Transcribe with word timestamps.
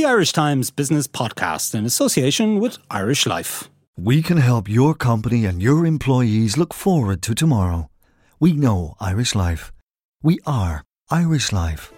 the 0.00 0.06
Irish 0.06 0.32
Times 0.32 0.70
Business 0.70 1.06
Podcast 1.06 1.74
in 1.74 1.84
association 1.84 2.58
with 2.58 2.78
Irish 2.90 3.26
Life. 3.26 3.68
We 3.98 4.22
can 4.22 4.38
help 4.38 4.66
your 4.66 4.94
company 4.94 5.44
and 5.44 5.60
your 5.60 5.84
employees 5.84 6.56
look 6.56 6.72
forward 6.72 7.20
to 7.20 7.34
tomorrow. 7.34 7.90
We 8.38 8.54
know 8.54 8.94
Irish 8.98 9.34
Life. 9.34 9.72
We 10.22 10.38
are 10.46 10.84
Irish 11.10 11.52
Life. 11.52 11.92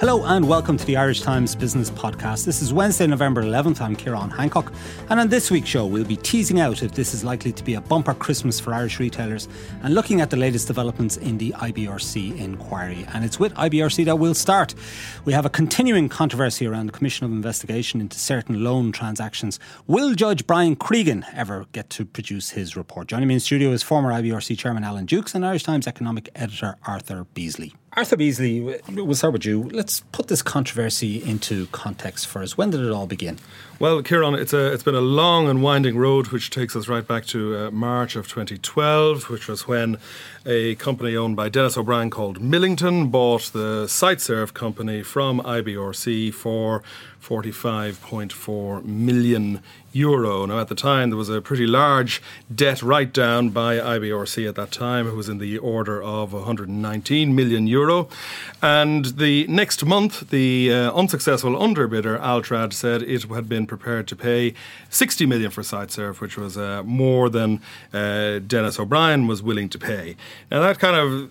Hello 0.00 0.22
and 0.26 0.46
welcome 0.46 0.76
to 0.76 0.84
the 0.86 0.96
Irish 0.96 1.22
Times 1.22 1.56
Business 1.56 1.90
Podcast. 1.90 2.44
This 2.44 2.62
is 2.62 2.72
Wednesday, 2.72 3.08
November 3.08 3.42
11th. 3.42 3.80
I'm 3.80 3.96
Ciarán 3.96 4.32
Hancock. 4.32 4.72
And 5.10 5.18
on 5.18 5.26
this 5.26 5.50
week's 5.50 5.68
show, 5.68 5.86
we'll 5.86 6.04
be 6.04 6.14
teasing 6.14 6.60
out 6.60 6.84
if 6.84 6.92
this 6.92 7.14
is 7.14 7.24
likely 7.24 7.50
to 7.50 7.64
be 7.64 7.74
a 7.74 7.80
bumper 7.80 8.14
Christmas 8.14 8.60
for 8.60 8.72
Irish 8.72 9.00
retailers 9.00 9.48
and 9.82 9.94
looking 9.94 10.20
at 10.20 10.30
the 10.30 10.36
latest 10.36 10.68
developments 10.68 11.16
in 11.16 11.38
the 11.38 11.50
IBRC 11.50 12.38
inquiry. 12.38 13.06
And 13.12 13.24
it's 13.24 13.40
with 13.40 13.52
IBRC 13.54 14.04
that 14.04 14.20
we'll 14.20 14.34
start. 14.34 14.72
We 15.24 15.32
have 15.32 15.44
a 15.44 15.50
continuing 15.50 16.08
controversy 16.08 16.64
around 16.64 16.86
the 16.86 16.92
Commission 16.92 17.26
of 17.26 17.32
Investigation 17.32 18.00
into 18.00 18.20
certain 18.20 18.62
loan 18.62 18.92
transactions. 18.92 19.58
Will 19.88 20.14
Judge 20.14 20.46
Brian 20.46 20.76
Cregan 20.76 21.26
ever 21.34 21.66
get 21.72 21.90
to 21.90 22.04
produce 22.04 22.50
his 22.50 22.76
report? 22.76 23.08
Joining 23.08 23.26
me 23.26 23.34
in 23.34 23.40
studio 23.40 23.72
is 23.72 23.82
former 23.82 24.12
IBRC 24.12 24.56
Chairman 24.56 24.84
Alan 24.84 25.06
Dukes 25.06 25.34
and 25.34 25.44
Irish 25.44 25.64
Times 25.64 25.88
Economic 25.88 26.28
Editor 26.36 26.76
Arthur 26.86 27.26
Beesley. 27.34 27.74
Arthur 27.98 28.16
Beesley, 28.16 28.80
we'll 28.94 29.16
start 29.16 29.32
with 29.32 29.44
you. 29.44 29.64
Let's 29.70 29.98
put 30.12 30.28
this 30.28 30.40
controversy 30.40 31.20
into 31.20 31.66
context 31.72 32.28
first. 32.28 32.56
When 32.56 32.70
did 32.70 32.80
it 32.80 32.92
all 32.92 33.08
begin? 33.08 33.40
Well, 33.80 34.04
Kieran, 34.04 34.36
it's 34.36 34.52
a 34.52 34.72
it's 34.72 34.84
been 34.84 34.94
a 34.94 35.00
long 35.00 35.48
and 35.48 35.64
winding 35.64 35.98
road, 35.98 36.28
which 36.28 36.50
takes 36.50 36.76
us 36.76 36.86
right 36.86 37.04
back 37.04 37.26
to 37.26 37.56
uh, 37.56 37.70
March 37.72 38.14
of 38.14 38.28
2012, 38.28 39.28
which 39.30 39.48
was 39.48 39.66
when 39.66 39.98
a 40.46 40.76
company 40.76 41.16
owned 41.16 41.34
by 41.34 41.48
Denis 41.48 41.76
O'Brien 41.76 42.08
called 42.08 42.40
Millington 42.40 43.08
bought 43.08 43.50
the 43.52 43.86
Siteserv 43.86 44.54
company 44.54 45.02
from 45.02 45.40
IBRC 45.40 46.32
for 46.32 46.84
45.4 47.20 48.84
million 48.84 49.60
euro. 49.98 50.46
Now, 50.46 50.60
at 50.60 50.68
the 50.68 50.74
time, 50.74 51.10
there 51.10 51.16
was 51.16 51.28
a 51.28 51.40
pretty 51.40 51.66
large 51.66 52.22
debt 52.54 52.82
write 52.82 53.12
down 53.12 53.50
by 53.50 53.76
IBRC 53.76 54.48
at 54.48 54.54
that 54.54 54.70
time. 54.70 55.06
It 55.06 55.14
was 55.14 55.28
in 55.28 55.38
the 55.38 55.58
order 55.58 56.02
of 56.02 56.32
119 56.32 57.34
million 57.34 57.66
euro. 57.66 58.08
And 58.62 59.04
the 59.04 59.46
next 59.48 59.84
month, 59.84 60.30
the 60.30 60.72
uh, 60.72 60.92
unsuccessful 60.92 61.52
underbidder, 61.52 62.20
Altrad, 62.20 62.72
said 62.72 63.02
it 63.02 63.24
had 63.24 63.48
been 63.48 63.66
prepared 63.66 64.06
to 64.08 64.16
pay 64.16 64.54
60 64.90 65.26
million 65.26 65.50
for 65.50 65.62
Siteserv, 65.62 66.20
which 66.20 66.36
was 66.36 66.56
uh, 66.56 66.82
more 66.84 67.28
than 67.28 67.60
uh, 67.92 68.38
Denis 68.38 68.78
O'Brien 68.78 69.26
was 69.26 69.42
willing 69.42 69.68
to 69.68 69.78
pay. 69.78 70.16
Now, 70.50 70.60
that 70.62 70.78
kind 70.78 70.96
of 70.96 71.30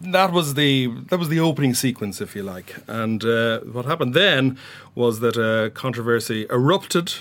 that 0.00 0.32
was 0.32 0.54
the 0.54 0.88
that 1.08 1.18
was 1.18 1.28
the 1.28 1.40
opening 1.40 1.74
sequence, 1.74 2.20
if 2.20 2.36
you 2.36 2.42
like. 2.42 2.76
And 2.86 3.24
uh, 3.24 3.60
what 3.60 3.84
happened 3.84 4.14
then 4.14 4.58
was 4.94 5.20
that 5.20 5.36
a 5.36 5.70
controversy 5.70 6.46
erupted 6.50 7.14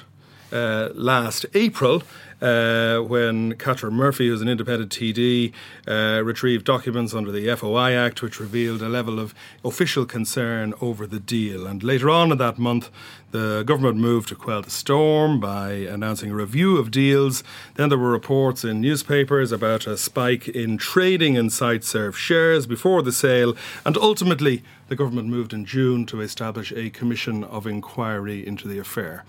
uh, 0.51 0.89
last 0.93 1.45
April 1.53 2.03
uh, 2.41 2.99
when 2.99 3.55
Catherine 3.55 3.93
Murphy, 3.93 4.27
who's 4.27 4.41
an 4.41 4.49
independent 4.49 4.91
TD, 4.91 5.53
uh, 5.87 6.21
retrieved 6.23 6.65
documents 6.65 7.13
under 7.13 7.31
the 7.31 7.53
FOI 7.55 7.93
Act, 7.93 8.21
which 8.21 8.39
revealed 8.39 8.81
a 8.81 8.89
level 8.89 9.19
of 9.19 9.33
official 9.63 10.05
concern 10.05 10.73
over 10.81 11.07
the 11.07 11.19
deal. 11.19 11.65
And 11.65 11.83
later 11.83 12.09
on 12.09 12.31
in 12.31 12.37
that 12.39 12.57
month, 12.57 12.89
the 13.31 13.63
government 13.65 13.97
moved 13.97 14.29
to 14.29 14.35
quell 14.35 14.61
the 14.61 14.69
storm 14.69 15.39
by 15.39 15.71
announcing 15.71 16.31
a 16.31 16.35
review 16.35 16.77
of 16.77 16.91
deals. 16.91 17.43
Then 17.75 17.89
there 17.89 17.97
were 17.97 18.11
reports 18.11 18.63
in 18.63 18.81
newspapers 18.81 19.51
about 19.51 19.87
a 19.87 19.97
spike 19.97 20.47
in 20.47 20.77
trading 20.77 21.35
in 21.35 21.47
Siteserv 21.47 22.15
shares 22.15 22.67
before 22.67 23.01
the 23.01 23.11
sale. 23.11 23.55
And 23.85 23.97
ultimately, 23.97 24.63
the 24.87 24.95
government 24.95 25.27
moved 25.27 25.53
in 25.53 25.65
June 25.65 26.05
to 26.07 26.21
establish 26.21 26.71
a 26.73 26.89
commission 26.89 27.43
of 27.43 27.65
inquiry 27.65 28.45
into 28.45 28.67
the 28.67 28.77
affair. 28.77 29.23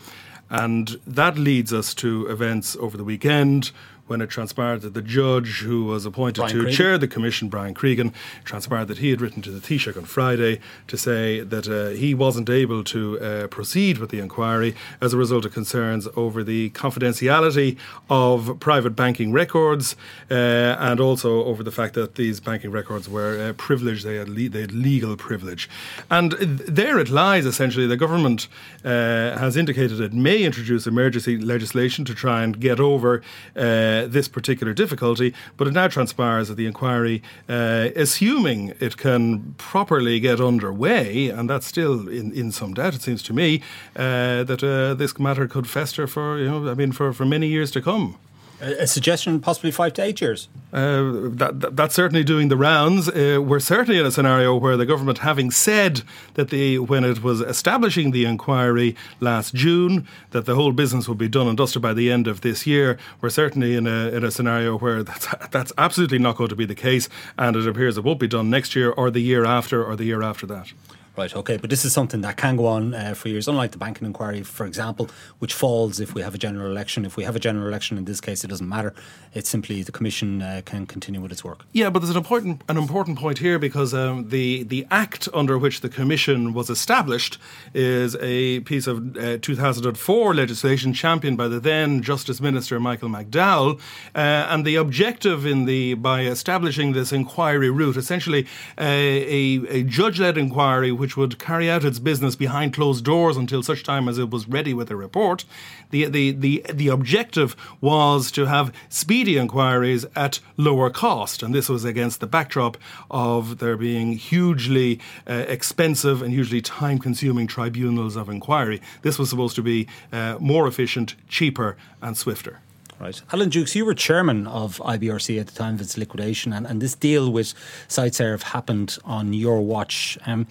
And 0.48 1.00
that 1.06 1.36
leads 1.36 1.72
us 1.72 1.94
to 1.94 2.26
events 2.28 2.76
over 2.76 2.96
the 2.96 3.04
weekend 3.04 3.72
when 4.06 4.20
it 4.20 4.30
transpired 4.30 4.82
that 4.82 4.94
the 4.94 5.02
judge 5.02 5.60
who 5.60 5.84
was 5.84 6.06
appointed 6.06 6.40
Brian 6.40 6.52
to 6.52 6.62
Cregan. 6.62 6.76
chair 6.76 6.98
the 6.98 7.08
commission, 7.08 7.48
Brian 7.48 7.74
Cregan, 7.74 8.12
transpired 8.44 8.86
that 8.86 8.98
he 8.98 9.10
had 9.10 9.20
written 9.20 9.42
to 9.42 9.50
the 9.50 9.60
Taoiseach 9.60 9.96
on 9.96 10.04
Friday 10.04 10.60
to 10.86 10.96
say 10.96 11.40
that 11.40 11.68
uh, 11.68 11.88
he 11.88 12.14
wasn't 12.14 12.48
able 12.48 12.84
to 12.84 13.20
uh, 13.20 13.46
proceed 13.48 13.98
with 13.98 14.10
the 14.10 14.20
inquiry 14.20 14.74
as 15.00 15.12
a 15.12 15.16
result 15.16 15.44
of 15.44 15.52
concerns 15.52 16.08
over 16.16 16.44
the 16.44 16.70
confidentiality 16.70 17.76
of 18.08 18.58
private 18.60 18.96
banking 18.96 19.32
records 19.32 19.96
uh, 20.30 20.34
and 20.34 21.00
also 21.00 21.44
over 21.44 21.62
the 21.62 21.72
fact 21.72 21.94
that 21.94 22.14
these 22.14 22.40
banking 22.40 22.70
records 22.70 23.08
were 23.08 23.48
uh, 23.48 23.52
privileged, 23.54 24.04
they 24.04 24.16
had, 24.16 24.28
le- 24.28 24.48
they 24.48 24.60
had 24.60 24.72
legal 24.72 25.16
privilege. 25.16 25.68
And 26.10 26.32
there 26.32 26.98
it 26.98 27.08
lies, 27.08 27.46
essentially. 27.46 27.86
The 27.86 27.96
government 27.96 28.48
uh, 28.84 29.36
has 29.38 29.56
indicated 29.56 30.00
it 30.00 30.12
may 30.12 30.42
introduce 30.42 30.86
emergency 30.86 31.38
legislation 31.38 32.04
to 32.04 32.14
try 32.14 32.42
and 32.42 32.60
get 32.60 32.78
over 32.80 33.22
uh, 33.56 33.95
this 34.04 34.28
particular 34.28 34.72
difficulty, 34.72 35.32
but 35.56 35.66
it 35.66 35.72
now 35.72 35.88
transpires 35.88 36.48
that 36.48 36.56
the 36.56 36.66
inquiry, 36.66 37.22
uh, 37.48 37.88
assuming 37.96 38.74
it 38.80 38.96
can 38.96 39.54
properly 39.58 40.20
get 40.20 40.40
underway, 40.40 41.28
and 41.28 41.48
that's 41.48 41.66
still 41.66 42.08
in, 42.08 42.32
in 42.32 42.52
some 42.52 42.74
doubt, 42.74 42.94
it 42.94 43.02
seems 43.02 43.22
to 43.22 43.32
me, 43.32 43.62
uh, 43.96 44.44
that 44.44 44.62
uh, 44.62 44.94
this 44.94 45.18
matter 45.18 45.46
could 45.48 45.68
fester 45.68 46.06
for, 46.06 46.38
you 46.38 46.48
know, 46.48 46.70
I 46.70 46.74
mean, 46.74 46.92
for, 46.92 47.12
for 47.12 47.24
many 47.24 47.48
years 47.48 47.70
to 47.72 47.80
come. 47.80 48.16
A, 48.60 48.86
suggestion, 48.86 49.40
possibly 49.40 49.70
five 49.70 49.92
to 49.94 50.02
eight 50.02 50.20
years. 50.20 50.48
Uh, 50.72 51.28
that, 51.30 51.60
that, 51.60 51.76
that's 51.76 51.94
certainly 51.94 52.24
doing 52.24 52.48
the 52.48 52.56
rounds. 52.56 53.08
Uh, 53.08 53.38
we're 53.42 53.60
certainly 53.60 54.00
in 54.00 54.06
a 54.06 54.10
scenario 54.10 54.56
where 54.56 54.76
the 54.76 54.86
government, 54.86 55.18
having 55.18 55.50
said 55.50 56.02
that 56.34 56.48
the 56.48 56.78
when 56.78 57.04
it 57.04 57.22
was 57.22 57.40
establishing 57.42 58.12
the 58.12 58.24
inquiry 58.24 58.96
last 59.20 59.54
June, 59.54 60.06
that 60.30 60.46
the 60.46 60.54
whole 60.54 60.72
business 60.72 61.06
would 61.06 61.18
be 61.18 61.28
done 61.28 61.46
and 61.46 61.56
dusted 61.58 61.82
by 61.82 61.92
the 61.92 62.10
end 62.10 62.26
of 62.26 62.40
this 62.40 62.66
year, 62.66 62.98
we're 63.20 63.30
certainly 63.30 63.74
in 63.76 63.86
a 63.86 64.08
in 64.08 64.24
a 64.24 64.30
scenario 64.30 64.78
where 64.78 65.02
that's 65.02 65.26
that's 65.50 65.72
absolutely 65.76 66.18
not 66.18 66.36
going 66.36 66.48
to 66.48 66.56
be 66.56 66.64
the 66.64 66.74
case, 66.74 67.08
and 67.36 67.56
it 67.56 67.66
appears 67.66 67.98
it 67.98 68.04
won't 68.04 68.20
be 68.20 68.28
done 68.28 68.48
next 68.48 68.74
year 68.74 68.90
or 68.90 69.10
the 69.10 69.20
year 69.20 69.44
after 69.44 69.84
or 69.84 69.96
the 69.96 70.04
year 70.04 70.22
after 70.22 70.46
that. 70.46 70.72
Right, 71.16 71.34
okay, 71.34 71.56
but 71.56 71.70
this 71.70 71.86
is 71.86 71.94
something 71.94 72.20
that 72.20 72.36
can 72.36 72.56
go 72.56 72.66
on 72.66 72.92
uh, 72.92 73.14
for 73.14 73.30
years, 73.30 73.48
unlike 73.48 73.70
the 73.70 73.78
banking 73.78 74.06
inquiry, 74.06 74.42
for 74.42 74.66
example, 74.66 75.08
which 75.38 75.54
falls 75.54 75.98
if 75.98 76.12
we 76.12 76.20
have 76.20 76.34
a 76.34 76.38
general 76.38 76.70
election. 76.70 77.06
If 77.06 77.16
we 77.16 77.24
have 77.24 77.34
a 77.34 77.38
general 77.38 77.66
election, 77.66 77.96
in 77.96 78.04
this 78.04 78.20
case, 78.20 78.44
it 78.44 78.48
doesn't 78.48 78.68
matter. 78.68 78.92
It's 79.32 79.48
simply 79.48 79.82
the 79.82 79.92
Commission 79.92 80.42
uh, 80.42 80.60
can 80.66 80.84
continue 80.84 81.22
with 81.22 81.32
its 81.32 81.42
work. 81.42 81.64
Yeah, 81.72 81.88
but 81.88 82.00
there's 82.00 82.10
an 82.10 82.18
important 82.18 82.62
an 82.68 82.76
important 82.76 83.18
point 83.18 83.38
here 83.38 83.58
because 83.58 83.94
um, 83.94 84.28
the 84.28 84.64
the 84.64 84.86
act 84.90 85.26
under 85.32 85.56
which 85.56 85.80
the 85.80 85.88
commission 85.88 86.52
was 86.52 86.68
established 86.68 87.38
is 87.72 88.14
a 88.20 88.60
piece 88.60 88.86
of 88.86 89.16
uh, 89.16 89.38
2004 89.40 90.34
legislation 90.34 90.92
championed 90.92 91.38
by 91.38 91.48
the 91.48 91.60
then 91.60 92.02
Justice 92.02 92.42
Minister 92.42 92.78
Michael 92.78 93.08
McDowell, 93.08 93.78
uh, 94.14 94.18
and 94.50 94.66
the 94.66 94.76
objective 94.76 95.46
in 95.46 95.64
the 95.64 95.94
by 95.94 96.22
establishing 96.22 96.92
this 96.92 97.10
inquiry 97.10 97.70
route, 97.70 97.96
essentially 97.96 98.46
a, 98.78 98.84
a, 98.84 99.78
a 99.78 99.82
judge-led 99.82 100.36
inquiry 100.36 100.92
which 100.92 101.05
would 101.14 101.38
carry 101.38 101.68
out 101.70 101.84
its 101.84 101.98
business 101.98 102.36
behind 102.36 102.72
closed 102.72 103.04
doors 103.04 103.36
until 103.36 103.62
such 103.62 103.82
time 103.82 104.08
as 104.08 104.16
it 104.16 104.30
was 104.30 104.48
ready 104.48 104.72
with 104.72 104.90
a 104.90 104.96
report. 104.96 105.44
The 105.90 106.06
the 106.06 106.32
the 106.32 106.64
the 106.72 106.88
objective 106.88 107.54
was 107.82 108.30
to 108.32 108.46
have 108.46 108.72
speedy 108.88 109.36
inquiries 109.36 110.06
at 110.16 110.40
lower 110.56 110.88
cost, 110.88 111.42
and 111.42 111.54
this 111.54 111.68
was 111.68 111.84
against 111.84 112.20
the 112.20 112.26
backdrop 112.26 112.78
of 113.10 113.58
there 113.58 113.76
being 113.76 114.14
hugely 114.14 115.00
uh, 115.28 115.44
expensive 115.48 116.22
and 116.22 116.32
hugely 116.32 116.62
time-consuming 116.62 117.46
tribunals 117.46 118.16
of 118.16 118.30
inquiry. 118.30 118.80
This 119.02 119.18
was 119.18 119.28
supposed 119.28 119.56
to 119.56 119.62
be 119.62 119.86
uh, 120.12 120.38
more 120.40 120.66
efficient, 120.66 121.14
cheaper, 121.28 121.76
and 122.00 122.16
swifter. 122.16 122.60
Right. 122.98 123.20
Alan 123.30 123.50
Dukes, 123.50 123.76
you 123.76 123.84
were 123.84 123.92
chairman 123.92 124.46
of 124.46 124.78
IBRC 124.78 125.38
at 125.38 125.48
the 125.48 125.52
time 125.52 125.74
of 125.74 125.82
its 125.82 125.98
liquidation, 125.98 126.54
and, 126.54 126.66
and 126.66 126.80
this 126.80 126.94
deal 126.94 127.30
with 127.30 127.52
Siteserv 127.88 128.42
happened 128.42 128.96
on 129.04 129.34
your 129.34 129.60
watch. 129.60 130.16
Um, 130.24 130.46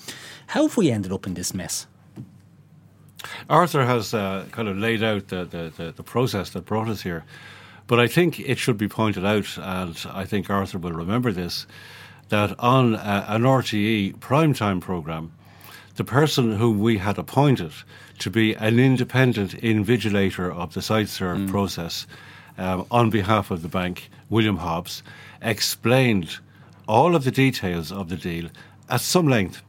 how 0.47 0.67
have 0.67 0.77
we 0.77 0.91
ended 0.91 1.11
up 1.11 1.25
in 1.25 1.33
this 1.33 1.55
mess? 1.55 1.87
Arthur 3.49 3.83
has 3.85 4.13
uh, 4.13 4.45
kind 4.51 4.67
of 4.67 4.77
laid 4.77 5.03
out 5.03 5.29
the, 5.29 5.45
the, 5.45 5.73
the, 5.75 5.91
the 5.91 6.03
process 6.03 6.51
that 6.51 6.65
brought 6.65 6.87
us 6.87 7.01
here. 7.01 7.23
But 7.87 7.99
I 7.99 8.07
think 8.07 8.39
it 8.39 8.57
should 8.57 8.77
be 8.77 8.87
pointed 8.87 9.25
out, 9.25 9.57
and 9.57 9.97
I 10.11 10.25
think 10.25 10.49
Arthur 10.49 10.77
will 10.77 10.91
remember 10.91 11.31
this, 11.31 11.65
that 12.29 12.59
on 12.59 12.95
uh, 12.95 13.25
an 13.27 13.43
RTE 13.43 14.17
primetime 14.17 14.81
programme, 14.81 15.31
the 15.95 16.03
person 16.03 16.57
whom 16.57 16.79
we 16.79 16.97
had 16.97 17.17
appointed 17.17 17.71
to 18.19 18.29
be 18.29 18.53
an 18.55 18.79
independent 18.79 19.51
invigilator 19.61 20.53
of 20.53 20.73
the 20.73 20.81
Siteserv 20.81 21.49
process 21.49 22.07
um, 22.57 22.85
on 22.91 23.09
behalf 23.09 23.51
of 23.51 23.61
the 23.61 23.67
bank, 23.67 24.09
William 24.29 24.57
Hobbs, 24.57 25.03
explained 25.41 26.39
all 26.87 27.15
of 27.15 27.23
the 27.23 27.31
details 27.31 27.91
of 27.91 28.09
the 28.09 28.17
deal 28.17 28.49
at 28.89 29.01
some 29.01 29.27
length. 29.27 29.61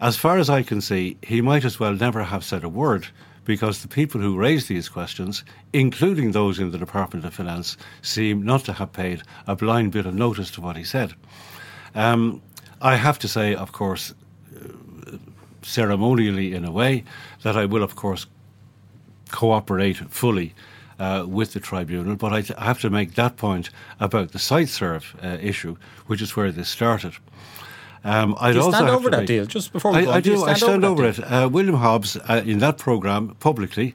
As 0.00 0.16
far 0.16 0.38
as 0.38 0.50
I 0.50 0.62
can 0.62 0.80
see, 0.80 1.16
he 1.22 1.40
might 1.40 1.64
as 1.64 1.80
well 1.80 1.94
never 1.94 2.24
have 2.24 2.44
said 2.44 2.64
a 2.64 2.68
word 2.68 3.08
because 3.44 3.80
the 3.80 3.88
people 3.88 4.20
who 4.20 4.36
raised 4.36 4.68
these 4.68 4.88
questions, 4.88 5.44
including 5.72 6.32
those 6.32 6.58
in 6.58 6.72
the 6.72 6.78
Department 6.78 7.24
of 7.24 7.32
Finance, 7.32 7.76
seem 8.02 8.44
not 8.44 8.64
to 8.64 8.72
have 8.72 8.92
paid 8.92 9.22
a 9.46 9.56
blind 9.56 9.92
bit 9.92 10.04
of 10.04 10.14
notice 10.14 10.50
to 10.50 10.60
what 10.60 10.76
he 10.76 10.84
said. 10.84 11.14
Um, 11.94 12.42
I 12.82 12.96
have 12.96 13.18
to 13.20 13.28
say, 13.28 13.54
of 13.54 13.72
course, 13.72 14.14
ceremonially 15.62 16.54
in 16.54 16.64
a 16.64 16.70
way 16.70 17.04
that 17.42 17.56
I 17.56 17.64
will, 17.64 17.82
of 17.82 17.96
course, 17.96 18.26
cooperate 19.30 19.96
fully 19.96 20.54
uh, 20.98 21.24
with 21.26 21.52
the 21.52 21.60
tribunal. 21.60 22.16
But 22.16 22.32
I, 22.32 22.64
have 22.64 22.80
to 22.80 22.90
make 22.90 23.14
that 23.14 23.36
point 23.36 23.70
about 24.00 24.32
the 24.32 24.38
Siteserv 24.38 25.24
uh, 25.24 25.38
issue, 25.40 25.76
which 26.06 26.22
is 26.22 26.36
where 26.36 26.52
this 26.52 26.68
started. 26.68 27.14
Um, 28.04 28.36
I'd 28.38 28.52
do 28.52 28.60
you 28.60 28.72
stand 28.72 28.88
over 28.88 29.10
that 29.10 29.18
make, 29.18 29.26
deal 29.26 29.46
just 29.46 29.72
before 29.72 29.92
we 29.92 29.98
I, 29.98 30.04
go 30.04 30.10
I 30.12 30.20
do. 30.20 30.30
do 30.30 30.36
stand 30.38 30.50
I 30.50 30.54
stand 30.54 30.84
over, 30.84 31.04
over 31.04 31.22
it. 31.22 31.32
Uh, 31.32 31.48
William 31.50 31.76
Hobbs, 31.76 32.16
uh, 32.16 32.42
in 32.44 32.58
that 32.58 32.78
programme, 32.78 33.34
publicly 33.40 33.94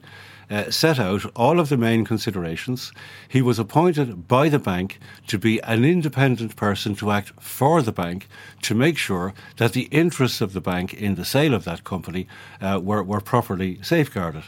uh, 0.52 0.70
set 0.70 0.98
out 0.98 1.24
all 1.34 1.58
of 1.58 1.70
the 1.70 1.78
main 1.78 2.04
considerations. 2.04 2.92
He 3.26 3.40
was 3.40 3.58
appointed 3.58 4.28
by 4.28 4.50
the 4.50 4.58
bank 4.58 5.00
to 5.28 5.38
be 5.38 5.62
an 5.62 5.82
independent 5.82 6.56
person 6.56 6.94
to 6.96 7.10
act 7.10 7.32
for 7.40 7.80
the 7.80 7.92
bank 7.92 8.28
to 8.62 8.74
make 8.74 8.98
sure 8.98 9.32
that 9.56 9.72
the 9.72 9.88
interests 9.90 10.42
of 10.42 10.52
the 10.52 10.60
bank 10.60 10.92
in 10.92 11.14
the 11.14 11.24
sale 11.24 11.54
of 11.54 11.64
that 11.64 11.84
company 11.84 12.28
uh, 12.60 12.80
were, 12.82 13.02
were 13.02 13.22
properly 13.22 13.78
safeguarded. 13.82 14.44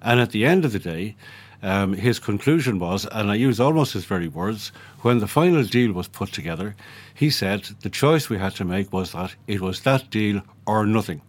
And 0.00 0.20
at 0.20 0.30
the 0.30 0.46
end 0.46 0.64
of 0.64 0.72
the 0.72 0.78
day, 0.78 1.16
um, 1.62 1.92
his 1.92 2.18
conclusion 2.18 2.78
was, 2.78 3.06
and 3.12 3.30
I 3.30 3.36
use 3.36 3.60
almost 3.60 3.92
his 3.92 4.04
very 4.04 4.28
words, 4.28 4.72
when 5.02 5.18
the 5.18 5.28
final 5.28 5.62
deal 5.62 5.92
was 5.92 6.08
put 6.08 6.32
together, 6.32 6.74
he 7.14 7.30
said 7.30 7.62
the 7.82 7.90
choice 7.90 8.28
we 8.28 8.38
had 8.38 8.54
to 8.56 8.64
make 8.64 8.92
was 8.92 9.12
that 9.12 9.34
it 9.46 9.60
was 9.60 9.80
that 9.80 10.10
deal 10.10 10.42
or 10.66 10.86
nothing. 10.86 11.22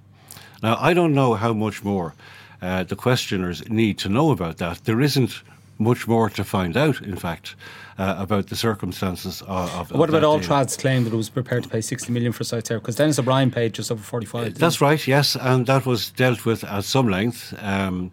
Now, 0.61 0.77
I 0.79 0.93
don't 0.93 1.13
know 1.13 1.35
how 1.35 1.53
much 1.53 1.83
more 1.83 2.13
uh, 2.61 2.83
the 2.83 2.95
questioners 2.95 3.67
need 3.69 3.97
to 3.99 4.09
know 4.09 4.31
about 4.31 4.57
that. 4.57 4.85
There 4.85 5.01
isn't 5.01 5.43
much 5.77 6.07
more 6.07 6.29
to 6.29 6.43
find 6.43 6.77
out, 6.77 7.01
in 7.01 7.15
fact, 7.15 7.55
uh, 7.97 8.15
about 8.17 8.47
the 8.47 8.55
circumstances 8.55 9.41
of. 9.43 9.91
of 9.91 9.91
what 9.91 10.09
about 10.09 10.23
Altrad's 10.23 10.77
claim 10.77 11.03
that 11.03 11.13
it 11.13 11.17
was 11.17 11.29
prepared 11.29 11.63
to 11.63 11.69
pay 11.69 11.81
60 11.81 12.11
million 12.11 12.31
for 12.31 12.43
Siteserv? 12.43 12.79
Because 12.79 12.95
Denis 12.95 13.19
O'Brien 13.19 13.51
paid 13.51 13.73
just 13.73 13.91
over 13.91 14.01
45. 14.01 14.55
That's 14.55 14.81
right, 14.81 15.05
yes, 15.05 15.35
and 15.35 15.65
that 15.67 15.85
was 15.85 16.09
dealt 16.11 16.45
with 16.45 16.63
at 16.63 16.85
some 16.85 17.07
length. 17.07 17.53
Um, 17.61 18.11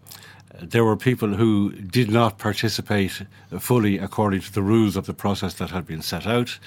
there 0.61 0.85
were 0.85 0.97
people 0.97 1.29
who 1.29 1.73
did 1.73 2.11
not 2.11 2.39
participate 2.39 3.23
fully 3.59 3.99
according 3.99 4.41
to 4.41 4.53
the 4.53 4.63
rules 4.63 4.97
of 4.97 5.07
the 5.07 5.15
process 5.15 5.55
that 5.55 5.71
had 5.71 5.87
been 5.87 6.03
set 6.03 6.27
out 6.27 6.59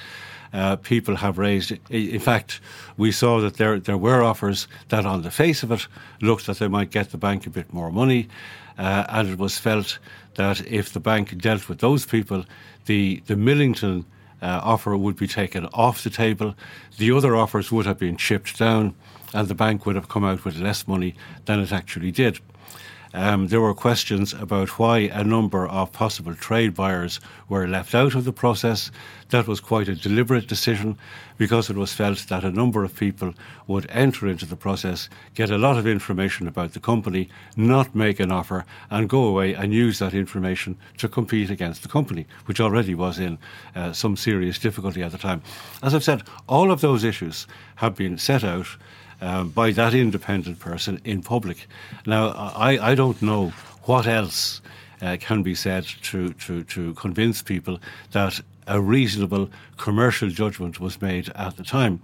uh, 0.54 0.76
people 0.78 1.16
have 1.16 1.38
raised. 1.38 1.74
In 1.90 2.20
fact, 2.20 2.62
we 2.96 3.12
saw 3.12 3.42
that 3.42 3.56
there 3.56 3.80
there 3.80 3.98
were 3.98 4.22
offers 4.22 4.68
that, 4.90 5.06
on 5.06 5.24
the 5.24 5.32
face 5.32 5.64
of 5.64 5.72
it, 5.72 5.88
looked 6.22 6.46
that 6.46 6.60
they 6.60 6.68
might 6.68 6.92
get 6.92 7.10
the 7.10 7.18
bank 7.18 7.48
a 7.48 7.50
bit 7.50 7.74
more 7.74 7.92
money, 7.92 8.30
uh, 8.78 9.06
and 9.10 9.30
it 9.30 9.40
was 9.40 9.58
felt 9.58 10.00
that 10.36 10.66
if 10.68 10.94
the 10.94 11.00
bank 11.00 11.38
dealt 11.38 11.68
with 11.68 11.80
those 11.80 12.06
people, 12.06 12.46
the 12.86 13.22
the 13.26 13.36
Millington 13.36 14.06
uh, 14.42 14.62
offer 14.64 14.96
would 14.96 15.16
be 15.16 15.28
taken 15.28 15.66
off 15.74 16.04
the 16.04 16.10
table. 16.10 16.56
The 16.98 17.12
other 17.12 17.36
offers 17.36 17.72
would 17.72 17.88
have 17.88 17.98
been 17.98 18.18
chipped 18.18 18.60
down, 18.60 18.94
and 19.34 19.48
the 19.48 19.56
bank 19.56 19.86
would 19.86 19.96
have 19.96 20.10
come 20.10 20.24
out 20.24 20.46
with 20.46 20.58
less 20.58 20.88
money 20.88 21.16
than 21.46 21.60
it 21.60 21.72
actually 21.72 22.12
did. 22.12 22.40
Um, 23.16 23.48
there 23.48 23.62
were 23.62 23.76
questions 23.76 24.34
about 24.34 24.80
why 24.80 24.98
a 24.98 25.24
number 25.24 25.68
of 25.68 25.92
possible 25.92 26.34
trade 26.34 26.74
buyers 26.74 27.20
were 27.48 27.68
left 27.68 27.94
out 27.94 28.16
of 28.16 28.26
the 28.26 28.34
process. 28.34 28.90
That 29.30 29.48
was 29.48 29.60
quite 29.60 29.88
a 29.88 29.96
deliberate 29.96 30.48
decision 30.48 30.98
because 31.38 31.70
it 31.70 31.76
was 31.76 31.94
felt 31.94 32.28
that 32.30 32.44
a 32.44 32.52
number 32.52 32.84
of 32.84 32.96
people 32.96 33.36
would 33.68 33.86
enter 33.90 34.28
into 34.28 34.48
the 34.48 34.56
process, 34.56 35.10
get 35.36 35.52
a 35.52 35.60
lot 35.60 35.78
of 35.78 35.86
information 35.86 36.48
about 36.48 36.74
the 36.74 36.80
company, 36.80 37.30
not 37.56 37.94
make 37.94 38.20
an 38.20 38.32
offer, 38.32 38.66
and 38.90 39.10
go 39.10 39.26
away 39.26 39.54
and 39.54 39.74
use 39.74 40.00
that 40.00 40.16
information 40.16 40.76
to 40.98 41.08
compete 41.08 41.52
against 41.52 41.84
the 41.84 41.90
company, 41.90 42.26
which 42.46 42.60
already 42.60 42.96
was 42.96 43.20
in 43.20 43.38
uh, 43.76 43.94
some 43.94 44.18
serious 44.18 44.58
difficulty 44.58 45.04
at 45.04 45.12
the 45.12 45.18
time. 45.20 45.44
As 45.84 45.94
I've 45.94 46.04
said, 46.04 46.24
all 46.48 46.72
of 46.72 46.82
those 46.82 47.04
issues 47.04 47.46
have 47.76 47.96
been 47.96 48.18
set 48.18 48.44
out 48.44 48.68
um, 49.24 49.50
by 49.50 49.72
that 49.72 49.94
independent 49.94 50.60
person 50.60 51.00
in 51.06 51.22
public. 51.22 51.68
Now, 52.06 52.30
I, 52.56 52.92
I 52.92 52.96
don't 52.96 53.22
know 53.22 53.54
what 53.84 54.06
else 54.06 54.62
uh, 55.02 55.18
can 55.20 55.44
be 55.44 55.56
said 55.56 55.86
to, 56.04 56.34
to, 56.34 56.64
to 56.64 56.94
convince 56.96 57.42
people 57.42 57.80
that 58.12 58.42
a 58.68 58.82
reasonable 58.82 59.50
commercial 59.78 60.30
judgment 60.30 60.80
was 60.80 61.02
made 61.02 61.30
at 61.36 61.56
the 61.56 61.64
time. 61.64 62.02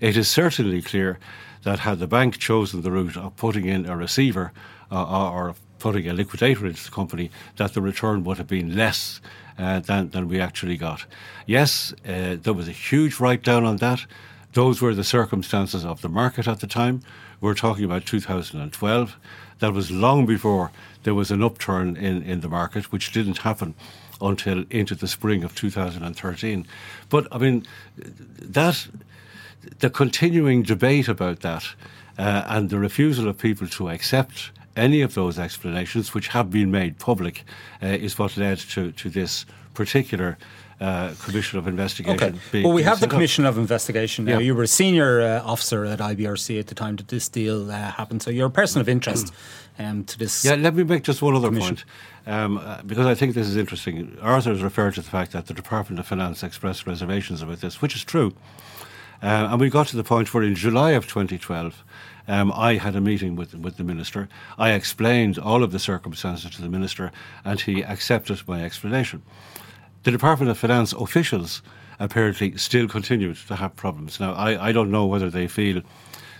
It 0.00 0.16
is 0.16 0.28
certainly 0.28 0.82
clear 0.82 1.18
that 1.64 1.80
had 1.80 1.98
the 1.98 2.06
bank 2.06 2.38
chosen 2.38 2.82
the 2.82 2.90
route 2.90 3.16
of 3.16 3.36
putting 3.36 3.66
in 3.66 3.86
a 3.86 3.96
receiver 3.96 4.52
uh, 4.90 5.30
or 5.30 5.54
putting 5.78 6.08
a 6.08 6.12
liquidator 6.12 6.66
into 6.66 6.84
the 6.84 6.90
company, 6.90 7.28
that 7.56 7.74
the 7.74 7.82
return 7.82 8.22
would 8.22 8.38
have 8.38 8.46
been 8.46 8.76
less 8.76 9.20
uh, 9.58 9.80
than, 9.80 10.10
than 10.10 10.28
we 10.28 10.40
actually 10.40 10.76
got. 10.76 11.04
Yes, 11.46 11.92
uh, 12.06 12.36
there 12.40 12.52
was 12.52 12.68
a 12.68 12.72
huge 12.72 13.18
write 13.18 13.42
down 13.42 13.64
on 13.64 13.78
that. 13.78 14.06
Those 14.52 14.82
were 14.82 14.94
the 14.94 15.04
circumstances 15.04 15.84
of 15.84 16.02
the 16.02 16.08
market 16.08 16.46
at 16.46 16.60
the 16.60 16.66
time. 16.66 17.02
We're 17.40 17.54
talking 17.54 17.84
about 17.84 18.04
2012. 18.04 19.16
That 19.60 19.72
was 19.72 19.90
long 19.90 20.26
before 20.26 20.70
there 21.04 21.14
was 21.14 21.30
an 21.30 21.42
upturn 21.42 21.96
in, 21.96 22.22
in 22.22 22.40
the 22.40 22.48
market, 22.48 22.92
which 22.92 23.12
didn't 23.12 23.38
happen 23.38 23.74
until 24.20 24.64
into 24.70 24.94
the 24.94 25.08
spring 25.08 25.42
of 25.42 25.54
2013. 25.54 26.66
But 27.08 27.26
I 27.32 27.38
mean, 27.38 27.66
that 27.96 28.86
the 29.78 29.90
continuing 29.90 30.62
debate 30.62 31.08
about 31.08 31.40
that 31.40 31.64
uh, 32.18 32.44
and 32.46 32.68
the 32.68 32.78
refusal 32.78 33.28
of 33.28 33.38
people 33.38 33.66
to 33.68 33.88
accept 33.88 34.50
any 34.76 35.02
of 35.02 35.14
those 35.14 35.38
explanations, 35.38 36.14
which 36.14 36.28
have 36.28 36.50
been 36.50 36.70
made 36.70 36.98
public, 36.98 37.44
uh, 37.82 37.86
is 37.86 38.18
what 38.18 38.36
led 38.36 38.58
to, 38.58 38.92
to 38.92 39.10
this 39.10 39.44
particular 39.74 40.38
uh, 40.82 41.14
Commission 41.22 41.58
of 41.58 41.68
Investigation. 41.68 42.34
Okay. 42.50 42.62
well, 42.64 42.72
we 42.72 42.82
have 42.82 42.98
the 42.98 43.06
Commission 43.06 43.44
up. 43.44 43.50
of 43.52 43.58
Investigation 43.58 44.24
now. 44.24 44.32
Yeah. 44.32 44.46
You 44.46 44.54
were 44.54 44.64
a 44.64 44.68
senior 44.68 45.22
uh, 45.22 45.42
officer 45.44 45.84
at 45.84 46.00
IBRC 46.00 46.58
at 46.58 46.66
the 46.66 46.74
time 46.74 46.96
that 46.96 47.08
this 47.08 47.28
deal 47.28 47.70
uh, 47.70 47.92
happened, 47.92 48.22
so 48.22 48.30
you're 48.30 48.48
a 48.48 48.50
person 48.50 48.80
of 48.80 48.88
interest 48.88 49.32
um, 49.78 50.04
to 50.04 50.18
this. 50.18 50.44
Yeah, 50.44 50.56
let 50.56 50.74
me 50.74 50.82
make 50.82 51.04
just 51.04 51.22
one 51.22 51.36
other 51.36 51.48
commission. 51.48 51.76
point. 51.76 51.84
Um, 52.26 52.58
uh, 52.58 52.82
because 52.82 53.06
I 53.06 53.14
think 53.14 53.34
this 53.34 53.46
is 53.46 53.56
interesting. 53.56 54.18
Arthur 54.20 54.50
has 54.50 54.62
referred 54.62 54.94
to 54.94 55.02
the 55.02 55.10
fact 55.10 55.32
that 55.32 55.46
the 55.46 55.54
Department 55.54 56.00
of 56.00 56.06
Finance 56.06 56.42
expressed 56.42 56.86
reservations 56.86 57.42
about 57.42 57.60
this, 57.60 57.80
which 57.80 57.94
is 57.94 58.04
true. 58.04 58.34
Uh, 59.22 59.48
and 59.50 59.60
we 59.60 59.70
got 59.70 59.86
to 59.88 59.96
the 59.96 60.04
point 60.04 60.34
where 60.34 60.42
in 60.42 60.56
July 60.56 60.92
of 60.92 61.06
2012, 61.06 61.84
um, 62.26 62.52
I 62.52 62.76
had 62.76 62.96
a 62.96 63.00
meeting 63.00 63.36
with, 63.36 63.54
with 63.54 63.76
the 63.76 63.84
minister. 63.84 64.28
I 64.58 64.72
explained 64.72 65.38
all 65.38 65.62
of 65.62 65.70
the 65.70 65.78
circumstances 65.78 66.50
to 66.50 66.62
the 66.62 66.68
minister, 66.68 67.12
and 67.44 67.60
he 67.60 67.82
accepted 67.84 68.42
my 68.48 68.64
explanation. 68.64 69.22
The 70.02 70.10
Department 70.10 70.50
of 70.50 70.58
Finance 70.58 70.92
officials 70.92 71.62
apparently 72.00 72.56
still 72.56 72.88
continued 72.88 73.36
to 73.46 73.54
have 73.54 73.76
problems. 73.76 74.18
Now, 74.18 74.32
I, 74.32 74.68
I 74.68 74.72
don't 74.72 74.90
know 74.90 75.06
whether 75.06 75.30
they 75.30 75.46
feel 75.46 75.82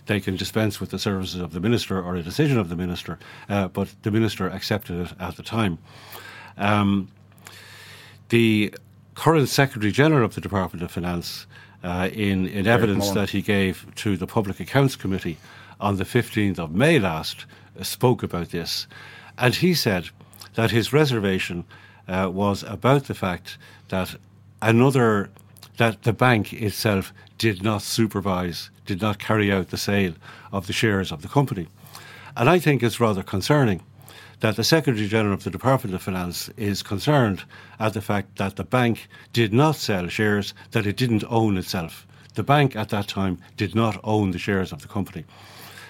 they 0.07 0.21
can 0.21 0.35
dispense 0.37 0.81
with 0.81 0.91
the 0.91 0.99
services 0.99 1.41
of 1.41 1.53
the 1.53 1.61
minister 1.61 2.03
or 2.03 2.17
a 2.17 2.23
decision 2.23 2.59
of 2.59 2.69
the 2.69 2.75
minister, 2.77 3.21
uh, 3.49 3.69
but 3.69 3.95
the 4.03 4.11
minister 4.11 4.49
accepted 4.49 4.99
it 4.99 5.13
at 5.21 5.37
the 5.37 5.45
time. 5.45 5.79
Um, 6.57 7.09
the 8.31 8.75
current 9.15 9.49
Secretary 9.49 9.93
General 9.93 10.25
of 10.25 10.35
the 10.35 10.41
Department 10.41 10.83
of 10.83 10.91
Finance, 10.91 11.47
uh, 11.85 12.09
in, 12.13 12.49
in 12.49 12.67
evidence 12.67 13.11
that 13.11 13.31
he 13.31 13.43
gave 13.43 13.87
to 13.97 14.17
the 14.17 14.27
Public 14.27 14.59
Accounts 14.59 14.97
Committee 14.97 15.39
on 15.81 15.97
the 15.97 16.05
15th 16.05 16.59
of 16.59 16.73
May 16.73 16.99
last, 16.99 17.47
uh, 17.79 17.85
spoke 17.85 18.25
about 18.25 18.51
this. 18.51 18.89
And 19.39 19.55
he 19.55 19.75
said 19.75 20.11
that 20.55 20.73
his 20.73 20.93
reservation 20.93 21.65
uh, 22.13 22.29
was 22.31 22.63
about 22.65 23.05
the 23.05 23.15
fact 23.15 23.59
that 23.89 24.15
another 24.61 25.31
that 25.79 26.03
the 26.03 26.13
bank 26.13 26.53
itself 26.53 27.13
did 27.39 27.63
not 27.63 27.83
supervise, 27.83 28.71
did 28.87 29.01
not 29.01 29.19
carry 29.19 29.51
out 29.51 29.71
the 29.71 29.77
sale 29.77 30.15
of 30.53 30.67
the 30.67 30.73
shares 30.73 31.11
of 31.11 31.23
the 31.23 31.29
company. 31.29 31.67
And 32.37 32.49
I 32.49 32.59
think 32.59 32.83
it's 32.83 33.01
rather 33.01 33.23
concerning 33.23 33.83
that 34.41 34.57
the 34.57 34.65
Secretary 34.65 35.09
General 35.09 35.35
of 35.35 35.45
the 35.45 35.51
Department 35.51 35.95
of 35.95 36.03
Finance 36.03 36.51
is 36.57 36.83
concerned 36.83 37.45
at 37.79 37.95
the 37.95 38.01
fact 38.01 38.37
that 38.37 38.57
the 38.57 38.65
bank 38.65 39.09
did 39.33 39.53
not 39.53 39.77
sell 39.77 40.09
shares 40.09 40.53
that 40.73 40.87
it 40.87 40.97
didn't 40.97 41.25
own 41.29 41.57
itself. 41.57 42.07
The 42.35 42.43
bank 42.43 42.77
at 42.77 42.89
that 42.91 43.09
time 43.09 43.39
did 43.57 43.75
not 43.75 44.01
own 44.05 44.33
the 44.33 44.39
shares 44.39 44.73
of 44.73 44.83
the 44.83 44.89
company. 44.89 45.25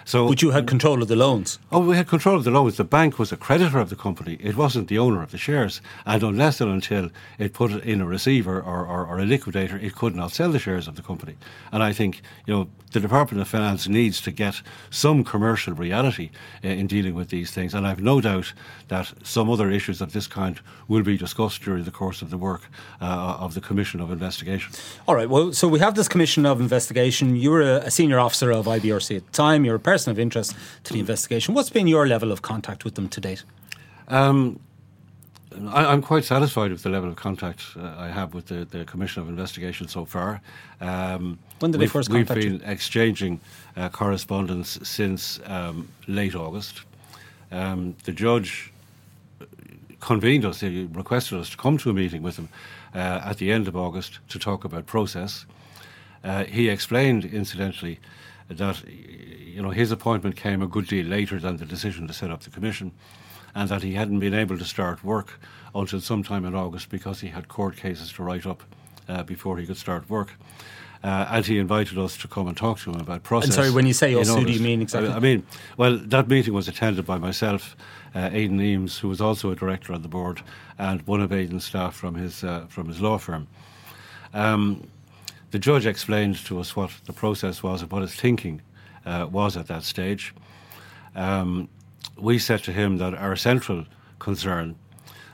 So, 0.04 0.28
but 0.28 0.42
you 0.42 0.50
had 0.50 0.66
control 0.66 1.02
of 1.02 1.08
the 1.08 1.16
loans. 1.16 1.58
Oh, 1.70 1.80
we 1.80 1.96
had 1.96 2.08
control 2.08 2.36
of 2.36 2.44
the 2.44 2.50
loans. 2.50 2.76
The 2.76 2.84
bank 2.84 3.18
was 3.18 3.32
a 3.32 3.36
creditor 3.36 3.78
of 3.78 3.90
the 3.90 3.96
company. 3.96 4.36
It 4.40 4.56
wasn't 4.56 4.88
the 4.88 4.98
owner 4.98 5.22
of 5.22 5.30
the 5.30 5.38
shares. 5.38 5.80
And 6.06 6.22
unless 6.22 6.60
and 6.60 6.70
until 6.70 7.10
it 7.38 7.52
put 7.52 7.72
it 7.72 7.84
in 7.84 8.00
a 8.00 8.06
receiver 8.06 8.60
or, 8.60 8.86
or, 8.86 9.06
or 9.06 9.18
a 9.18 9.24
liquidator, 9.24 9.76
it 9.76 9.94
could 9.94 10.14
not 10.14 10.32
sell 10.32 10.50
the 10.50 10.58
shares 10.58 10.88
of 10.88 10.96
the 10.96 11.02
company. 11.02 11.36
And 11.70 11.82
I 11.82 11.92
think 11.92 12.22
you 12.46 12.54
know 12.54 12.68
the 12.92 13.00
Department 13.00 13.40
of 13.40 13.48
Finance 13.48 13.88
needs 13.88 14.20
to 14.20 14.30
get 14.30 14.60
some 14.90 15.24
commercial 15.24 15.74
reality 15.74 16.30
uh, 16.64 16.68
in 16.68 16.86
dealing 16.86 17.14
with 17.14 17.30
these 17.30 17.50
things. 17.50 17.74
And 17.74 17.86
I've 17.86 18.02
no 18.02 18.20
doubt 18.20 18.52
that 18.88 19.12
some 19.22 19.50
other 19.50 19.70
issues 19.70 20.00
of 20.00 20.12
this 20.12 20.26
kind 20.26 20.60
will 20.88 21.02
be 21.02 21.16
discussed 21.16 21.62
during 21.62 21.84
the 21.84 21.90
course 21.90 22.22
of 22.22 22.30
the 22.30 22.36
work 22.36 22.62
uh, 23.00 23.36
of 23.40 23.54
the 23.54 23.60
Commission 23.60 24.00
of 24.00 24.10
Investigation. 24.10 24.72
All 25.08 25.14
right. 25.14 25.28
Well, 25.28 25.52
so 25.52 25.68
we 25.68 25.78
have 25.78 25.94
this 25.94 26.08
Commission 26.08 26.44
of 26.44 26.60
Investigation. 26.60 27.36
You 27.36 27.50
were 27.50 27.62
a, 27.62 27.76
a 27.76 27.90
senior 27.90 28.18
officer 28.18 28.50
of 28.50 28.66
IBRC 28.66 29.16
at 29.16 29.26
the 29.26 29.32
time. 29.32 29.64
You're 29.64 29.76
a 29.76 29.80
person 29.92 30.10
of 30.10 30.18
interest 30.18 30.56
to 30.84 30.92
the 30.94 31.00
investigation. 31.00 31.54
What's 31.54 31.70
been 31.70 31.86
your 31.86 32.06
level 32.06 32.32
of 32.32 32.40
contact 32.40 32.84
with 32.84 32.94
them 32.94 33.08
to 33.10 33.20
date? 33.20 33.44
Um, 34.08 34.58
I, 35.68 35.92
am 35.92 36.00
quite 36.00 36.24
satisfied 36.24 36.70
with 36.70 36.82
the 36.82 36.88
level 36.88 37.10
of 37.10 37.16
contact 37.16 37.60
uh, 37.76 38.06
I 38.06 38.08
have 38.08 38.32
with 38.32 38.46
the, 38.46 38.64
the 38.64 38.84
Commission 38.86 39.22
of 39.22 39.28
Investigation 39.28 39.86
so 39.88 40.06
far. 40.06 40.40
Um, 40.80 41.38
when 41.60 41.72
did 41.72 41.80
they 41.82 41.86
first 41.86 42.08
contact 42.08 42.38
We've 42.38 42.60
been 42.60 42.66
you? 42.66 42.72
exchanging 42.72 43.40
uh, 43.76 43.90
correspondence 43.90 44.78
since 44.82 45.40
um, 45.44 45.88
late 46.06 46.34
August. 46.34 46.80
Um, 47.50 47.94
the 48.04 48.12
judge 48.12 48.72
convened 50.00 50.46
us, 50.46 50.60
he 50.60 50.88
requested 50.92 51.38
us 51.38 51.50
to 51.50 51.56
come 51.58 51.76
to 51.78 51.90
a 51.90 51.92
meeting 51.92 52.22
with 52.22 52.36
him 52.38 52.48
uh, 52.94 53.30
at 53.30 53.36
the 53.36 53.52
end 53.52 53.68
of 53.68 53.76
August 53.76 54.20
to 54.30 54.38
talk 54.38 54.64
about 54.64 54.86
process. 54.86 55.44
Uh, 56.24 56.44
he 56.44 56.70
explained, 56.70 57.24
incidentally, 57.26 57.98
that 58.58 58.82
you 58.88 59.62
know 59.62 59.70
his 59.70 59.92
appointment 59.92 60.36
came 60.36 60.62
a 60.62 60.66
good 60.66 60.86
deal 60.86 61.06
later 61.06 61.38
than 61.38 61.56
the 61.56 61.66
decision 61.66 62.06
to 62.06 62.12
set 62.12 62.30
up 62.30 62.42
the 62.42 62.50
commission 62.50 62.92
and 63.54 63.68
that 63.68 63.82
he 63.82 63.92
hadn't 63.92 64.18
been 64.18 64.34
able 64.34 64.58
to 64.58 64.64
start 64.64 65.04
work 65.04 65.38
until 65.74 66.00
sometime 66.00 66.44
in 66.44 66.54
August 66.54 66.88
because 66.88 67.20
he 67.20 67.28
had 67.28 67.48
court 67.48 67.76
cases 67.76 68.12
to 68.12 68.22
write 68.22 68.46
up 68.46 68.62
uh, 69.08 69.22
before 69.22 69.58
he 69.58 69.66
could 69.66 69.76
start 69.76 70.08
work. 70.08 70.34
Uh, 71.04 71.26
and 71.30 71.44
he 71.44 71.58
invited 71.58 71.98
us 71.98 72.16
to 72.16 72.28
come 72.28 72.46
and 72.46 72.56
talk 72.56 72.78
to 72.78 72.90
him 72.90 73.00
about 73.00 73.24
process. 73.24 73.48
And 73.48 73.54
sorry, 73.54 73.70
when 73.72 73.86
you 73.86 73.92
say 73.92 74.12
who 74.12 74.44
do 74.44 74.52
you 74.52 74.60
mean 74.60 74.80
exactly? 74.80 75.10
I, 75.10 75.16
I, 75.16 75.18
mean, 75.18 75.44
well, 75.76 75.98
that 75.98 76.28
meeting 76.28 76.54
was 76.54 76.68
attended 76.68 77.04
by 77.04 77.18
myself, 77.18 77.76
uh, 78.14 78.30
Aidan 78.32 78.60
Eames, 78.60 78.98
who 79.00 79.08
was 79.08 79.20
also 79.20 79.50
a 79.50 79.56
director 79.56 79.92
on 79.92 80.02
the 80.02 80.08
board, 80.08 80.42
and 80.78 81.02
one 81.02 81.20
of 81.20 81.32
Aidan's 81.32 81.64
staff 81.64 81.96
from 81.96 82.14
his 82.14 82.44
uh, 82.44 82.66
from 82.68 82.86
his 82.86 83.00
law 83.00 83.18
firm. 83.18 83.48
Um, 84.32 84.88
the 85.52 85.58
judge 85.58 85.86
explained 85.86 86.36
to 86.46 86.58
us 86.58 86.74
what 86.74 86.90
the 87.04 87.12
process 87.12 87.62
was 87.62 87.82
and 87.82 87.92
what 87.92 88.02
his 88.02 88.14
thinking 88.14 88.62
uh, 89.04 89.28
was 89.30 89.56
at 89.56 89.66
that 89.68 89.84
stage. 89.84 90.34
Um, 91.14 91.68
we 92.16 92.38
said 92.38 92.64
to 92.64 92.72
him 92.72 92.96
that 92.96 93.14
our 93.14 93.36
central 93.36 93.84
concern 94.18 94.76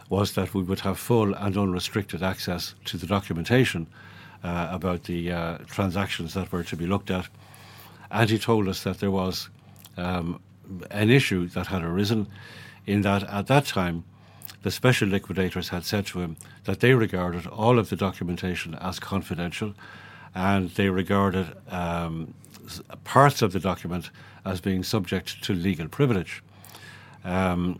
was 0.08 0.34
that 0.34 0.54
we 0.54 0.62
would 0.62 0.80
have 0.80 0.98
full 0.98 1.34
and 1.34 1.56
unrestricted 1.56 2.22
access 2.22 2.74
to 2.86 2.96
the 2.96 3.06
documentation 3.06 3.86
uh, 4.42 4.68
about 4.72 5.04
the 5.04 5.30
uh, 5.30 5.58
transactions 5.66 6.34
that 6.34 6.50
were 6.50 6.64
to 6.64 6.76
be 6.76 6.86
looked 6.86 7.10
at. 7.10 7.28
And 8.10 8.28
he 8.28 8.38
told 8.38 8.68
us 8.68 8.82
that 8.82 8.98
there 8.98 9.10
was 9.12 9.48
um, 9.96 10.40
an 10.90 11.10
issue 11.10 11.46
that 11.48 11.68
had 11.68 11.82
arisen 11.82 12.26
in 12.86 13.02
that 13.02 13.22
at 13.24 13.46
that 13.46 13.66
time 13.66 14.04
the 14.62 14.70
special 14.72 15.08
liquidators 15.08 15.68
had 15.68 15.84
said 15.84 16.06
to 16.06 16.20
him 16.20 16.36
that 16.64 16.80
they 16.80 16.94
regarded 16.94 17.46
all 17.46 17.78
of 17.78 17.90
the 17.90 17.96
documentation 17.96 18.74
as 18.76 18.98
confidential 18.98 19.74
and 20.34 20.70
they 20.70 20.90
regarded 20.90 21.46
um, 21.68 22.34
parts 23.04 23.42
of 23.42 23.52
the 23.52 23.60
document 23.60 24.10
as 24.44 24.60
being 24.60 24.82
subject 24.82 25.42
to 25.44 25.54
legal 25.54 25.88
privilege. 25.88 26.42
Um, 27.24 27.78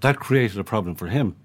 that 0.00 0.18
created 0.18 0.58
a 0.58 0.64
problem 0.64 0.94
for 0.94 1.08
him 1.08 1.36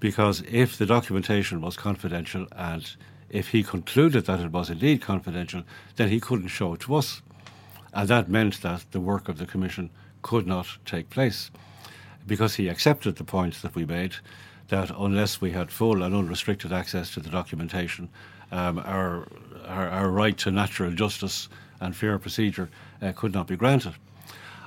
because 0.00 0.42
if 0.48 0.76
the 0.76 0.86
documentation 0.86 1.60
was 1.60 1.76
confidential 1.76 2.46
and 2.52 2.96
if 3.30 3.48
he 3.48 3.62
concluded 3.62 4.26
that 4.26 4.40
it 4.40 4.52
was 4.52 4.70
indeed 4.70 5.00
confidential, 5.00 5.62
then 5.96 6.08
he 6.08 6.20
couldn't 6.20 6.48
show 6.48 6.74
it 6.74 6.80
to 6.80 6.94
us. 6.94 7.22
And 7.92 8.08
that 8.08 8.28
meant 8.28 8.62
that 8.62 8.84
the 8.90 9.00
work 9.00 9.28
of 9.28 9.38
the 9.38 9.46
Commission 9.46 9.90
could 10.22 10.46
not 10.46 10.66
take 10.84 11.10
place 11.10 11.50
because 12.26 12.54
he 12.54 12.68
accepted 12.68 13.16
the 13.16 13.24
point 13.24 13.60
that 13.62 13.74
we 13.74 13.84
made 13.84 14.16
that 14.68 14.90
unless 14.98 15.40
we 15.40 15.50
had 15.50 15.70
full 15.70 16.02
and 16.02 16.14
unrestricted 16.14 16.72
access 16.72 17.12
to 17.12 17.20
the 17.20 17.28
documentation, 17.28 18.08
um, 18.54 18.78
our, 18.84 19.26
our, 19.66 19.88
our, 19.88 20.10
right 20.10 20.38
to 20.38 20.50
natural 20.50 20.92
justice 20.92 21.48
and 21.80 21.94
fair 21.96 22.18
procedure 22.18 22.70
uh, 23.02 23.12
could 23.12 23.34
not 23.34 23.48
be 23.48 23.56
granted. 23.56 23.94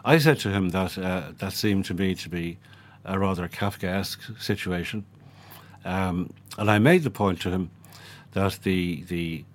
I 0.04 0.18
said 0.18 0.40
to 0.40 0.50
him 0.50 0.70
that 0.70 0.98
uh, 0.98 1.32
that 1.38 1.54
seemed 1.54 1.86
to 1.86 1.94
me 1.94 2.14
to 2.16 2.30
be 2.30 2.58
a 3.06 3.18
rather 3.18 3.48
Kafkaesque 3.48 4.42
situation. 4.42 5.06
Um, 5.86 6.34
and 6.58 6.70
I 6.70 6.80
made 6.80 7.04
the 7.04 7.10
point 7.10 7.40
to 7.42 7.50
him 7.50 7.72
that 8.34 8.60
the, 8.64 9.04
the 9.04 9.46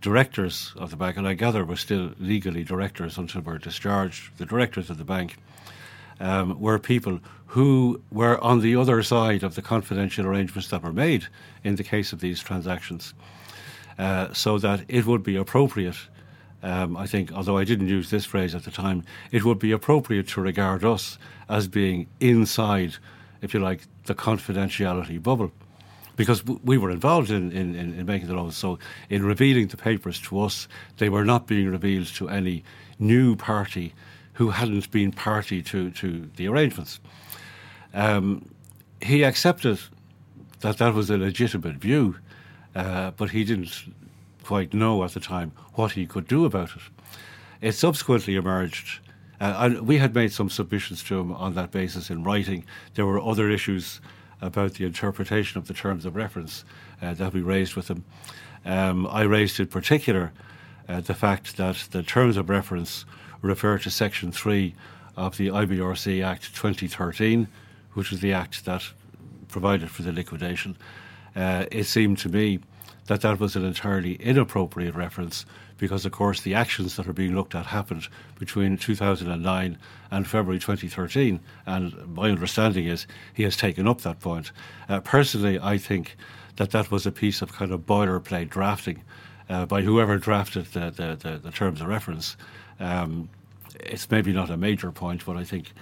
directors 0.00 0.72
of 0.76 0.90
the 0.90 0.96
bank, 0.96 1.16
and 1.16 1.28
I 1.28 1.34
gather 1.34 1.64
were 1.64 1.76
still 1.76 2.10
legally 2.18 2.64
directors 2.64 3.18
until 3.18 3.42
we 3.42 3.52
were 3.52 3.58
discharged, 3.58 4.36
the 4.38 4.46
directors 4.46 4.90
of 4.90 4.98
the 4.98 5.04
bank 5.04 5.36
um, 6.18 6.58
were 6.58 6.78
people 6.80 7.20
who 7.46 8.02
were 8.10 8.42
on 8.42 8.60
the 8.60 8.74
other 8.74 9.02
side 9.02 9.44
of 9.44 9.54
the 9.54 9.62
confidential 9.62 10.26
arrangements 10.26 10.68
that 10.68 10.82
were 10.82 10.92
made 10.92 11.26
in 11.62 11.76
the 11.76 11.84
case 11.84 12.12
of 12.12 12.20
these 12.20 12.40
transactions. 12.40 13.14
Uh, 14.00 14.32
so 14.32 14.58
that 14.58 14.80
it 14.88 15.04
would 15.04 15.22
be 15.22 15.36
appropriate 15.36 15.96
um, 16.62 16.96
I 16.96 17.06
think, 17.06 17.32
although 17.32 17.56
I 17.56 17.64
didn't 17.64 17.88
use 17.88 18.10
this 18.10 18.24
phrase 18.24 18.54
at 18.54 18.64
the 18.64 18.70
time, 18.70 19.04
it 19.30 19.44
would 19.44 19.58
be 19.58 19.72
appropriate 19.72 20.28
to 20.28 20.40
regard 20.40 20.84
us 20.84 21.18
as 21.48 21.68
being 21.68 22.06
inside, 22.20 22.96
if 23.40 23.54
you 23.54 23.60
like, 23.60 23.82
the 24.04 24.14
confidentiality 24.14 25.22
bubble. 25.22 25.52
Because 26.16 26.44
we 26.44 26.76
were 26.76 26.90
involved 26.90 27.30
in, 27.30 27.50
in, 27.52 27.74
in 27.74 28.04
making 28.04 28.28
the 28.28 28.34
laws. 28.34 28.56
So, 28.56 28.78
in 29.08 29.24
revealing 29.24 29.68
the 29.68 29.78
papers 29.78 30.20
to 30.22 30.40
us, 30.40 30.68
they 30.98 31.08
were 31.08 31.24
not 31.24 31.46
being 31.46 31.70
revealed 31.70 32.08
to 32.08 32.28
any 32.28 32.62
new 32.98 33.36
party 33.36 33.94
who 34.34 34.50
hadn't 34.50 34.90
been 34.90 35.12
party 35.12 35.62
to, 35.62 35.90
to 35.92 36.28
the 36.36 36.46
arrangements. 36.46 37.00
Um, 37.94 38.50
he 39.00 39.22
accepted 39.22 39.80
that 40.60 40.76
that 40.76 40.92
was 40.92 41.08
a 41.08 41.16
legitimate 41.16 41.76
view, 41.76 42.16
uh, 42.74 43.10
but 43.12 43.30
he 43.30 43.44
didn't 43.44 43.84
quite 44.42 44.74
know 44.74 45.02
at 45.04 45.12
the 45.12 45.20
time 45.20 45.52
what 45.74 45.92
he 45.92 46.06
could 46.06 46.26
do 46.26 46.44
about 46.44 46.70
it. 46.70 46.82
It 47.60 47.72
subsequently 47.72 48.36
emerged. 48.36 49.00
Uh, 49.40 49.54
and 49.58 49.86
we 49.86 49.98
had 49.98 50.14
made 50.14 50.32
some 50.32 50.50
submissions 50.50 51.02
to 51.04 51.18
him 51.18 51.32
on 51.32 51.54
that 51.54 51.70
basis 51.70 52.10
in 52.10 52.22
writing. 52.22 52.64
There 52.94 53.06
were 53.06 53.20
other 53.20 53.48
issues 53.48 54.00
about 54.40 54.74
the 54.74 54.84
interpretation 54.84 55.58
of 55.58 55.66
the 55.66 55.74
terms 55.74 56.04
of 56.04 56.16
reference 56.16 56.64
uh, 57.00 57.14
that 57.14 57.32
we 57.32 57.40
raised 57.40 57.74
with 57.74 57.88
him. 57.88 58.04
Um, 58.64 59.06
I 59.06 59.22
raised 59.22 59.58
in 59.58 59.66
particular 59.66 60.32
uh, 60.88 61.00
the 61.00 61.14
fact 61.14 61.56
that 61.56 61.88
the 61.90 62.02
terms 62.02 62.36
of 62.36 62.50
reference 62.50 63.04
refer 63.42 63.78
to 63.78 63.90
Section 63.90 64.32
3 64.32 64.74
of 65.16 65.36
the 65.36 65.48
IBRC 65.48 66.24
Act 66.24 66.54
2013, 66.54 67.48
which 67.94 68.10
was 68.10 68.20
the 68.20 68.32
act 68.32 68.64
that 68.64 68.82
provided 69.48 69.90
for 69.90 70.02
the 70.02 70.12
liquidation. 70.12 70.76
Uh, 71.34 71.66
it 71.70 71.84
seemed 71.84 72.18
to 72.18 72.28
me 72.28 72.60
that 73.06 73.22
that 73.22 73.40
was 73.40 73.56
an 73.56 73.64
entirely 73.64 74.14
inappropriate 74.14 74.94
reference 74.94 75.44
because, 75.78 76.04
of 76.04 76.12
course, 76.12 76.42
the 76.42 76.54
actions 76.54 76.96
that 76.96 77.08
are 77.08 77.12
being 77.12 77.34
looked 77.34 77.54
at 77.54 77.66
happened 77.66 78.06
between 78.38 78.76
2009 78.76 79.78
and 80.10 80.28
February 80.28 80.58
2013. 80.58 81.40
And 81.66 82.14
my 82.14 82.28
understanding 82.30 82.86
is 82.86 83.06
he 83.32 83.42
has 83.44 83.56
taken 83.56 83.88
up 83.88 84.02
that 84.02 84.20
point. 84.20 84.52
Uh, 84.88 85.00
personally, 85.00 85.58
I 85.58 85.78
think 85.78 86.16
that 86.56 86.70
that 86.70 86.90
was 86.90 87.06
a 87.06 87.10
piece 87.10 87.40
of 87.40 87.52
kind 87.52 87.72
of 87.72 87.80
boilerplate 87.80 88.50
drafting 88.50 89.02
uh, 89.48 89.66
by 89.66 89.82
whoever 89.82 90.18
drafted 90.18 90.66
the, 90.66 90.90
the, 90.90 91.16
the, 91.16 91.38
the 91.38 91.50
terms 91.50 91.80
of 91.80 91.88
reference. 91.88 92.36
Um, 92.78 93.28
it's 93.80 94.10
maybe 94.10 94.32
not 94.32 94.50
a 94.50 94.56
major 94.56 94.92
point, 94.92 95.24
but 95.24 95.36
I 95.36 95.44
think 95.44 95.72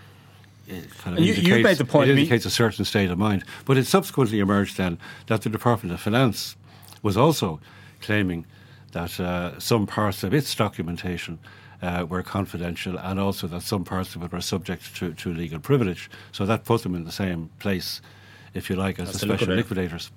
it 0.69 0.99
kind 0.99 1.19
of 1.19 1.25
you, 1.25 1.35
indicates, 1.35 1.65
made 1.65 1.79
the 1.79 1.85
point 1.85 2.11
it 2.11 2.19
indicates 2.19 2.45
a 2.45 2.51
certain 2.51 2.85
state 2.85 3.11
of 3.11 3.19
mind. 3.19 3.45
But 3.65 3.77
it 3.77 3.87
subsequently 3.87 4.41
emerged 4.41 4.77
then 4.77 4.99
that 5.27 5.43
the 5.43 5.51
Department 5.51 5.93
of 5.95 6.01
Finance 6.01 6.57
was 7.03 7.17
also 7.17 7.61
claiming 8.01 8.47
that 8.93 9.19
uh, 9.21 9.59
some 9.59 9.87
parts 9.87 10.23
of 10.23 10.33
its 10.33 10.55
documentation 10.55 11.39
uh, 11.83 12.07
were 12.09 12.23
confidential 12.23 12.99
and 12.99 13.21
also 13.21 13.47
that 13.47 13.63
some 13.63 13.85
parts 13.85 14.15
of 14.15 14.23
it 14.23 14.33
were 14.33 14.41
subject 14.41 14.97
to, 14.97 15.13
to 15.15 15.33
legal 15.33 15.59
privilege. 15.59 16.11
So 16.33 16.47
that 16.47 16.65
put 16.65 16.83
them 16.83 16.95
in 16.95 17.05
the 17.05 17.13
same 17.13 17.51
place, 17.59 18.01
if 18.55 18.69
you 18.69 18.77
like, 18.77 18.99
as 18.99 19.09
That's 19.09 19.21
the 19.21 19.27
special 19.27 19.55
liquidators. 19.55 20.11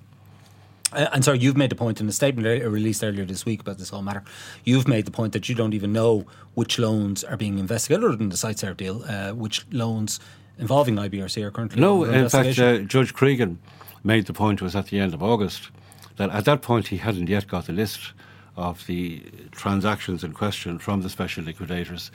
Uh, 0.92 1.08
and 1.12 1.24
sorry, 1.24 1.38
you've 1.38 1.56
made 1.56 1.70
the 1.70 1.76
point 1.76 2.00
in 2.00 2.08
a 2.08 2.12
statement 2.12 2.46
released 2.64 3.02
earlier 3.02 3.24
this 3.24 3.46
week 3.46 3.60
about 3.60 3.78
this 3.78 3.88
whole 3.88 4.02
matter. 4.02 4.22
You've 4.64 4.88
made 4.88 5.06
the 5.06 5.10
point 5.10 5.32
that 5.32 5.48
you 5.48 5.54
don't 5.54 5.72
even 5.72 5.92
know 5.92 6.26
which 6.54 6.78
loans 6.78 7.24
are 7.24 7.36
being 7.36 7.58
investigated, 7.58 8.04
other 8.04 8.16
than 8.16 8.28
the 8.28 8.36
Siteserv 8.36 8.76
deal, 8.76 9.02
uh, 9.04 9.32
which 9.32 9.64
loans 9.72 10.20
involving 10.58 10.96
IBRC 10.96 11.42
are 11.42 11.50
currently. 11.50 11.80
No, 11.80 12.04
in 12.04 12.28
fact, 12.28 12.58
uh, 12.58 12.78
Judge 12.78 13.14
Cregan 13.14 13.58
made 14.04 14.26
the 14.26 14.32
point 14.32 14.60
was 14.60 14.74
at 14.74 14.86
the 14.86 14.98
end 14.98 15.14
of 15.14 15.22
August 15.22 15.70
that 16.16 16.30
at 16.30 16.44
that 16.44 16.62
point 16.62 16.88
he 16.88 16.96
hadn't 16.96 17.28
yet 17.28 17.46
got 17.46 17.66
the 17.66 17.72
list 17.72 18.12
of 18.56 18.86
the 18.86 19.22
transactions 19.50 20.22
in 20.24 20.32
question 20.32 20.78
from 20.78 21.02
the 21.02 21.08
special 21.08 21.44
liquidators. 21.44 22.10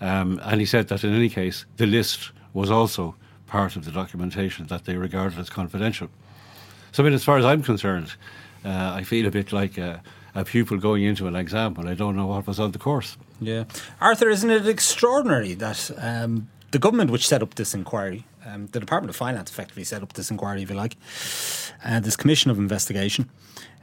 Um, 0.00 0.40
and 0.44 0.60
he 0.60 0.66
said 0.66 0.88
that 0.88 1.04
in 1.04 1.14
any 1.14 1.28
case, 1.28 1.64
the 1.76 1.86
list 1.86 2.32
was 2.54 2.70
also 2.70 3.14
part 3.46 3.76
of 3.76 3.84
the 3.84 3.90
documentation 3.90 4.66
that 4.66 4.84
they 4.84 4.96
regarded 4.96 5.38
as 5.38 5.50
confidential. 5.50 6.08
So, 6.92 7.02
I 7.02 7.04
mean, 7.04 7.14
as 7.14 7.24
far 7.24 7.38
as 7.38 7.44
I'm 7.44 7.62
concerned, 7.62 8.14
uh, 8.64 8.92
I 8.94 9.04
feel 9.04 9.26
a 9.26 9.30
bit 9.30 9.52
like 9.52 9.78
a, 9.78 10.02
a 10.34 10.44
pupil 10.44 10.78
going 10.78 11.02
into 11.04 11.26
an 11.26 11.36
exam 11.36 11.74
when 11.74 11.88
I 11.88 11.94
don't 11.94 12.16
know 12.16 12.26
what 12.26 12.46
was 12.46 12.60
on 12.60 12.72
the 12.72 12.78
course. 12.78 13.16
Yeah. 13.40 13.64
Arthur, 14.00 14.28
isn't 14.28 14.50
it 14.50 14.66
extraordinary 14.66 15.54
that 15.54 15.90
um, 15.98 16.48
the 16.72 16.78
government 16.78 17.10
which 17.10 17.26
set 17.26 17.42
up 17.42 17.54
this 17.54 17.74
inquiry 17.74 18.24
um, 18.46 18.66
the 18.72 18.80
Department 18.80 19.10
of 19.10 19.16
Finance 19.16 19.50
effectively 19.50 19.84
set 19.84 20.02
up 20.02 20.12
this 20.14 20.30
inquiry, 20.30 20.62
if 20.62 20.70
you 20.70 20.76
like, 20.76 20.96
uh, 21.84 22.00
this 22.00 22.16
commission 22.16 22.50
of 22.50 22.58
investigation. 22.58 23.28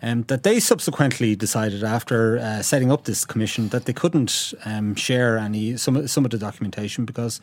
Um, 0.02 0.24
that 0.24 0.44
they 0.44 0.62
subsequently 0.62 1.36
decided 1.36 1.84
after 1.84 2.40
uh, 2.40 2.62
setting 2.62 2.90
up 2.90 3.04
this 3.04 3.26
commission 3.26 3.68
that 3.70 3.84
they 3.84 3.92
couldn't 3.92 4.54
um, 4.64 4.96
share 4.96 5.38
any 5.38 5.76
some 5.76 6.08
some 6.08 6.24
of 6.24 6.32
the 6.32 6.38
documentation 6.38 7.04
because 7.04 7.42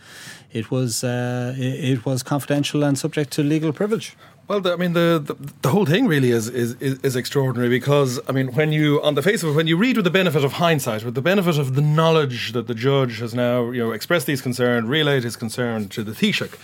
it 0.52 0.70
was 0.70 1.04
uh, 1.04 1.54
it, 1.58 1.84
it, 1.84 2.06
was 2.06 2.22
confidential 2.22 2.82
and 2.82 2.98
subject 2.98 3.30
to 3.32 3.42
legal 3.42 3.74
privilege. 3.74 4.16
Well, 4.48 4.60
the, 4.60 4.74
I 4.74 4.76
mean, 4.76 4.92
the, 4.92 5.20
the, 5.24 5.34
the 5.62 5.70
whole 5.70 5.86
thing 5.86 6.06
really 6.06 6.30
is, 6.30 6.48
is 6.48 6.74
is 6.80 7.16
extraordinary 7.16 7.68
because 7.68 8.20
I 8.28 8.32
mean, 8.32 8.52
when 8.54 8.70
you 8.70 9.02
on 9.02 9.16
the 9.16 9.22
face 9.22 9.42
of 9.42 9.50
it, 9.50 9.52
when 9.54 9.66
you 9.66 9.76
read 9.76 9.96
with 9.96 10.04
the 10.04 10.10
benefit 10.10 10.44
of 10.44 10.52
hindsight, 10.52 11.04
with 11.04 11.16
the 11.16 11.20
benefit 11.20 11.58
of 11.58 11.74
the 11.74 11.82
knowledge 11.82 12.52
that 12.52 12.68
the 12.68 12.74
judge 12.74 13.18
has 13.18 13.34
now 13.34 13.72
you 13.72 13.82
know 13.82 13.90
expressed 13.90 14.28
his 14.28 14.40
concern, 14.40 14.86
relayed 14.86 15.24
his 15.24 15.34
concern 15.34 15.88
to 15.88 16.04
the 16.04 16.12
Taoiseach, 16.12 16.54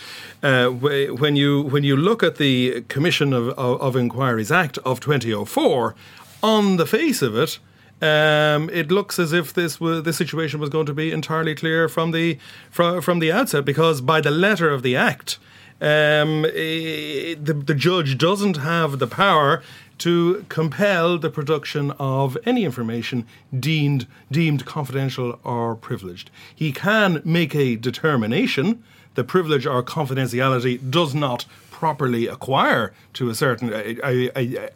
uh, 0.45 0.69
when 1.17 1.35
you 1.35 1.63
when 1.63 1.83
you 1.83 1.97
look 1.97 2.23
at 2.23 2.37
the 2.37 2.83
Commission 2.83 3.33
of, 3.33 3.49
of, 3.59 3.81
of 3.81 3.97
Inquiries 3.97 4.53
Act 4.53 4.79
of 4.79 5.01
2004, 5.01 5.97
on 6.43 6.77
the 6.77 6.87
face 6.87 7.21
of 7.21 7.37
it. 7.37 7.59
Um, 8.01 8.69
it 8.71 8.91
looks 8.91 9.21
as 9.21 9.33
if 9.33 9.55
this 9.55 9.79
was, 9.79 10.03
this 10.03 10.17
situation 10.17 10.59
was 10.59 10.71
going 10.71 10.87
to 10.87 10.93
be 10.93 11.13
entirely 11.13 11.55
clear 11.55 11.89
from 11.89 12.11
the 12.11 12.37
from, 12.69 13.01
from 13.01 13.21
the 13.21 13.31
outset 13.31 13.65
because 13.65 14.01
by 14.01 14.21
the 14.21 14.33
letter 14.33 14.71
of 14.71 14.83
the 14.83 14.97
act, 14.97 15.39
um, 15.83 16.45
eh, 16.45 17.35
the, 17.35 17.63
the 17.67 17.75
judge 17.75 18.17
doesn't 18.17 18.57
have 18.59 18.99
the 18.99 19.07
power 19.07 19.63
to 19.99 20.45
compel 20.49 21.19
the 21.19 21.29
production 21.31 21.91
of 21.99 22.39
any 22.47 22.65
information 22.65 23.27
deemed 23.59 24.07
deemed 24.31 24.65
confidential 24.65 25.39
or 25.45 25.75
privileged. 25.75 26.31
He 26.55 26.73
can 26.73 27.21
make 27.25 27.55
a 27.55 27.77
determination 27.77 28.83
that 29.15 29.25
privilege 29.25 29.67
or 29.67 29.83
confidentiality 29.83 30.91
does 30.91 31.15
not 31.15 31.45
properly 31.71 32.27
acquire 32.27 32.93
to 33.15 33.29
a 33.29 33.35
certain 33.35 33.73
a, 33.73 33.99
a, 34.05 34.31
a, 34.37 34.71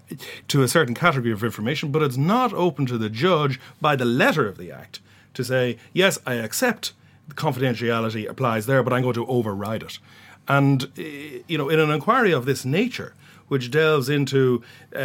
to 0.48 0.62
a 0.62 0.68
certain 0.68 0.94
category 0.94 1.32
of 1.32 1.44
information, 1.44 1.92
but 1.92 2.02
it's 2.02 2.16
not 2.16 2.52
open 2.52 2.84
to 2.86 2.98
the 2.98 3.08
judge 3.08 3.60
by 3.80 3.94
the 3.96 4.04
letter 4.04 4.48
of 4.48 4.58
the 4.58 4.72
act 4.72 5.00
to 5.34 5.44
say 5.44 5.78
yes, 5.92 6.18
I 6.26 6.34
accept 6.34 6.92
confidentiality 7.30 8.28
applies 8.28 8.66
there, 8.66 8.82
but 8.82 8.92
I'm 8.92 9.02
going 9.02 9.14
to 9.14 9.26
override 9.26 9.82
it. 9.82 9.98
And, 10.48 10.90
eh, 10.96 11.40
you 11.48 11.58
know, 11.58 11.68
in 11.68 11.80
an 11.80 11.90
inquiry 11.90 12.32
of 12.32 12.44
this 12.44 12.64
nature, 12.64 13.14
which 13.48 13.70
delves 13.70 14.08
into 14.08 14.62
uh, 14.94 15.00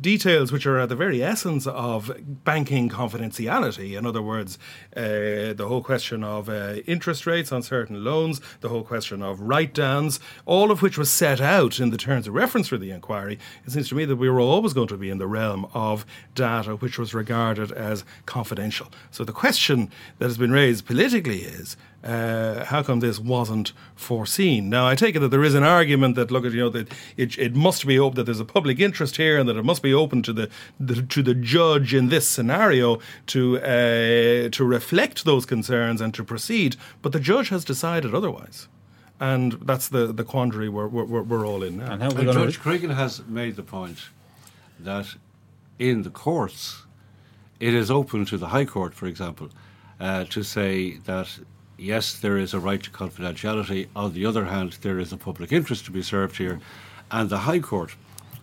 details 0.00 0.50
which 0.50 0.66
are 0.66 0.78
at 0.78 0.88
the 0.88 0.96
very 0.96 1.22
essence 1.22 1.66
of 1.66 2.12
banking 2.44 2.88
confidentiality. 2.88 3.96
In 3.96 4.06
other 4.06 4.22
words, 4.22 4.58
uh, 4.96 5.52
the 5.54 5.66
whole 5.68 5.82
question 5.82 6.24
of 6.24 6.48
uh, 6.48 6.76
interest 6.86 7.26
rates 7.26 7.52
on 7.52 7.62
certain 7.62 8.04
loans, 8.04 8.40
the 8.60 8.68
whole 8.68 8.82
question 8.82 9.22
of 9.22 9.40
write 9.40 9.74
downs, 9.74 10.20
all 10.46 10.70
of 10.70 10.82
which 10.82 10.98
was 10.98 11.10
set 11.10 11.40
out 11.40 11.78
in 11.78 11.90
the 11.90 11.96
terms 11.96 12.26
of 12.26 12.34
reference 12.34 12.68
for 12.68 12.78
the 12.78 12.90
inquiry. 12.90 13.38
It 13.66 13.72
seems 13.72 13.88
to 13.90 13.94
me 13.94 14.04
that 14.06 14.16
we 14.16 14.28
were 14.28 14.40
always 14.40 14.72
going 14.72 14.88
to 14.88 14.96
be 14.96 15.10
in 15.10 15.18
the 15.18 15.26
realm 15.26 15.66
of 15.72 16.04
data 16.34 16.76
which 16.76 16.98
was 16.98 17.14
regarded 17.14 17.70
as 17.72 18.04
confidential. 18.26 18.88
So 19.10 19.24
the 19.24 19.32
question 19.32 19.90
that 20.18 20.26
has 20.26 20.38
been 20.38 20.52
raised 20.52 20.86
politically 20.86 21.42
is 21.42 21.76
uh, 22.04 22.64
how 22.66 22.82
come 22.82 23.00
this 23.00 23.18
wasn't 23.18 23.72
foreseen? 23.94 24.68
Now, 24.68 24.86
I 24.86 24.94
take 24.94 25.16
it 25.16 25.20
that 25.20 25.28
there 25.28 25.42
is 25.42 25.54
an 25.54 25.64
argument 25.64 26.16
that 26.16 26.30
look 26.30 26.44
at 26.44 26.52
you 26.52 26.60
know 26.60 26.68
that 26.70 26.92
it, 27.16 27.38
it 27.38 27.54
must 27.54 27.86
be 27.86 27.98
open 27.98 28.16
that 28.16 28.24
there's 28.24 28.40
a 28.40 28.44
public 28.44 28.78
interest 28.78 29.16
here 29.16 29.38
and 29.38 29.48
that 29.48 29.56
it 29.56 29.64
must 29.64 29.82
be 29.82 29.94
open 29.94 30.22
to 30.22 30.32
the, 30.32 30.50
the 30.78 31.02
to 31.02 31.22
the 31.22 31.34
judge 31.34 31.94
in 31.94 32.08
this 32.08 32.28
scenario 32.28 32.98
to 33.28 33.58
uh, 33.58 34.48
to 34.50 34.64
reflect 34.64 35.24
those 35.24 35.46
concerns 35.46 36.00
and 36.00 36.12
to 36.14 36.22
proceed. 36.22 36.76
But 37.00 37.12
the 37.12 37.20
judge 37.20 37.48
has 37.48 37.64
decided 37.64 38.14
otherwise. 38.14 38.68
And 39.20 39.52
that's 39.52 39.88
the, 39.88 40.12
the 40.12 40.24
quandary 40.24 40.68
we're, 40.68 40.88
we're, 40.88 41.22
we're 41.22 41.46
all 41.46 41.62
in 41.62 41.78
now. 41.78 41.92
And, 41.92 42.02
and 42.02 42.32
Judge 42.32 42.58
Cregan 42.58 42.90
has 42.90 43.24
made 43.26 43.54
the 43.56 43.62
point 43.62 43.98
that 44.80 45.06
in 45.78 46.02
the 46.02 46.10
courts, 46.10 46.84
it 47.60 47.74
is 47.74 47.90
open 47.90 48.24
to 48.26 48.36
the 48.36 48.48
High 48.48 48.64
Court, 48.64 48.92
for 48.92 49.06
example, 49.06 49.48
uh, 50.00 50.24
to 50.24 50.42
say 50.42 50.98
that 51.04 51.28
yes, 51.76 52.14
there 52.18 52.38
is 52.38 52.54
a 52.54 52.60
right 52.60 52.82
to 52.82 52.90
confidentiality. 52.90 53.88
On 53.94 54.12
the 54.12 54.26
other 54.26 54.46
hand, 54.46 54.78
there 54.82 54.98
is 54.98 55.12
a 55.12 55.16
public 55.16 55.52
interest 55.52 55.84
to 55.86 55.90
be 55.90 56.02
served 56.02 56.36
here, 56.36 56.60
and 57.10 57.28
the 57.28 57.38
High 57.38 57.60
Court 57.60 57.96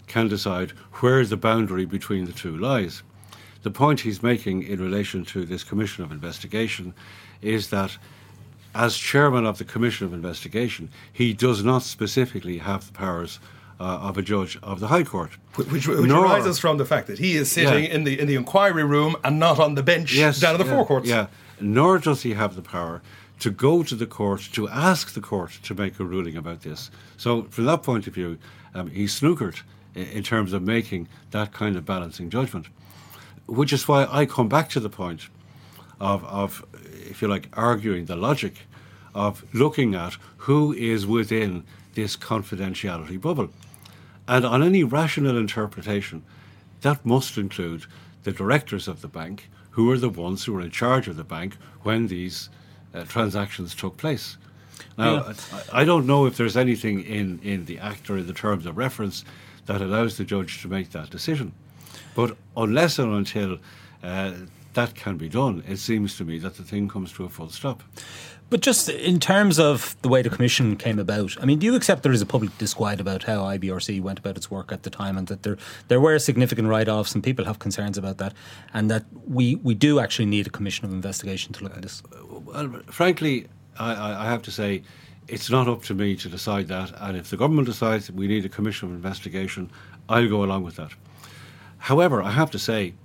can 0.07 0.27
decide 0.27 0.71
where 0.99 1.25
the 1.25 1.37
boundary 1.37 1.85
between 1.85 2.25
the 2.25 2.33
two 2.33 2.57
lies. 2.57 3.03
The 3.63 3.71
point 3.71 4.01
he's 4.01 4.23
making 4.23 4.63
in 4.63 4.81
relation 4.81 5.23
to 5.25 5.45
this 5.45 5.63
Commission 5.63 6.03
of 6.03 6.11
Investigation 6.11 6.93
is 7.41 7.69
that 7.69 7.97
as 8.73 8.97
chairman 8.97 9.45
of 9.45 9.57
the 9.57 9.65
Commission 9.65 10.07
of 10.07 10.13
Investigation, 10.13 10.89
he 11.11 11.33
does 11.33 11.63
not 11.63 11.83
specifically 11.83 12.57
have 12.57 12.87
the 12.87 12.93
powers 12.93 13.39
uh, 13.79 13.83
of 13.83 14.17
a 14.17 14.21
judge 14.21 14.57
of 14.61 14.79
the 14.79 14.87
High 14.87 15.03
Court. 15.03 15.31
Which, 15.55 15.87
which 15.87 15.87
Nor, 15.87 16.25
arises 16.25 16.59
from 16.59 16.77
the 16.77 16.85
fact 16.85 17.07
that 17.07 17.19
he 17.19 17.35
is 17.35 17.51
sitting 17.51 17.85
yeah. 17.85 17.89
in 17.89 18.03
the 18.03 18.19
in 18.19 18.27
the 18.27 18.35
inquiry 18.35 18.83
room 18.83 19.15
and 19.23 19.39
not 19.39 19.59
on 19.59 19.75
the 19.75 19.83
bench 19.83 20.13
yes, 20.13 20.39
down 20.39 20.55
in 20.55 20.61
the 20.61 20.67
yeah, 20.67 20.75
Four 20.75 20.85
Courts. 20.85 21.09
Yeah. 21.09 21.27
Nor 21.59 21.99
does 21.99 22.23
he 22.23 22.33
have 22.33 22.55
the 22.55 22.61
power 22.61 23.01
to 23.41 23.49
go 23.49 23.81
to 23.81 23.95
the 23.95 24.05
court 24.05 24.47
to 24.53 24.69
ask 24.69 25.13
the 25.13 25.19
court 25.21 25.59
to 25.63 25.73
make 25.73 25.99
a 25.99 26.05
ruling 26.05 26.37
about 26.37 26.61
this. 26.61 26.91
So, 27.17 27.43
from 27.49 27.65
that 27.65 27.81
point 27.81 28.05
of 28.05 28.13
view, 28.13 28.37
um, 28.75 28.91
he 28.91 29.05
snookered 29.05 29.61
in, 29.95 30.21
terms 30.23 30.53
of 30.53 30.61
making 30.61 31.07
that 31.31 31.51
kind 31.51 31.75
of 31.75 31.83
balancing 31.83 32.29
judgment. 32.29 32.67
Which 33.47 33.73
is 33.73 33.87
why 33.87 34.05
I 34.05 34.27
come 34.27 34.47
back 34.47 34.69
to 34.69 34.79
the 34.79 34.89
point 34.89 35.27
of, 35.99 36.23
of, 36.25 36.63
if 37.09 37.21
you 37.21 37.27
like, 37.27 37.49
arguing 37.53 38.05
the 38.05 38.15
logic 38.15 38.59
of 39.15 39.43
looking 39.53 39.95
at 39.95 40.17
who 40.37 40.71
is 40.73 41.07
within 41.07 41.63
this 41.95 42.15
confidentiality 42.15 43.19
bubble. 43.19 43.49
And 44.27 44.45
on 44.45 44.61
any 44.61 44.83
rational 44.83 45.37
interpretation, 45.37 46.23
that 46.81 47.03
must 47.03 47.37
include 47.37 47.85
the 48.23 48.31
directors 48.31 48.87
of 48.87 49.01
the 49.01 49.07
bank, 49.07 49.49
who 49.71 49.89
are 49.89 49.97
the 49.97 50.09
ones 50.09 50.45
who 50.45 50.55
are 50.57 50.61
in 50.61 50.69
charge 50.69 51.07
of 51.07 51.17
the 51.17 51.23
bank 51.23 51.57
when 51.81 52.07
these 52.07 52.49
uh, 52.93 53.03
transactions 53.05 53.75
took 53.75 53.97
place. 53.97 54.37
Now, 54.97 55.27
yeah. 55.27 55.33
I, 55.73 55.81
I, 55.81 55.83
don't 55.83 56.05
know 56.05 56.25
if 56.25 56.37
there's 56.37 56.57
anything 56.57 57.01
in, 57.03 57.39
in 57.43 57.65
the 57.65 57.79
Act 57.79 58.09
or 58.09 58.17
in 58.17 58.27
the 58.27 58.33
terms 58.33 58.65
of 58.65 58.77
reference 58.77 59.23
that 59.65 59.81
allows 59.81 60.17
the 60.17 60.23
judge 60.23 60.61
to 60.61 60.67
make 60.67 60.91
that 60.91 61.09
decision. 61.09 61.53
But 62.15 62.35
unless 62.57 62.99
and 62.99 63.13
until 63.13 63.59
uh, 64.03 64.33
that 64.73 64.95
can 64.95 65.17
be 65.17 65.29
done, 65.29 65.63
it 65.67 65.77
seems 65.77 66.17
to 66.17 66.25
me 66.25 66.39
that 66.39 66.55
the 66.55 66.63
thing 66.63 66.87
comes 66.87 67.11
to 67.13 67.25
a 67.25 67.29
full 67.29 67.49
stop. 67.49 67.83
But 68.51 68.59
just 68.59 68.89
in 68.89 69.21
terms 69.21 69.59
of 69.59 69.95
the 70.01 70.09
way 70.09 70.21
the 70.21 70.29
commission 70.29 70.75
came 70.75 70.99
about, 70.99 71.41
I 71.41 71.45
mean, 71.45 71.57
do 71.57 71.65
you 71.65 71.73
accept 71.73 72.03
there 72.03 72.11
is 72.11 72.21
a 72.21 72.25
public 72.25 72.55
disquiet 72.57 72.99
about 72.99 73.23
how 73.23 73.43
IBRC 73.43 74.01
went 74.01 74.19
about 74.19 74.35
its 74.35 74.51
work 74.51 74.73
at 74.73 74.83
the 74.83 74.89
time, 74.89 75.17
and 75.17 75.27
that 75.27 75.43
there 75.43 75.57
there 75.87 76.01
were 76.01 76.19
significant 76.19 76.67
write-offs, 76.67 77.15
and 77.15 77.23
people 77.23 77.45
have 77.45 77.59
concerns 77.59 77.97
about 77.97 78.17
that, 78.17 78.33
and 78.73 78.91
that 78.91 79.05
we 79.25 79.55
we 79.55 79.73
do 79.73 80.01
actually 80.01 80.25
need 80.25 80.47
a 80.47 80.49
commission 80.49 80.83
of 80.83 80.91
investigation 80.91 81.53
to 81.53 81.63
look 81.63 81.77
at 81.77 81.81
this? 81.81 82.03
Well, 82.29 82.81
frankly, 82.87 83.47
I, 83.79 84.25
I 84.25 84.25
have 84.25 84.41
to 84.43 84.51
say. 84.51 84.83
It's 85.27 85.49
not 85.49 85.69
up 85.69 85.83
to 85.83 85.93
me 85.93 86.17
to 86.17 86.27
decide 86.27 86.67
that, 86.67 86.91
and 86.99 87.15
if 87.15 87.29
the 87.29 87.37
government 87.37 87.67
decides 87.67 88.11
we 88.11 88.27
need 88.27 88.43
a 88.43 88.49
commission 88.49 88.89
of 88.89 88.95
investigation, 88.95 89.69
I'll 90.09 90.27
go 90.27 90.43
along 90.43 90.63
with 90.63 90.75
that. 90.75 90.91
However, 91.77 92.21
I 92.21 92.31
have 92.31 92.51
to 92.51 92.59
say 92.59 92.95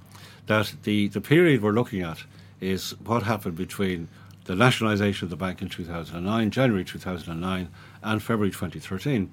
that 0.46 0.74
the, 0.82 1.06
the 1.06 1.20
period 1.20 1.62
we're 1.62 1.70
looking 1.70 2.02
at 2.02 2.24
is 2.60 2.96
what 3.04 3.22
happened 3.22 3.54
between 3.54 4.08
the 4.46 4.54
nationalisation 4.54 5.26
of 5.26 5.30
the 5.30 5.36
bank 5.36 5.60
in 5.60 5.68
2009, 5.68 6.50
January 6.50 6.84
2009, 6.84 7.68
and 8.02 8.22
February 8.22 8.50
2013. 8.50 9.30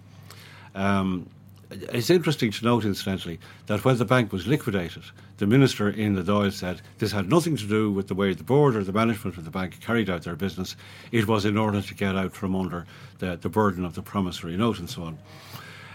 Um, 0.76 1.30
it's 1.72 2.10
interesting 2.10 2.52
to 2.52 2.66
note, 2.66 2.86
incidentally, 2.86 3.40
that 3.66 3.84
when 3.84 3.98
the 3.98 4.06
bank 4.06 4.32
was 4.32 4.46
liquidated, 4.48 5.04
the 5.38 5.48
minister 5.48 5.90
in 5.90 6.14
the 6.14 6.22
Dáil 6.22 6.52
said 6.52 6.82
this 7.00 7.12
had 7.12 7.30
nothing 7.30 7.58
to 7.58 7.66
do 7.66 7.92
with 7.92 8.08
the 8.08 8.16
way 8.16 8.34
the 8.34 8.44
board 8.44 8.76
or 8.76 8.84
the 8.84 8.92
management 8.92 9.38
of 9.38 9.46
the 9.46 9.52
bank 9.52 9.80
carried 9.82 10.10
out 10.10 10.24
their 10.24 10.36
business. 10.36 10.76
It 11.12 11.28
was 11.28 11.46
in 11.46 11.58
order 11.58 11.82
to 11.82 11.94
get 11.96 12.16
out 12.16 12.34
from 12.34 12.56
under 12.56 12.86
the, 13.20 13.38
the 13.38 13.50
burden 13.50 13.86
of 13.86 13.96
the 13.96 14.02
promissory 14.02 14.56
note 14.56 14.80
and 14.80 14.90
so 14.90 15.04
on. 15.04 15.18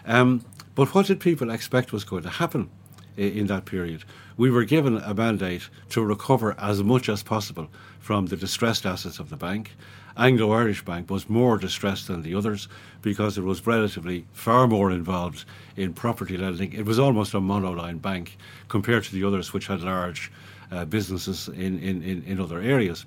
Um, 0.06 0.44
but 0.74 0.94
what 0.94 1.06
did 1.06 1.20
people 1.20 1.50
expect 1.50 1.92
was 1.92 2.04
going 2.04 2.22
to 2.24 2.28
happen 2.28 2.70
in, 3.16 3.32
in 3.32 3.46
that 3.46 3.64
period? 3.64 4.04
We 4.38 4.50
were 4.50 4.64
given 4.64 4.98
a 4.98 5.14
mandate 5.14 5.68
to 5.90 6.04
recover 6.04 6.54
as 6.60 6.80
much 6.80 7.08
as 7.08 7.24
possible 7.24 7.68
from 7.98 8.26
the 8.26 8.36
distressed 8.36 8.86
assets 8.86 9.18
of 9.18 9.30
the 9.30 9.36
bank. 9.36 9.72
Anglo 10.16 10.52
Irish 10.52 10.84
Bank 10.84 11.10
was 11.10 11.28
more 11.28 11.58
distressed 11.58 12.06
than 12.06 12.22
the 12.22 12.36
others 12.36 12.68
because 13.02 13.36
it 13.36 13.42
was 13.42 13.66
relatively 13.66 14.26
far 14.32 14.68
more 14.68 14.92
involved 14.92 15.44
in 15.76 15.92
property 15.92 16.36
lending. 16.36 16.72
It 16.72 16.86
was 16.86 17.00
almost 17.00 17.34
a 17.34 17.40
monoline 17.40 18.00
bank 18.00 18.38
compared 18.68 19.02
to 19.04 19.12
the 19.12 19.24
others, 19.24 19.52
which 19.52 19.66
had 19.66 19.80
large 19.80 20.30
uh, 20.70 20.84
businesses 20.84 21.48
in, 21.48 21.80
in, 21.80 22.02
in, 22.04 22.22
in, 22.22 22.40
other 22.40 22.60
areas. 22.60 23.06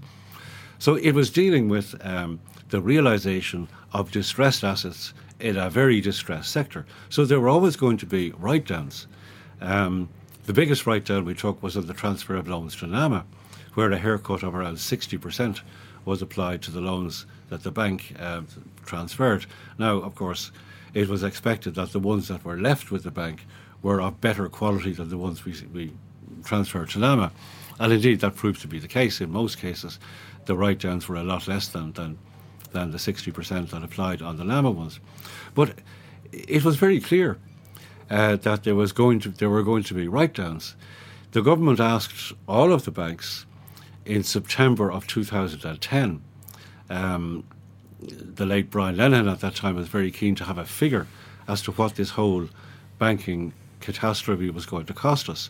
So 0.80 0.96
it 0.96 1.14
was 1.14 1.30
dealing 1.30 1.70
with 1.70 1.96
um, 2.06 2.42
the 2.70 2.82
realization 2.82 3.70
of 3.94 4.12
distressed 4.12 4.66
assets 4.66 5.14
in 5.40 5.56
a 5.56 5.70
very 5.70 6.02
distressed 6.02 6.52
sector. 6.52 6.86
So 7.08 7.24
there 7.24 7.40
were 7.40 7.50
always 7.50 7.78
going 7.78 7.98
to 7.98 8.06
be 8.06 8.32
write 8.32 8.66
downs. 8.66 9.08
Um, 9.62 10.10
the 10.46 10.54
biggest 10.54 10.86
write 10.86 11.06
down 11.06 11.26
we 11.26 11.34
took 11.34 11.62
was 11.62 11.78
on 11.78 11.88
the 11.88 11.94
transfer 11.94 12.36
of 12.36 12.48
loans 12.48 12.76
to 12.78 12.88
NAMA 12.88 13.26
where 13.74 13.92
a 13.92 13.98
haircut 13.98 14.44
of 14.44 14.56
around 14.56 14.76
60% 14.76 15.62
was 16.04 16.22
applied 16.22 16.62
to 16.64 16.72
the 16.72 16.82
loans 16.82 17.26
that 17.50 17.64
the 17.64 17.72
bank 17.72 18.14
uh, 18.20 18.42
transferred. 18.86 19.46
Now, 19.78 19.98
of 19.98 20.16
course, 20.16 20.52
it 20.94 21.08
was 21.08 21.24
expected 21.24 21.76
that 21.76 21.92
the 21.92 22.00
ones 22.00 22.28
that 22.28 22.44
were 22.44 22.58
left 22.58 22.92
with 22.92 23.04
the 23.04 23.12
bank 23.12 23.46
were 23.82 24.02
of 24.02 24.20
better 24.20 24.50
quality 24.50 24.92
than 24.94 25.10
the 25.10 25.18
ones 25.18 25.46
we, 25.46 25.54
we 25.74 25.94
transferred 26.44 26.90
to 26.90 27.00
NAMA. 27.00 27.32
And 27.80 27.94
indeed, 27.94 28.20
that 28.20 28.36
proved 28.36 28.62
to 28.62 28.68
be 28.68 28.80
the 28.80 28.88
case. 28.88 29.22
In 29.22 29.32
most 29.32 29.58
cases, 29.58 30.00
the 30.46 30.56
write 30.56 30.80
downs 30.80 31.08
were 31.08 31.16
a 31.16 31.24
lot 31.24 31.48
less 31.48 31.68
than, 31.68 31.94
than, 31.94 32.18
than 32.72 32.92
the 32.92 32.98
60% 32.98 33.70
that 33.70 33.84
applied 33.84 34.22
on 34.22 34.38
the 34.38 34.44
NAMA 34.44 34.72
ones. 34.72 35.00
But 35.54 35.76
it 36.32 36.64
was 36.64 36.76
very 36.76 37.00
clear 37.00 37.38
uh, 38.12 38.36
that 38.36 38.64
there 38.64 38.76
was 38.76 38.92
going 38.92 39.22
to 39.22 39.30
there 39.30 39.50
were 39.50 39.64
going 39.64 39.84
to 39.84 39.94
be 39.94 40.08
write 40.08 40.34
downs. 40.34 40.76
The 41.32 41.42
government 41.42 41.80
asked 41.80 42.34
all 42.48 42.74
of 42.74 42.84
the 42.84 42.92
banks 42.92 43.46
in 44.06 44.24
September 44.24 44.92
of 44.92 45.08
2010. 45.08 46.22
Um, 46.90 47.46
the 48.02 48.46
late 48.46 48.70
Brian 48.70 48.98
Lenihan 48.98 49.32
at 49.32 49.40
that 49.40 49.56
time 49.56 49.76
was 49.76 49.88
very 49.88 50.12
keen 50.12 50.36
to 50.36 50.44
have 50.44 50.58
a 50.58 50.66
figure 50.66 51.08
as 51.48 51.62
to 51.62 51.72
what 51.72 51.96
this 51.96 52.12
whole 52.12 52.50
banking 53.00 53.54
catastrophe 53.80 54.50
was 54.50 54.66
going 54.66 54.86
to 54.88 54.94
cost 54.94 55.30
us. 55.30 55.50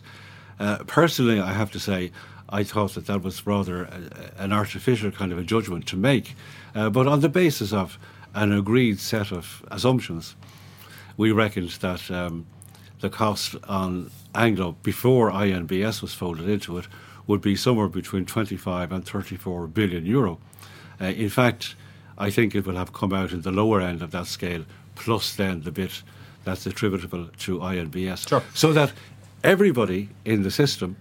Uh, 0.60 0.78
personally, 0.86 1.40
I 1.40 1.52
have 1.52 1.72
to 1.72 1.80
say, 1.80 2.12
I 2.48 2.62
thought 2.62 2.94
that 2.94 3.06
that 3.06 3.22
was 3.22 3.44
rather 3.46 3.84
a, 3.84 4.32
an 4.36 4.52
artificial 4.52 5.10
kind 5.10 5.32
of 5.32 5.38
a 5.38 5.42
judgment 5.42 5.86
to 5.88 5.96
make, 5.96 6.36
uh, 6.74 6.90
but 6.90 7.08
on 7.08 7.20
the 7.20 7.28
basis 7.28 7.72
of 7.72 7.98
an 8.34 8.52
agreed 8.52 9.00
set 9.00 9.32
of 9.32 9.64
assumptions, 9.70 10.36
we 11.16 11.32
reckoned 11.32 11.70
that 11.70 12.10
um, 12.10 12.46
the 13.00 13.10
cost 13.10 13.56
on 13.68 14.10
Anglo 14.34 14.76
before 14.82 15.30
INBS 15.30 16.02
was 16.02 16.14
folded 16.14 16.48
into 16.48 16.78
it 16.78 16.86
would 17.26 17.40
be 17.40 17.56
somewhere 17.56 17.88
between 17.88 18.26
25 18.26 18.92
and 18.92 19.06
34 19.06 19.66
billion 19.68 20.04
euro. 20.06 20.38
Uh, 21.00 21.06
in 21.06 21.28
fact, 21.28 21.74
I 22.18 22.30
think 22.30 22.54
it 22.54 22.66
will 22.66 22.76
have 22.76 22.92
come 22.92 23.12
out 23.12 23.32
in 23.32 23.42
the 23.42 23.52
lower 23.52 23.80
end 23.80 24.02
of 24.02 24.10
that 24.12 24.26
scale, 24.26 24.64
plus 24.94 25.34
then 25.34 25.62
the 25.62 25.72
bit 25.72 26.02
that's 26.44 26.66
attributable 26.66 27.28
to 27.38 27.58
INBS. 27.58 28.28
Sure. 28.28 28.42
So 28.54 28.72
that 28.72 28.92
everybody 29.44 30.08
in 30.24 30.42
the 30.42 30.50
system, 30.50 30.96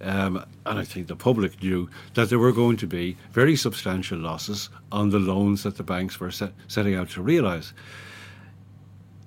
um, 0.00 0.44
and 0.64 0.78
I 0.78 0.84
think 0.84 1.08
the 1.08 1.16
public 1.16 1.62
knew 1.62 1.88
that 2.14 2.28
there 2.28 2.38
were 2.38 2.52
going 2.52 2.76
to 2.78 2.86
be 2.86 3.16
very 3.32 3.56
substantial 3.56 4.18
losses 4.18 4.70
on 4.90 5.10
the 5.10 5.18
loans 5.18 5.62
that 5.64 5.76
the 5.76 5.82
banks 5.82 6.18
were 6.18 6.30
set, 6.30 6.52
setting 6.68 6.94
out 6.94 7.10
to 7.10 7.22
realise. 7.22 7.72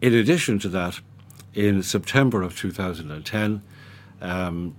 In 0.03 0.13
addition 0.13 0.59
to 0.59 0.67
that, 0.67 0.99
in 1.53 1.81
September 1.81 2.41
of 2.41 2.57
2010, 2.57 3.61
um, 4.19 4.75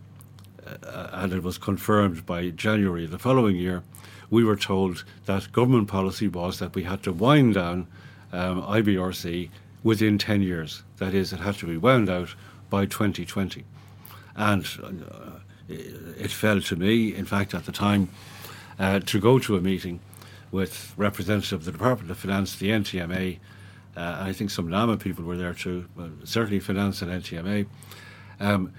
uh, 0.67 1.09
and 1.13 1.33
it 1.33 1.43
was 1.43 1.57
confirmed 1.57 2.27
by 2.27 2.51
January 2.51 3.07
the 3.07 3.19
following 3.19 3.57
year, 3.57 3.83
we 4.29 4.45
were 4.45 4.55
told 4.55 5.03
that 5.25 5.51
government 5.51 5.89
policy 5.89 6.29
was 6.29 6.59
that 6.59 6.75
we 6.75 6.83
had 6.83 7.03
to 7.05 7.13
wind 7.15 7.55
down 7.55 7.87
um, 8.35 8.61
IBRC 8.65 9.49
within 9.83 10.19
10 10.19 10.43
years. 10.43 10.83
That 10.99 11.15
is, 11.15 11.33
it 11.33 11.41
had 11.41 11.55
to 11.55 11.67
be 11.69 11.79
wound 11.79 12.11
out 12.11 12.35
by 12.69 12.85
2020. 12.85 13.65
And 14.37 14.67
uh, 14.85 15.39
it 15.71 16.33
fell 16.33 16.61
to 16.61 16.77
me, 16.77 17.15
in 17.15 17.25
fact, 17.25 17.55
at 17.55 17.65
the 17.65 17.73
time, 17.73 18.11
uh, 18.79 19.01
to 19.01 19.19
go 19.19 19.39
to 19.39 19.57
a 19.57 19.63
meeting 19.63 20.01
with 20.53 20.93
representatives 20.99 21.55
of 21.55 21.65
the 21.65 21.73
Department 21.73 22.11
of 22.11 22.19
Finance, 22.19 22.57
the 22.57 22.69
NTMA, 22.69 23.39
uh, 23.97 24.19
I 24.21 24.33
think 24.33 24.51
some 24.51 24.69
NAMA 24.69 24.97
people 24.99 25.25
were 25.25 25.37
there 25.37 25.55
too, 25.55 25.87
certainly 26.25 26.61
Finance 26.61 27.03
and 27.03 27.11
NTMA, 27.11 27.67
um, 28.41 28.73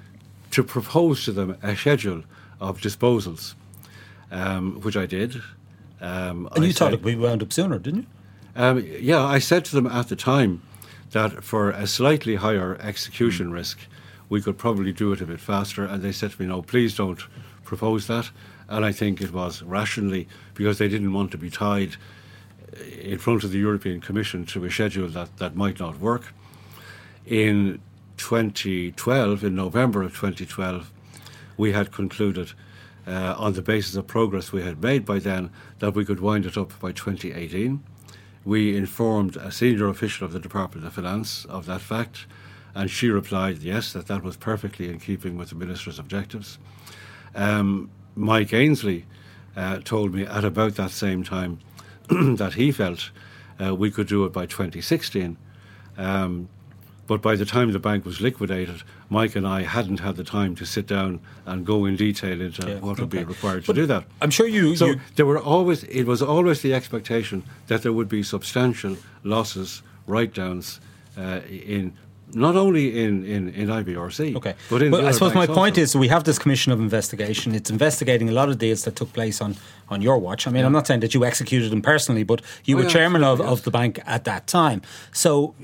to 0.51 0.63
propose 0.63 1.25
to 1.25 1.31
them 1.31 1.57
a 1.63 1.75
schedule 1.75 2.23
of 2.59 2.81
disposals, 2.81 3.55
um, 4.31 4.81
which 4.81 4.97
I 4.97 5.05
did. 5.05 5.41
Um, 6.01 6.49
and 6.53 6.63
you 6.63 6.69
I 6.69 6.73
thought 6.73 6.91
said, 6.91 6.93
it 6.93 7.03
would 7.03 7.19
wound 7.19 7.41
up 7.41 7.53
sooner, 7.53 7.79
didn't 7.79 8.01
you? 8.01 8.07
Um, 8.55 8.85
yeah, 8.99 9.23
I 9.23 9.39
said 9.39 9.65
to 9.65 9.75
them 9.75 9.87
at 9.87 10.07
the 10.07 10.15
time 10.15 10.61
that 11.11 11.43
for 11.43 11.71
a 11.71 11.87
slightly 11.87 12.35
higher 12.35 12.77
execution 12.81 13.49
mm. 13.49 13.53
risk, 13.53 13.79
we 14.29 14.41
could 14.41 14.57
probably 14.57 14.91
do 14.91 15.11
it 15.11 15.21
a 15.21 15.25
bit 15.25 15.39
faster. 15.39 15.85
And 15.85 16.01
they 16.01 16.11
said 16.11 16.31
to 16.31 16.41
me, 16.41 16.47
no, 16.47 16.61
please 16.61 16.95
don't 16.95 17.19
propose 17.63 18.07
that. 18.07 18.31
And 18.67 18.83
I 18.83 18.91
think 18.91 19.21
it 19.21 19.31
was 19.31 19.61
rationally 19.61 20.27
because 20.53 20.77
they 20.77 20.87
didn't 20.87 21.13
want 21.13 21.31
to 21.31 21.37
be 21.37 21.49
tied 21.49 21.97
in 23.01 23.17
front 23.17 23.43
of 23.43 23.51
the 23.51 23.59
European 23.59 24.01
Commission 24.01 24.45
to 24.47 24.65
a 24.65 24.71
schedule 24.71 25.07
that, 25.09 25.37
that 25.37 25.55
might 25.55 25.79
not 25.79 25.99
work. 25.99 26.33
In 27.25 27.81
2012, 28.17 29.43
in 29.43 29.55
November 29.55 30.03
of 30.03 30.13
2012, 30.13 30.91
we 31.57 31.71
had 31.71 31.91
concluded 31.91 32.51
uh, 33.07 33.35
on 33.37 33.53
the 33.53 33.61
basis 33.61 33.95
of 33.95 34.07
progress 34.07 34.51
we 34.51 34.63
had 34.63 34.81
made 34.81 35.05
by 35.05 35.19
then 35.19 35.49
that 35.79 35.93
we 35.93 36.05
could 36.05 36.19
wind 36.19 36.45
it 36.45 36.57
up 36.57 36.77
by 36.79 36.91
2018. 36.91 37.83
We 38.43 38.75
informed 38.75 39.37
a 39.37 39.51
senior 39.51 39.87
official 39.87 40.25
of 40.25 40.33
the 40.33 40.39
Department 40.39 40.85
of 40.85 40.93
Finance 40.93 41.45
of 41.45 41.65
that 41.65 41.81
fact, 41.81 42.25
and 42.73 42.89
she 42.89 43.09
replied 43.09 43.59
yes, 43.59 43.93
that 43.93 44.07
that 44.07 44.23
was 44.23 44.37
perfectly 44.37 44.89
in 44.89 44.99
keeping 44.99 45.37
with 45.37 45.49
the 45.49 45.55
minister's 45.55 45.99
objectives. 45.99 46.57
Um, 47.33 47.89
Mike 48.15 48.49
Aynsley 48.49 49.03
uh, 49.55 49.79
told 49.79 50.13
me 50.13 50.25
at 50.25 50.45
about 50.45 50.75
that 50.75 50.91
same 50.91 51.23
time 51.23 51.59
that 52.37 52.53
he 52.53 52.71
felt 52.71 53.11
uh, 53.61 53.75
we 53.75 53.91
could 53.91 54.07
do 54.07 54.25
it 54.25 54.33
by 54.33 54.45
2016. 54.45 55.37
Um, 55.97 56.49
but 57.07 57.21
by 57.21 57.35
the 57.35 57.45
time 57.45 57.71
the 57.71 57.79
bank 57.79 58.03
was 58.03 58.19
liquidated, 58.19 58.81
Mike 59.09 59.35
and 59.35 59.47
I 59.47 59.61
hadn't 59.61 59.99
had 59.99 60.15
the 60.15 60.23
time 60.23 60.55
to 60.55 60.65
sit 60.65 60.87
down 60.87 61.19
and 61.45 61.65
go 61.65 61.85
in 61.85 61.95
detail 61.95 62.41
into 62.41 62.67
yeah, 62.67 62.79
what 62.79 62.99
would 62.99 63.11
be 63.11 63.23
required 63.23 63.63
but 63.65 63.73
to 63.73 63.81
do 63.81 63.85
that. 63.85 64.05
I'm 64.21 64.31
sure 64.31 64.47
you. 64.47 64.75
So 64.75 64.87
you 64.87 64.99
there 65.15 65.25
were 65.25 65.39
always. 65.39 65.83
It 65.83 66.05
was 66.05 66.21
always 66.21 66.61
the 66.61 66.73
expectation 66.73 67.43
that 67.67 67.83
there 67.83 67.93
would 67.93 68.09
be 68.09 68.23
substantial 68.23 68.97
losses, 69.23 69.83
write 70.07 70.33
downs, 70.33 70.79
uh, 71.15 71.41
in 71.47 71.93
not 72.33 72.55
only 72.55 73.03
in, 73.03 73.25
in, 73.25 73.49
in 73.49 73.67
IBRC, 73.67 74.35
okay. 74.35 74.55
but 74.69 74.81
in. 74.81 74.91
But 74.91 75.05
I 75.05 75.11
suppose 75.11 75.33
my 75.33 75.47
point 75.47 75.73
also. 75.77 75.81
is 75.81 75.95
we 75.95 76.07
have 76.07 76.23
this 76.23 76.39
commission 76.39 76.71
of 76.71 76.79
investigation. 76.79 77.53
It's 77.53 77.69
investigating 77.69 78.29
a 78.29 78.33
lot 78.33 78.49
of 78.49 78.57
deals 78.57 78.83
that 78.83 78.95
took 78.95 79.13
place 79.13 79.41
on, 79.41 79.55
on 79.89 80.01
your 80.01 80.17
watch. 80.17 80.47
I 80.47 80.51
mean, 80.51 80.61
yeah. 80.61 80.65
I'm 80.65 80.73
not 80.73 80.87
saying 80.87 81.01
that 81.01 81.13
you 81.13 81.23
executed 81.23 81.71
them 81.71 81.81
personally, 81.81 82.23
but 82.23 82.41
you 82.65 82.75
oh, 82.75 82.79
were 82.79 82.83
yeah, 82.83 82.89
chairman 82.89 83.23
of, 83.23 83.39
yes. 83.39 83.47
of 83.47 83.63
the 83.63 83.71
bank 83.71 83.99
at 84.05 84.23
that 84.25 84.47
time. 84.47 84.81
So 85.11 85.55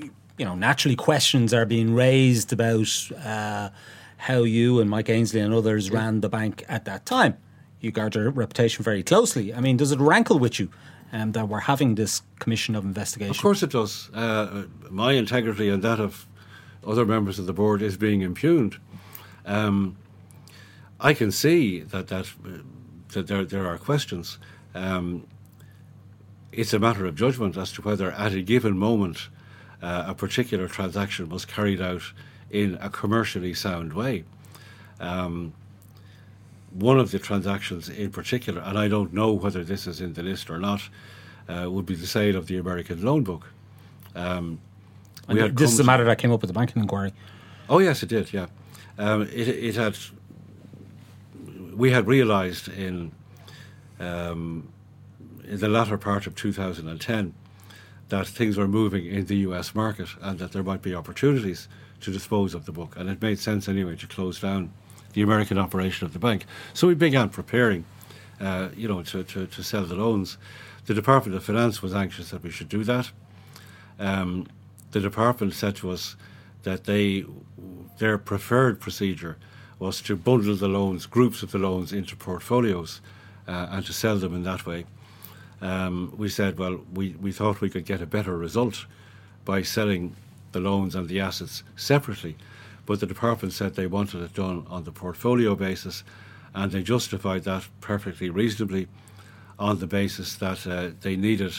you 0.42 0.46
know, 0.46 0.56
naturally 0.56 0.96
questions 0.96 1.54
are 1.54 1.68
being 1.68 1.94
raised 1.94 2.52
about 2.52 2.88
uh, 3.24 3.70
how 4.18 4.40
you 4.42 4.80
and 4.80 4.90
Mike 4.90 5.06
Aynsley 5.06 5.40
and 5.40 5.54
others 5.54 5.90
yeah. 5.90 5.98
ran 5.98 6.22
the 6.22 6.30
bank 6.30 6.66
at 6.68 6.86
that 6.86 7.06
time. 7.06 7.38
You 7.80 7.92
guard 7.92 8.16
your 8.16 8.32
reputation 8.32 8.84
very 8.84 9.04
closely. 9.04 9.54
I 9.54 9.60
mean, 9.60 9.78
does 9.78 9.92
it 9.92 10.00
rankle 10.00 10.40
with 10.40 10.60
you 10.60 10.70
um, 11.14 11.34
that 11.34 11.48
we're 11.48 11.60
having 11.60 11.94
this 11.94 12.24
commission 12.40 12.76
of 12.76 12.84
investigation? 12.86 13.30
Of 13.30 13.40
course 13.40 13.62
it 13.62 13.70
does. 13.70 14.10
Uh, 14.16 14.64
my 14.90 15.12
integrity 15.12 15.70
and 15.70 15.84
that 15.84 16.00
of 16.00 16.26
other 16.86 17.06
members 17.06 17.40
of 17.40 17.46
the 17.46 17.54
board 17.54 17.82
is 17.82 17.98
being 17.98 18.22
impugned. 18.22 18.78
Um, 19.46 19.98
I 21.00 21.14
can 21.14 21.32
see 21.32 21.82
that 21.82 22.08
that, 22.08 22.32
that 23.10 23.28
there 23.28 23.46
there 23.46 23.68
are 23.68 23.78
questions. 23.78 24.38
Um, 24.74 25.26
it's 26.52 26.74
a 26.74 26.80
matter 26.80 27.06
of 27.06 27.16
judgment 27.16 27.58
as 27.58 27.72
to 27.74 27.82
whether, 27.82 28.12
at 28.12 28.34
a 28.34 28.42
given 28.42 28.78
moment, 28.78 29.30
uh, 29.82 30.04
a 30.08 30.14
particular 30.14 30.68
transaction 30.68 31.30
was 31.30 31.46
carried 31.46 31.82
out 31.82 32.04
in 32.50 32.78
a 32.82 32.90
commercially 32.90 33.54
sound 33.54 33.94
way. 33.94 34.26
Um, 35.00 35.54
one 36.72 37.00
of 37.00 37.12
the 37.12 37.20
transactions 37.20 37.90
in 37.90 38.12
particular, 38.12 38.62
and 38.62 38.78
I 38.78 38.88
don't 38.88 39.14
know 39.14 39.32
whether 39.32 39.64
this 39.64 39.88
is 39.88 40.02
in 40.02 40.14
the 40.14 40.24
list 40.24 40.50
or 40.50 40.60
not, 40.60 40.82
uh, 41.50 41.70
would 41.70 41.86
be 41.86 41.96
the 41.96 42.08
sale 42.08 42.36
of 42.36 42.48
the 42.48 42.58
American 42.58 43.02
loan 43.02 43.24
book. 43.24 43.48
Um, 44.16 44.60
this 45.28 45.72
is 45.72 45.80
a 45.80 45.84
matter 45.84 46.04
that 46.06 46.18
came 46.18 46.32
up 46.32 46.42
with 46.42 46.50
the 46.50 46.54
banking 46.54 46.82
inquiry. 46.82 47.14
Oh 47.70 47.80
yes, 47.80 48.04
it 48.04 48.10
did. 48.10 48.34
Yeah, 48.34 48.48
um, 48.98 49.24
it, 49.24 49.48
it, 49.48 49.76
had. 49.76 49.98
We 51.76 51.92
had 51.92 52.08
realised 52.08 52.68
in 52.68 53.12
um, 54.00 54.72
in 55.46 55.60
the 55.60 55.70
latter 55.70 55.98
part 55.98 56.28
of 56.28 56.36
2010 56.36 57.34
that 58.10 58.28
things 58.28 58.58
were 58.58 58.68
moving 58.68 59.06
in 59.06 59.26
the 59.26 59.38
US 59.38 59.74
market 59.74 60.10
and 60.22 60.40
that 60.40 60.52
there 60.52 60.64
might 60.64 60.82
be 60.82 60.94
opportunities 60.94 61.68
to 62.02 62.12
dispose 62.12 62.54
of 62.54 62.66
the 62.66 62.72
book. 62.72 62.96
And 62.98 63.10
it 63.10 63.22
made 63.22 63.40
sense 63.40 63.70
anyway 63.70 63.96
to 63.98 64.08
close 64.08 64.40
down 64.40 64.74
the 65.14 65.22
American 65.22 65.58
operation 65.58 66.06
of 66.06 66.14
the 66.14 66.20
bank. 66.20 66.46
So 66.74 66.88
we 66.88 66.96
began 66.96 67.30
preparing, 67.30 67.86
uh, 68.40 68.70
you 68.76 68.88
know, 68.88 69.02
to, 69.04 69.24
to, 69.24 69.48
to, 69.48 69.64
sell 69.64 69.84
the 69.84 69.96
loans. 69.96 70.38
The 70.86 70.94
Department 70.94 71.36
of 71.36 71.44
Finance 71.44 71.82
was 71.82 71.94
anxious 71.94 72.32
that 72.32 72.44
we 72.44 72.50
should 72.50 72.70
do 72.70 72.84
that. 72.86 73.12
Um, 74.00 74.48
the 74.92 75.00
department 75.00 75.54
said 75.54 75.76
to 75.78 75.92
us 75.92 76.16
that 76.64 76.86
they 76.86 77.26
their 77.98 78.18
preferred 78.18 78.80
procedure 78.80 79.38
was 79.80 80.02
to 80.02 80.16
bundle 80.16 80.56
the 80.56 80.68
loans, 80.68 81.06
groups 81.06 81.44
of 81.44 81.52
the 81.52 81.58
loans, 81.58 81.92
into 81.92 82.16
portfolios 82.16 83.02
uh, 83.48 83.68
and 83.72 83.86
to 83.86 83.94
sell 83.94 84.18
them 84.18 84.36
in 84.36 84.44
that 84.44 84.66
way 84.66 84.86
um, 85.62 86.14
we 86.18 86.28
said, 86.28 86.58
well, 86.58 86.82
we, 86.94 87.16
we 87.22 87.32
thought 87.32 87.62
we 87.62 87.70
could 87.70 87.86
get 87.86 88.02
a 88.02 88.08
better 88.08 88.36
result 88.36 88.86
by 89.46 89.62
selling 89.62 90.16
the 90.52 90.60
loans 90.60 90.96
and 90.96 91.08
the 91.08 91.20
assets 91.20 91.64
separately. 91.76 92.36
But 92.86 93.00
the 93.00 93.06
department 93.06 93.54
said 93.54 93.76
they 93.76 93.88
wanted 93.88 94.22
it 94.24 94.34
done 94.34 94.66
on 94.70 94.84
the 94.84 94.92
portfolio 94.92 95.56
basis, 95.56 96.04
and 96.54 96.72
they 96.72 96.82
justified 96.82 97.44
that 97.44 97.68
perfectly 97.80 98.30
reasonably 98.30 98.88
on 99.60 99.80
the 99.80 99.88
basis 99.88 100.36
that 100.36 100.66
uh, 100.66 100.90
they 101.02 101.16
needed 101.16 101.54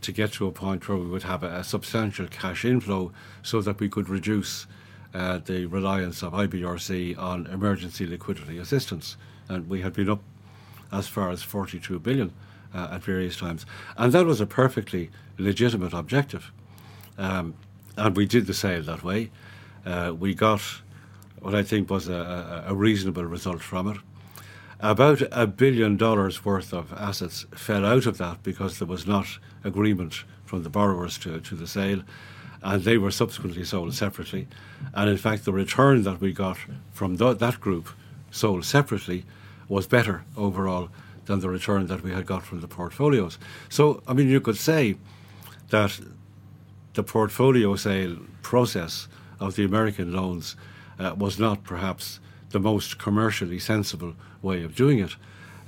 to 0.00 0.12
get 0.12 0.32
to 0.32 0.46
a 0.46 0.52
point 0.52 0.88
where 0.88 0.98
we 0.98 1.06
would 1.06 1.24
have 1.24 1.42
a, 1.42 1.58
a 1.58 1.64
substantial 1.64 2.26
cash 2.28 2.64
inflow 2.64 3.12
so 3.42 3.60
that 3.62 3.80
we 3.80 3.88
could 3.88 4.08
reduce 4.08 4.66
uh, 5.14 5.38
the 5.38 5.66
reliance 5.66 6.22
of 6.22 6.32
IBRC 6.32 7.18
on 7.18 7.46
emergency 7.46 8.06
liquidity 8.06 8.58
assistance. 8.58 9.16
And 9.48 9.68
we 9.68 9.80
had 9.80 9.94
been 9.94 10.10
up 10.10 10.22
as 10.92 11.08
far 11.08 11.30
as 11.30 11.42
42 11.42 11.98
billion 11.98 12.32
uh, 12.74 12.88
at 12.92 13.02
various 13.02 13.36
times. 13.36 13.66
And 13.96 14.12
that 14.12 14.26
was 14.26 14.40
a 14.40 14.46
perfectly 14.46 15.10
legitimate 15.38 15.92
objective. 15.92 16.52
Um, 17.16 17.54
and 17.96 18.16
we 18.16 18.26
did 18.26 18.46
the 18.46 18.54
sale 18.54 18.82
that 18.82 19.02
way. 19.02 19.30
Uh, 19.84 20.14
we 20.18 20.34
got 20.34 20.62
what 21.40 21.54
I 21.54 21.62
think 21.62 21.90
was 21.90 22.08
a, 22.08 22.64
a, 22.66 22.72
a 22.72 22.74
reasonable 22.74 23.24
result 23.24 23.60
from 23.60 23.88
it. 23.88 23.96
About 24.80 25.22
a 25.32 25.46
billion 25.46 25.96
dollars 25.96 26.44
worth 26.44 26.72
of 26.72 26.92
assets 26.92 27.46
fell 27.54 27.84
out 27.84 28.06
of 28.06 28.18
that 28.18 28.42
because 28.42 28.78
there 28.78 28.86
was 28.86 29.06
not 29.06 29.26
agreement 29.64 30.24
from 30.44 30.62
the 30.62 30.70
borrowers 30.70 31.18
to, 31.18 31.40
to 31.40 31.54
the 31.54 31.66
sale, 31.66 32.02
and 32.62 32.82
they 32.82 32.98
were 32.98 33.10
subsequently 33.10 33.64
sold 33.64 33.94
separately. 33.94 34.48
And 34.94 35.08
in 35.10 35.16
fact, 35.16 35.44
the 35.44 35.52
return 35.52 36.02
that 36.02 36.20
we 36.20 36.32
got 36.32 36.58
from 36.92 37.16
th- 37.16 37.38
that 37.38 37.60
group 37.60 37.88
sold 38.30 38.64
separately 38.64 39.24
was 39.68 39.86
better 39.86 40.24
overall 40.36 40.88
than 41.26 41.40
the 41.40 41.48
return 41.48 41.86
that 41.86 42.02
we 42.02 42.12
had 42.12 42.26
got 42.26 42.42
from 42.42 42.60
the 42.60 42.68
portfolios. 42.68 43.38
So, 43.68 44.02
I 44.08 44.14
mean, 44.14 44.28
you 44.28 44.40
could 44.40 44.56
say 44.56 44.96
that 45.68 46.00
the 46.94 47.02
portfolio 47.02 47.76
sale 47.76 48.16
process 48.42 49.08
of 49.38 49.54
the 49.54 49.64
American 49.64 50.12
loans 50.12 50.56
uh, 50.98 51.14
was 51.16 51.38
not 51.38 51.62
perhaps 51.62 52.18
the 52.50 52.58
most 52.58 52.98
commercially 52.98 53.58
sensible 53.58 54.14
way 54.42 54.62
of 54.62 54.74
doing 54.74 54.98
it, 54.98 55.16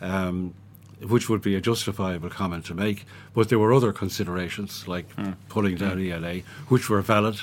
um, 0.00 0.54
which 1.02 1.28
would 1.28 1.42
be 1.42 1.54
a 1.54 1.60
justifiable 1.60 2.30
comment 2.30 2.64
to 2.66 2.74
make. 2.74 3.06
But 3.34 3.48
there 3.48 3.58
were 3.58 3.72
other 3.72 3.92
considerations, 3.92 4.86
like 4.86 5.14
mm. 5.16 5.34
pulling 5.48 5.76
down 5.76 5.98
mm. 5.98 6.12
ELA, 6.12 6.42
which 6.68 6.88
were 6.88 7.00
valid 7.00 7.40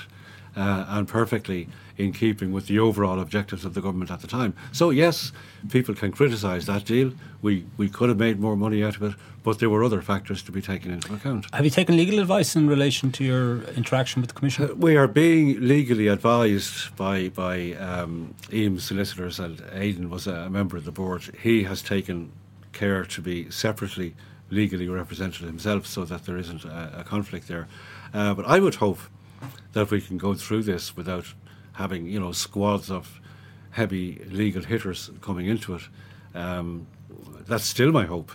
uh, 0.56 0.86
and 0.90 1.08
perfectly 1.08 1.68
in 1.98 2.14
keeping 2.14 2.52
with 2.52 2.68
the 2.68 2.78
overall 2.78 3.20
objectives 3.20 3.66
of 3.66 3.74
the 3.74 3.82
government 3.82 4.12
at 4.12 4.22
the 4.22 4.28
time. 4.28 4.54
So, 4.72 4.92
yes, 4.92 5.32
people 5.70 5.96
can 5.96 6.12
criticise 6.12 6.66
that 6.68 6.86
deal. 6.86 7.12
We, 7.42 7.66
we 7.78 7.90
could 7.90 8.10
have 8.10 8.20
made 8.20 8.40
more 8.40 8.56
money 8.56 8.84
out 8.84 8.96
of 8.96 9.04
it, 9.04 9.16
but 9.44 9.60
there 9.60 9.70
were 9.70 9.84
other 9.84 10.02
factors 10.02 10.44
to 10.44 10.52
be 10.52 10.62
taken 10.62 10.92
into 10.92 11.14
account. 11.14 11.48
Have 11.54 11.66
you 11.66 11.72
taken 11.72 11.98
legal 11.98 12.20
advice 12.20 12.56
in 12.56 12.68
relation 12.68 13.12
to 13.14 13.24
your 13.24 13.64
interaction 13.76 14.22
with 14.22 14.30
the 14.30 14.36
Commission? 14.36 14.70
Uh, 14.70 14.76
we 14.76 14.96
are 14.96 15.08
being 15.08 15.60
legally 15.60 16.08
advised 16.08 16.96
by, 16.96 17.30
by 17.30 17.74
um, 17.74 18.36
Eames 18.54 18.84
solicitors, 18.84 19.40
and 19.40 19.64
Aidan 19.74 20.10
was 20.10 20.28
a 20.28 20.50
member 20.50 20.78
of 20.78 20.86
the 20.86 20.92
board. 20.92 21.24
He 21.42 21.64
has 21.64 21.82
taken 21.82 22.32
care 22.78 23.04
to 23.04 23.22
be 23.22 23.50
separately 23.50 24.16
legally 24.50 24.88
represented 24.88 25.46
himself 25.46 25.86
so 25.86 26.06
that 26.06 26.26
there 26.26 26.38
isn't 26.38 26.64
a, 26.64 27.00
a 27.00 27.04
conflict 27.04 27.48
there. 27.48 27.68
Uh, 28.14 28.34
but 28.34 28.46
I 28.46 28.60
would 28.60 28.76
hope 28.76 29.00
that 29.74 29.92
we 29.92 30.00
can 30.02 30.18
go 30.18 30.34
through 30.34 30.64
this 30.64 30.96
without 30.96 31.34
having 31.74 32.08
you 32.08 32.20
know 32.20 32.32
squads 32.32 32.90
of 32.90 33.20
heavy 33.72 34.24
legal 34.30 34.64
hitters 34.64 35.12
coming 35.22 35.48
into 35.48 35.76
it. 35.76 35.84
Um, 36.34 36.88
that's 37.48 37.64
still 37.66 37.92
my 37.92 38.06
hope, 38.06 38.32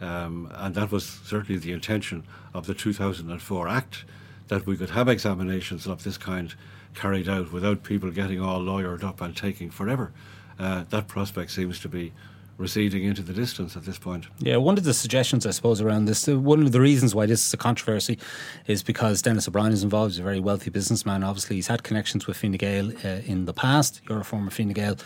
um, 0.00 0.50
and 0.54 0.74
that 0.74 0.90
was 0.90 1.04
certainly 1.06 1.60
the 1.60 1.72
intention 1.72 2.24
of 2.54 2.66
the 2.66 2.74
2004 2.74 3.68
Act 3.68 4.04
that 4.48 4.66
we 4.66 4.76
could 4.76 4.90
have 4.90 5.08
examinations 5.08 5.86
of 5.86 6.04
this 6.04 6.18
kind 6.18 6.54
carried 6.94 7.28
out 7.28 7.52
without 7.52 7.82
people 7.82 8.10
getting 8.10 8.40
all 8.40 8.60
lawyered 8.60 9.04
up 9.04 9.20
and 9.20 9.36
taking 9.36 9.70
forever. 9.70 10.12
Uh, 10.58 10.84
that 10.90 11.08
prospect 11.08 11.50
seems 11.50 11.78
to 11.80 11.88
be 11.88 12.12
receding 12.58 13.04
into 13.04 13.22
the 13.22 13.32
distance 13.32 13.76
at 13.76 13.84
this 13.84 13.98
point. 13.98 14.26
Yeah, 14.38 14.56
one 14.56 14.78
of 14.78 14.84
the 14.84 14.94
suggestions, 14.94 15.44
I 15.44 15.50
suppose, 15.50 15.80
around 15.80 16.06
this, 16.06 16.26
uh, 16.26 16.38
one 16.38 16.62
of 16.62 16.72
the 16.72 16.80
reasons 16.80 17.14
why 17.14 17.26
this 17.26 17.46
is 17.46 17.52
a 17.52 17.56
controversy 17.56 18.18
is 18.66 18.82
because 18.82 19.20
Denis 19.20 19.46
O'Brien 19.46 19.72
is 19.72 19.82
involved. 19.82 20.12
He's 20.12 20.20
a 20.20 20.22
very 20.22 20.40
wealthy 20.40 20.70
businessman. 20.70 21.22
Obviously, 21.22 21.56
he's 21.56 21.66
had 21.66 21.82
connections 21.82 22.26
with 22.26 22.36
Fine 22.36 22.52
Gael 22.52 22.92
uh, 23.04 23.20
in 23.26 23.44
the 23.44 23.52
past. 23.52 24.00
You're 24.08 24.20
a 24.20 24.24
former 24.24 24.50
Fine 24.50 24.70
Gael 24.70 24.96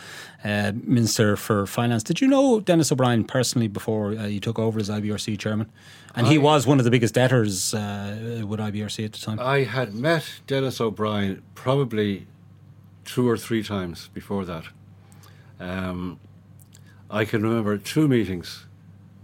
uh, 0.43 0.71
Minister 0.83 1.35
for 1.35 1.67
Finance. 1.67 2.03
Did 2.03 2.21
you 2.21 2.27
know 2.27 2.61
Denis 2.61 2.91
O'Brien 2.91 3.25
personally 3.25 3.67
before 3.67 4.11
uh, 4.11 4.27
you 4.27 4.39
took 4.39 4.57
over 4.57 4.79
as 4.79 4.89
IBRC 4.89 5.37
chairman? 5.37 5.69
And 6.15 6.27
I, 6.27 6.29
he 6.29 6.37
was 6.37 6.65
one 6.65 6.79
of 6.79 6.85
the 6.85 6.91
biggest 6.91 7.13
debtors 7.13 7.73
uh, 7.73 8.43
with 8.47 8.59
IBRC 8.59 9.05
at 9.05 9.13
the 9.13 9.19
time. 9.19 9.39
I 9.39 9.63
had 9.63 9.93
met 9.93 10.25
Denis 10.47 10.79
O'Brien 10.79 11.41
probably 11.53 12.27
two 13.03 13.27
or 13.27 13.37
three 13.37 13.63
times 13.63 14.09
before 14.13 14.45
that. 14.45 14.65
Um, 15.59 16.19
I 17.11 17.25
can 17.25 17.43
remember 17.43 17.77
two 17.77 18.07
meetings 18.07 18.65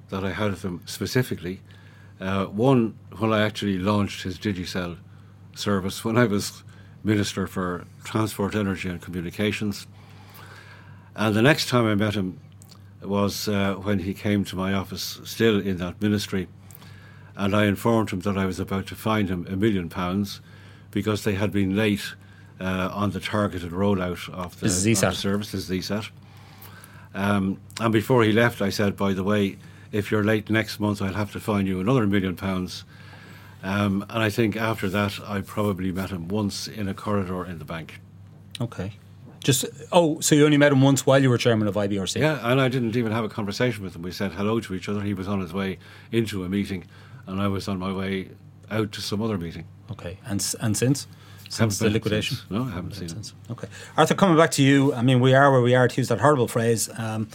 that 0.10 0.24
I 0.26 0.32
had 0.32 0.52
with 0.52 0.64
him 0.64 0.82
specifically. 0.86 1.62
Uh, 2.20 2.46
one 2.46 2.98
when 3.18 3.32
I 3.32 3.46
actually 3.46 3.78
launched 3.78 4.24
his 4.24 4.38
Digicel 4.38 4.98
service 5.56 6.04
when 6.04 6.18
I 6.18 6.26
was 6.26 6.64
Minister 7.04 7.48
for 7.48 7.86
Transport, 8.04 8.56
Energy 8.56 8.90
and 8.90 9.02
Communications. 9.02 9.88
And 11.16 11.34
the 11.34 11.42
next 11.42 11.70
time 11.70 11.86
I 11.86 11.96
met 11.96 12.16
him 12.16 12.42
was 13.02 13.48
uh, 13.48 13.76
when 13.76 14.00
he 14.00 14.14
came 14.14 14.44
to 14.46 14.56
my 14.58 14.74
office, 14.74 15.22
still 15.24 15.60
in 15.60 15.78
that 15.78 16.02
ministry, 16.02 16.50
and 17.38 17.56
I 17.56 17.66
informed 17.66 18.10
him 18.10 18.20
that 18.22 18.38
I 18.38 18.46
was 18.46 18.60
about 18.60 18.88
to 18.88 18.96
fine 18.96 19.28
him 19.28 19.48
a 19.50 19.56
million 19.56 19.88
pounds 19.88 20.42
because 20.92 21.24
they 21.24 21.36
had 21.36 21.52
been 21.52 21.76
late 21.76 22.16
uh, 22.60 22.90
on 22.92 23.12
the 23.12 23.20
targeted 23.20 23.72
rollout 23.72 24.30
of 24.34 24.60
the, 24.60 24.66
this 24.66 24.86
is 24.86 24.86
ESAT. 24.86 25.08
Of 25.08 25.14
the 25.14 25.20
service, 25.20 25.52
this 25.52 25.70
is 25.70 25.86
ESAT. 25.90 26.10
Um, 27.14 27.60
and 27.80 27.92
before 27.92 28.24
he 28.24 28.32
left, 28.32 28.62
I 28.62 28.70
said, 28.70 28.96
by 28.96 29.14
the 29.14 29.24
way, 29.24 29.58
if 29.92 30.12
you're 30.12 30.24
late 30.24 30.50
next 30.50 30.80
month, 30.80 31.02
I'll 31.02 31.14
have 31.14 31.32
to 31.34 31.40
fine 31.40 31.66
you 31.66 31.80
another 31.80 32.06
million 32.06 32.36
pounds. 32.36 32.84
Um, 33.64 34.06
and 34.10 34.22
I 34.22 34.30
think 34.30 34.56
after 34.56 34.90
that, 34.90 35.20
I 35.26 35.42
probably 35.42 35.92
met 35.92 36.10
him 36.10 36.28
once 36.28 36.68
in 36.68 36.88
a 36.88 36.94
corridor 36.94 37.46
in 37.46 37.60
the 37.60 37.66
bank. 37.66 38.00
Okay. 38.62 38.94
Just 39.44 39.66
oh, 39.92 40.20
so 40.20 40.36
you 40.36 40.46
only 40.46 40.58
met 40.58 40.72
him 40.72 40.82
once 40.82 41.06
while 41.06 41.22
you 41.22 41.30
were 41.30 41.38
chairman 41.38 41.68
of 41.68 41.76
IBRC? 41.76 42.20
Yeah, 42.20 42.40
and 42.44 42.60
I 42.60 42.68
didn't 42.68 42.96
even 42.96 43.12
have 43.12 43.24
a 43.24 43.30
conversation 43.30 43.84
with 43.84 43.96
him. 43.96 44.02
We 44.02 44.12
said 44.12 44.34
hello 44.34 44.60
to 44.60 44.74
each 44.74 44.90
other. 44.90 45.02
He 45.02 45.14
was 45.14 45.28
on 45.28 45.40
his 45.40 45.54
way 45.54 45.80
into 46.12 46.44
a 46.44 46.50
meeting, 46.50 46.86
and 47.28 47.42
I 47.42 47.48
was 47.48 47.68
on 47.68 47.80
my 47.80 47.94
way 47.94 48.30
out 48.70 48.92
to 48.94 49.02
some 49.02 49.22
other 49.22 49.38
meeting. 49.38 49.66
Okay, 49.92 50.18
and 50.26 50.46
and 50.60 50.76
since 50.76 51.08
since 51.50 51.80
the 51.80 51.90
liquidation? 51.90 52.38
Since. 52.38 52.52
No, 52.52 52.64
I 52.64 52.72
haven't 52.72 52.94
seen 52.94 53.10
since. 53.10 53.34
it. 53.50 53.52
Okay, 53.52 53.68
Arthur, 53.98 54.16
coming 54.16 54.38
back 54.38 54.52
to 54.52 54.64
you. 54.64 54.94
I 54.94 55.02
mean, 55.02 55.20
we 55.20 55.34
are 55.34 55.52
where 55.52 55.62
we 55.62 55.76
are. 55.76 55.88
To 55.88 55.98
use 56.02 56.08
that 56.10 56.20
horrible 56.20 56.48
phrase. 56.48 56.90
Um, 56.98 57.28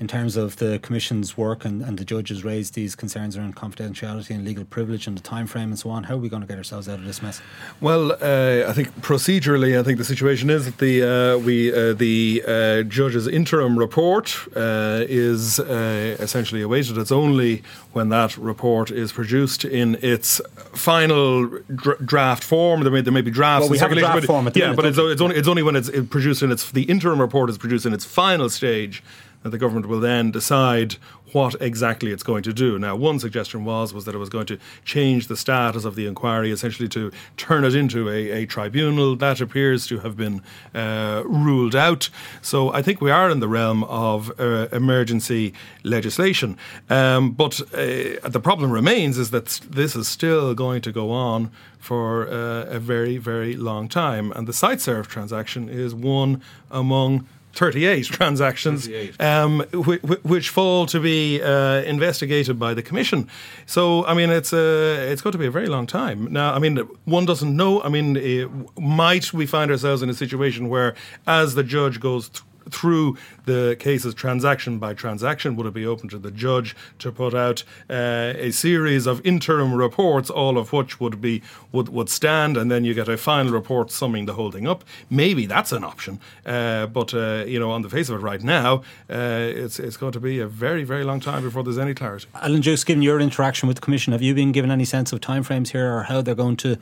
in 0.00 0.06
terms 0.06 0.36
of 0.36 0.56
the 0.56 0.78
Commission's 0.78 1.36
work 1.36 1.64
and, 1.64 1.82
and 1.82 1.98
the 1.98 2.04
judges 2.04 2.44
raised 2.44 2.74
these 2.74 2.94
concerns 2.94 3.36
around 3.36 3.56
confidentiality 3.56 4.30
and 4.30 4.44
legal 4.44 4.64
privilege 4.64 5.06
and 5.06 5.18
the 5.18 5.22
time 5.22 5.46
frame 5.46 5.70
and 5.70 5.78
so 5.78 5.90
on. 5.90 6.04
How 6.04 6.14
are 6.14 6.18
we 6.18 6.28
going 6.28 6.42
to 6.42 6.46
get 6.46 6.56
ourselves 6.56 6.88
out 6.88 7.00
of 7.00 7.04
this 7.04 7.20
mess? 7.20 7.40
Well, 7.80 8.12
uh, 8.12 8.68
I 8.68 8.72
think 8.72 8.88
procedurally, 9.00 9.78
I 9.78 9.82
think 9.82 9.98
the 9.98 10.04
situation 10.04 10.50
is 10.50 10.66
that 10.66 10.78
the 10.78 11.02
uh, 11.02 11.38
we 11.38 11.72
uh, 11.72 11.94
the 11.94 12.44
uh, 12.46 12.82
judge's 12.82 13.26
interim 13.26 13.78
report 13.78 14.36
uh, 14.54 15.04
is 15.08 15.58
uh, 15.58 16.16
essentially 16.20 16.62
awaited. 16.62 16.96
It's 16.96 17.12
only 17.12 17.62
when 17.92 18.08
that 18.10 18.36
report 18.38 18.90
is 18.90 19.10
produced 19.12 19.64
in 19.64 19.96
its 20.00 20.40
final 20.72 21.48
dr- 21.74 22.06
draft 22.06 22.44
form. 22.44 22.82
There 22.82 22.92
may, 22.92 23.00
there 23.00 23.12
may 23.12 23.22
be 23.22 23.32
drafts. 23.32 23.64
Well, 23.64 23.70
we 23.70 23.78
have 23.78 23.90
a 23.90 23.96
draft 23.96 24.26
form. 24.26 24.46
at 24.46 24.54
the 24.54 24.60
yeah, 24.60 24.66
minute, 24.66 24.76
but 24.76 24.84
it's, 24.84 24.98
it's, 24.98 25.20
only 25.20 25.36
it's 25.36 25.48
only 25.48 25.64
when 25.64 25.74
it's 25.74 25.90
produced 25.90 26.42
in 26.42 26.52
its 26.52 26.70
the 26.70 26.84
interim 26.84 27.20
report 27.20 27.50
is 27.50 27.58
produced 27.58 27.84
in 27.84 27.92
its 27.92 28.04
final 28.04 28.48
stage 28.48 29.02
that 29.42 29.50
the 29.50 29.58
government 29.58 29.86
will 29.86 30.00
then 30.00 30.30
decide 30.30 30.96
what 31.32 31.54
exactly 31.60 32.10
it's 32.10 32.22
going 32.22 32.42
to 32.42 32.52
do. 32.52 32.78
Now, 32.78 32.96
one 32.96 33.18
suggestion 33.18 33.64
was 33.64 33.92
was 33.92 34.04
that 34.06 34.14
it 34.14 34.18
was 34.18 34.28
going 34.28 34.46
to 34.46 34.58
change 34.84 35.26
the 35.26 35.36
status 35.36 35.84
of 35.84 35.94
the 35.94 36.06
inquiry, 36.06 36.50
essentially 36.50 36.88
to 36.88 37.10
turn 37.36 37.64
it 37.64 37.74
into 37.74 38.08
a, 38.08 38.30
a 38.30 38.46
tribunal. 38.46 39.16
That 39.16 39.40
appears 39.40 39.86
to 39.88 39.98
have 40.00 40.16
been 40.16 40.42
uh, 40.74 41.22
ruled 41.26 41.76
out. 41.76 42.08
So 42.40 42.72
I 42.72 42.82
think 42.82 43.00
we 43.00 43.10
are 43.10 43.30
in 43.30 43.40
the 43.40 43.48
realm 43.48 43.84
of 43.84 44.38
uh, 44.40 44.68
emergency 44.72 45.52
legislation. 45.82 46.56
Um, 46.88 47.32
but 47.32 47.60
uh, 47.74 48.28
the 48.28 48.40
problem 48.42 48.70
remains 48.70 49.18
is 49.18 49.30
that 49.30 49.60
this 49.70 49.94
is 49.94 50.08
still 50.08 50.54
going 50.54 50.80
to 50.82 50.92
go 50.92 51.10
on 51.10 51.50
for 51.78 52.28
uh, 52.28 52.64
a 52.64 52.78
very, 52.78 53.18
very 53.18 53.54
long 53.54 53.88
time. 53.88 54.32
And 54.32 54.46
the 54.46 54.52
Siteserv 54.52 55.06
transaction 55.06 55.68
is 55.68 55.94
one 55.94 56.42
among 56.70 57.26
38 57.54 58.04
transactions, 58.06 58.86
38. 58.86 59.20
Um, 59.20 59.60
which, 59.72 60.02
which, 60.02 60.48
fall 60.50 60.86
to 60.86 61.00
be 61.00 61.42
uh, 61.42 61.82
investigated 61.82 62.58
by 62.58 62.74
the 62.74 62.82
Commission. 62.82 63.28
So, 63.66 64.04
I 64.06 64.14
mean, 64.14 64.30
it's, 64.30 64.52
a, 64.52 64.58
uh, 64.58 65.12
it's 65.12 65.22
going 65.22 65.32
to 65.32 65.38
be 65.38 65.46
a 65.46 65.50
very 65.50 65.66
long 65.66 65.86
time. 65.86 66.32
Now, 66.32 66.54
I 66.54 66.58
mean, 66.58 66.76
one 67.04 67.26
doesn't 67.26 67.54
know. 67.54 67.82
I 67.82 67.88
mean, 67.88 68.16
uh, 68.16 68.80
might 68.80 69.32
we 69.32 69.46
find 69.46 69.70
ourselves 69.70 70.02
in 70.02 70.10
a 70.10 70.14
situation 70.14 70.68
where, 70.68 70.94
as 71.26 71.54
the 71.54 71.64
judge 71.64 72.00
goes 72.00 72.28
through, 72.28 72.47
through 72.70 73.16
the 73.44 73.76
cases 73.78 74.14
transaction 74.14 74.78
by 74.78 74.94
transaction? 74.94 75.56
Would 75.56 75.66
it 75.66 75.74
be 75.74 75.86
open 75.86 76.08
to 76.10 76.18
the 76.18 76.30
judge 76.30 76.76
to 76.98 77.12
put 77.12 77.34
out 77.34 77.64
uh, 77.88 78.34
a 78.36 78.50
series 78.50 79.06
of 79.06 79.24
interim 79.24 79.74
reports, 79.74 80.30
all 80.30 80.58
of 80.58 80.72
which 80.72 81.00
would 81.00 81.20
be 81.20 81.42
would, 81.72 81.88
would 81.88 82.08
stand, 82.08 82.56
and 82.56 82.70
then 82.70 82.84
you 82.84 82.94
get 82.94 83.08
a 83.08 83.16
final 83.16 83.52
report 83.52 83.90
summing 83.90 84.26
the 84.26 84.34
holding 84.34 84.66
up? 84.66 84.84
Maybe 85.10 85.46
that's 85.46 85.72
an 85.72 85.84
option, 85.84 86.20
uh, 86.46 86.86
but 86.86 87.14
uh, 87.14 87.44
you 87.46 87.58
know, 87.58 87.70
on 87.70 87.82
the 87.82 87.90
face 87.90 88.08
of 88.08 88.20
it, 88.20 88.22
right 88.22 88.42
now, 88.42 88.82
uh, 89.10 89.62
it's 89.64 89.78
it's 89.78 89.96
going 89.96 90.12
to 90.12 90.20
be 90.20 90.40
a 90.40 90.46
very 90.46 90.84
very 90.84 91.04
long 91.04 91.20
time 91.20 91.42
before 91.42 91.62
there's 91.62 91.78
any 91.78 91.94
clarity. 91.94 92.26
Alan 92.34 92.60
Dukes, 92.60 92.84
given 92.84 93.02
your 93.02 93.20
interaction 93.20 93.68
with 93.68 93.76
the 93.76 93.82
commission, 93.82 94.12
have 94.12 94.22
you 94.22 94.34
been 94.34 94.52
given 94.52 94.70
any 94.70 94.84
sense 94.84 95.12
of 95.12 95.20
timeframes 95.20 95.68
here, 95.68 95.94
or 95.94 96.02
how 96.04 96.22
they're 96.22 96.34
going 96.34 96.56
to? 96.56 96.76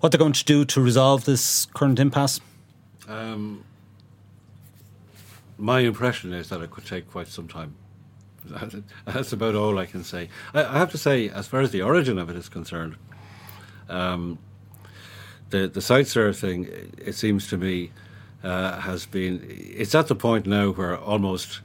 What 0.00 0.12
they're 0.12 0.18
going 0.18 0.32
to 0.34 0.44
do 0.44 0.64
to 0.64 0.80
resolve 0.80 1.24
this 1.24 1.66
current 1.74 1.98
impasse? 1.98 2.40
Um, 3.08 3.64
my 5.58 5.80
impression 5.80 6.32
is 6.32 6.48
that 6.48 6.62
it 6.62 6.70
could 6.70 6.86
take 6.86 7.10
quite 7.10 7.28
some 7.28 7.48
time. 7.48 7.74
That's 9.04 9.32
about 9.32 9.54
all 9.54 9.78
I 9.78 9.86
can 9.86 10.04
say. 10.04 10.30
I 10.54 10.78
have 10.78 10.90
to 10.92 10.98
say, 10.98 11.28
as 11.28 11.48
far 11.48 11.60
as 11.60 11.72
the 11.72 11.82
origin 11.82 12.18
of 12.18 12.30
it 12.30 12.36
is 12.36 12.48
concerned, 12.48 12.96
um, 13.88 14.38
the 15.50 15.68
the 15.68 15.80
Siteserv 15.80 16.38
thing, 16.38 16.64
it 16.98 17.14
seems 17.14 17.48
to 17.48 17.58
me, 17.58 17.90
uh, 18.42 18.80
has 18.80 19.04
been. 19.06 19.44
It's 19.48 19.94
at 19.94 20.06
the 20.06 20.14
point 20.14 20.46
now 20.46 20.70
where 20.70 20.96
almost 20.96 21.60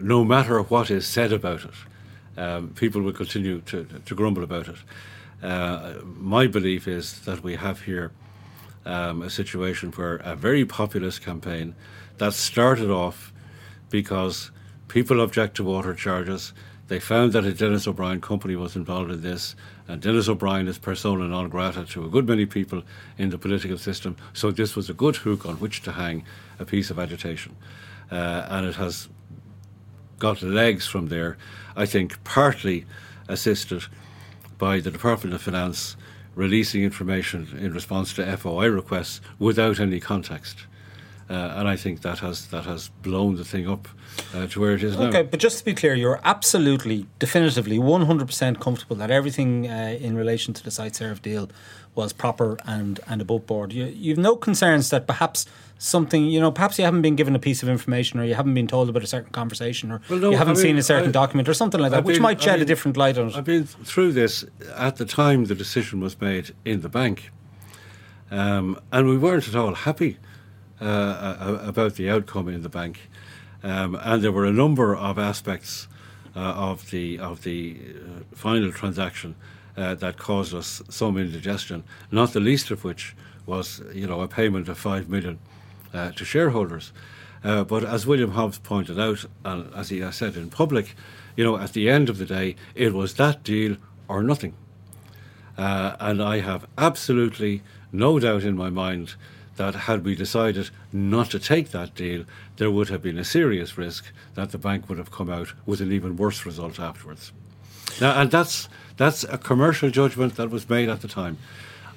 no 0.00 0.24
matter 0.24 0.62
what 0.62 0.90
is 0.90 1.06
said 1.06 1.32
about 1.32 1.64
it, 1.64 1.74
um, 2.36 2.68
people 2.70 3.02
will 3.02 3.12
continue 3.12 3.60
to, 3.62 3.84
to 4.04 4.14
grumble 4.14 4.44
about 4.44 4.68
it. 4.68 4.76
Uh, 5.42 5.94
my 6.04 6.46
belief 6.46 6.86
is 6.86 7.20
that 7.20 7.42
we 7.42 7.56
have 7.56 7.82
here 7.82 8.12
um, 8.84 9.22
a 9.22 9.30
situation 9.30 9.90
where 9.92 10.16
a 10.16 10.36
very 10.36 10.64
populist 10.64 11.22
campaign 11.22 11.74
that 12.18 12.32
started 12.32 12.90
off 12.90 13.32
because 13.90 14.50
people 14.88 15.20
object 15.20 15.56
to 15.56 15.64
water 15.64 15.94
charges. 15.94 16.52
They 16.88 16.98
found 16.98 17.32
that 17.32 17.44
a 17.44 17.52
Denis 17.52 17.86
O'Brien 17.86 18.20
company 18.20 18.56
was 18.56 18.74
involved 18.74 19.10
in 19.10 19.20
this, 19.20 19.54
and 19.86 20.00
Denis 20.00 20.28
O'Brien 20.28 20.68
is 20.68 20.78
persona 20.78 21.28
non 21.28 21.48
grata 21.50 21.84
to 21.84 22.04
a 22.04 22.08
good 22.08 22.26
many 22.26 22.46
people 22.46 22.82
in 23.18 23.28
the 23.30 23.38
political 23.38 23.76
system. 23.76 24.16
So 24.32 24.50
this 24.50 24.74
was 24.74 24.88
a 24.88 24.94
good 24.94 25.16
hook 25.16 25.44
on 25.44 25.56
which 25.56 25.82
to 25.82 25.92
hang 25.92 26.24
a 26.58 26.64
piece 26.64 26.90
of 26.90 26.98
agitation, 26.98 27.56
uh, 28.10 28.46
and 28.48 28.66
it 28.66 28.76
has 28.76 29.08
got 30.18 30.42
legs 30.42 30.86
from 30.86 31.08
there. 31.08 31.36
I 31.76 31.84
think 31.84 32.22
partly 32.24 32.86
assisted 33.28 33.84
by 34.56 34.80
the 34.80 34.90
Department 34.90 35.34
of 35.34 35.42
Finance 35.42 35.96
releasing 36.34 36.82
information 36.82 37.48
in 37.60 37.72
response 37.72 38.12
to 38.14 38.36
FOI 38.36 38.66
requests 38.68 39.20
without 39.38 39.80
any 39.80 40.00
context. 40.00 40.66
Uh, 41.30 41.56
and 41.56 41.68
I 41.68 41.76
think 41.76 42.00
that 42.02 42.20
has 42.20 42.46
that 42.48 42.64
has 42.64 42.88
blown 43.02 43.36
the 43.36 43.44
thing 43.44 43.68
up 43.68 43.86
uh, 44.34 44.46
to 44.46 44.60
where 44.60 44.72
it 44.72 44.82
is 44.82 44.96
now. 44.96 45.08
Okay, 45.08 45.22
but 45.22 45.38
just 45.38 45.58
to 45.58 45.64
be 45.64 45.74
clear, 45.74 45.94
you're 45.94 46.20
absolutely, 46.24 47.06
definitively, 47.18 47.78
100% 47.78 48.60
comfortable 48.60 48.96
that 48.96 49.10
everything 49.10 49.68
uh, 49.68 49.98
in 50.00 50.16
relation 50.16 50.54
to 50.54 50.64
the 50.64 50.70
Siteserv 50.70 51.20
deal 51.20 51.50
was 51.94 52.12
proper 52.12 52.56
and, 52.64 53.00
and 53.06 53.20
above 53.20 53.46
board. 53.46 53.72
You, 53.72 53.86
you've 53.86 54.18
no 54.18 54.36
concerns 54.36 54.88
that 54.90 55.06
perhaps 55.06 55.44
something, 55.78 56.24
you 56.26 56.40
know, 56.40 56.50
perhaps 56.50 56.78
you 56.78 56.84
haven't 56.84 57.02
been 57.02 57.16
given 57.16 57.34
a 57.34 57.38
piece 57.38 57.62
of 57.62 57.68
information 57.68 58.18
or 58.20 58.24
you 58.24 58.34
haven't 58.34 58.54
been 58.54 58.66
told 58.66 58.88
about 58.88 59.02
a 59.02 59.06
certain 59.06 59.32
conversation 59.32 59.90
or 59.92 60.00
well, 60.08 60.18
no, 60.18 60.30
you 60.30 60.36
haven't 60.36 60.52
I 60.52 60.56
mean, 60.56 60.62
seen 60.62 60.78
a 60.78 60.82
certain 60.82 61.10
I, 61.10 61.12
document 61.12 61.48
or 61.48 61.54
something 61.54 61.80
like 61.80 61.90
that, 61.90 61.98
I've 61.98 62.04
which 62.04 62.16
been, 62.16 62.22
might 62.22 62.40
shed 62.40 62.54
I 62.54 62.56
mean, 62.56 62.62
a 62.62 62.66
different 62.66 62.96
light 62.96 63.18
on 63.18 63.28
it. 63.28 63.36
I've 63.36 63.44
been 63.44 63.64
through 63.64 64.12
this 64.12 64.44
at 64.76 64.96
the 64.96 65.04
time 65.04 65.44
the 65.44 65.54
decision 65.54 66.00
was 66.00 66.18
made 66.20 66.54
in 66.64 66.80
the 66.80 66.88
bank. 66.88 67.32
Um, 68.30 68.78
and 68.92 69.08
we 69.08 69.16
weren't 69.16 69.48
at 69.48 69.56
all 69.56 69.74
happy 69.74 70.18
uh, 70.80 71.58
about 71.62 71.94
the 71.94 72.10
outcome 72.10 72.48
in 72.48 72.62
the 72.62 72.68
bank. 72.68 73.08
Um, 73.62 73.98
and 74.00 74.22
there 74.22 74.32
were 74.32 74.44
a 74.44 74.52
number 74.52 74.94
of 74.94 75.18
aspects 75.18 75.88
uh, 76.36 76.40
of 76.40 76.90
the 76.90 77.18
of 77.18 77.42
the 77.42 77.76
uh, 77.80 78.36
final 78.36 78.70
transaction 78.70 79.34
uh, 79.76 79.94
that 79.96 80.18
caused 80.18 80.54
us 80.54 80.82
some 80.88 81.16
indigestion. 81.16 81.82
Not 82.12 82.32
the 82.32 82.40
least 82.40 82.70
of 82.70 82.84
which 82.84 83.16
was, 83.46 83.82
you 83.92 84.06
know, 84.06 84.20
a 84.20 84.28
payment 84.28 84.68
of 84.68 84.78
five 84.78 85.08
million 85.08 85.38
uh, 85.92 86.12
to 86.12 86.24
shareholders. 86.24 86.92
Uh, 87.42 87.64
but 87.64 87.84
as 87.84 88.06
William 88.06 88.32
Hobbs 88.32 88.58
pointed 88.58 88.98
out, 88.98 89.24
and 89.44 89.72
as 89.74 89.88
he 89.88 90.08
said 90.12 90.36
in 90.36 90.50
public, 90.50 90.94
you 91.36 91.44
know, 91.44 91.56
at 91.56 91.72
the 91.72 91.88
end 91.88 92.08
of 92.08 92.18
the 92.18 92.26
day, 92.26 92.56
it 92.74 92.92
was 92.92 93.14
that 93.14 93.42
deal 93.42 93.76
or 94.08 94.22
nothing. 94.22 94.54
and 95.56 96.22
I 96.22 96.40
have 96.40 96.66
absolutely 96.76 97.62
no 97.90 98.18
doubt 98.18 98.42
in 98.42 98.56
my 98.56 98.70
mind 98.70 99.14
that 99.58 99.74
had 99.74 100.04
we 100.04 100.14
decided 100.14 100.70
not 100.92 101.30
to 101.30 101.38
take 101.38 101.70
that 101.70 101.94
deal, 101.94 102.24
there 102.56 102.70
would 102.70 102.88
have 102.88 103.02
been 103.02 103.18
a 103.18 103.24
serious 103.24 103.76
risk 103.76 104.06
that 104.34 104.50
the 104.50 104.58
bank 104.58 104.88
would 104.88 104.98
have 104.98 105.12
come 105.12 105.28
out 105.28 105.52
with 105.66 105.80
an 105.80 105.92
even 105.92 106.16
worse 106.16 106.46
result 106.46 106.80
afterwards. 106.80 107.32
Now, 108.00 108.20
and 108.20 108.30
that's 108.30 108.68
that's 108.96 109.24
a 109.24 109.38
commercial 109.38 109.90
judgment 109.90 110.36
that 110.36 110.50
was 110.50 110.68
made 110.68 110.88
at 110.88 111.02
the 111.02 111.08
time. 111.08 111.38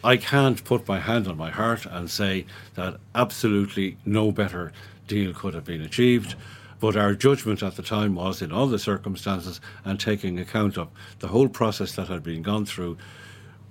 I 0.04 0.17
can't 0.17 0.63
put 0.63 0.88
my 0.88 1.00
hand 1.00 1.28
on 1.28 1.38
my 1.38 1.52
heart 1.52 1.86
and 1.86 2.10
say 2.10 2.45
that 2.76 3.00
absolutely 3.13 3.97
no 4.06 4.32
better 4.32 4.71
deal 5.08 5.34
could 5.34 5.54
have 5.54 5.65
been 5.65 5.82
achieved. 5.82 6.36
But 6.80 6.95
our 6.95 7.13
judgment 7.13 7.62
at 7.62 7.76
the 7.76 7.84
time 7.84 8.15
was, 8.15 8.41
in 8.41 8.52
all 8.52 8.65
the 8.65 8.80
circumstances 8.80 9.62
and 9.86 10.00
taking 10.00 10.39
account 10.39 10.78
of 10.78 10.89
the 11.19 11.28
whole 11.28 11.47
process 11.47 11.95
that 11.95 12.08
had 12.08 12.24
been 12.24 12.41
gone 12.41 12.65
through, 12.65 12.97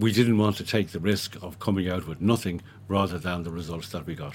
we 0.00 0.12
didn't 0.12 0.38
want 0.38 0.56
to 0.56 0.64
take 0.64 0.88
the 0.88 0.98
risk 0.98 1.36
of 1.42 1.58
coming 1.58 1.88
out 1.88 2.08
with 2.08 2.20
nothing 2.20 2.62
rather 2.88 3.18
than 3.18 3.42
the 3.44 3.50
results 3.50 3.90
that 3.90 4.06
we 4.06 4.14
got. 4.14 4.34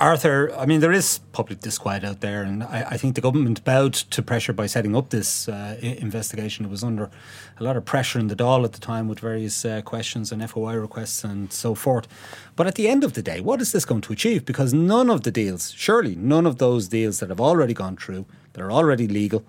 Arthur, 0.00 0.52
I 0.56 0.66
mean, 0.66 0.80
there 0.80 0.90
is 0.90 1.20
public 1.30 1.60
disquiet 1.60 2.02
out 2.02 2.22
there, 2.22 2.42
and 2.42 2.64
I, 2.64 2.86
I 2.90 2.96
think 2.96 3.14
the 3.14 3.20
government 3.20 3.62
bowed 3.62 3.92
to 3.92 4.20
pressure 4.20 4.52
by 4.52 4.66
setting 4.66 4.96
up 4.96 5.10
this 5.10 5.48
uh, 5.48 5.78
investigation. 5.80 6.64
It 6.64 6.72
was 6.72 6.82
under 6.82 7.08
a 7.60 7.62
lot 7.62 7.76
of 7.76 7.84
pressure 7.84 8.18
in 8.18 8.26
the 8.26 8.34
Dáil 8.34 8.64
at 8.64 8.72
the 8.72 8.80
time 8.80 9.06
with 9.06 9.20
various 9.20 9.64
uh, 9.64 9.80
questions 9.82 10.32
and 10.32 10.50
FOI 10.50 10.74
requests 10.74 11.22
and 11.22 11.52
so 11.52 11.76
forth. 11.76 12.08
But 12.56 12.66
at 12.66 12.74
the 12.74 12.88
end 12.88 13.04
of 13.04 13.12
the 13.12 13.22
day, 13.22 13.40
what 13.40 13.60
is 13.60 13.70
this 13.70 13.84
going 13.84 14.00
to 14.00 14.12
achieve? 14.12 14.44
Because 14.44 14.74
none 14.74 15.08
of 15.08 15.22
the 15.22 15.30
deals, 15.30 15.72
surely 15.76 16.16
none 16.16 16.46
of 16.46 16.58
those 16.58 16.88
deals 16.88 17.20
that 17.20 17.28
have 17.28 17.40
already 17.40 17.74
gone 17.74 17.96
through, 17.96 18.26
that 18.54 18.62
are 18.62 18.72
already 18.72 19.06
legal, 19.06 19.44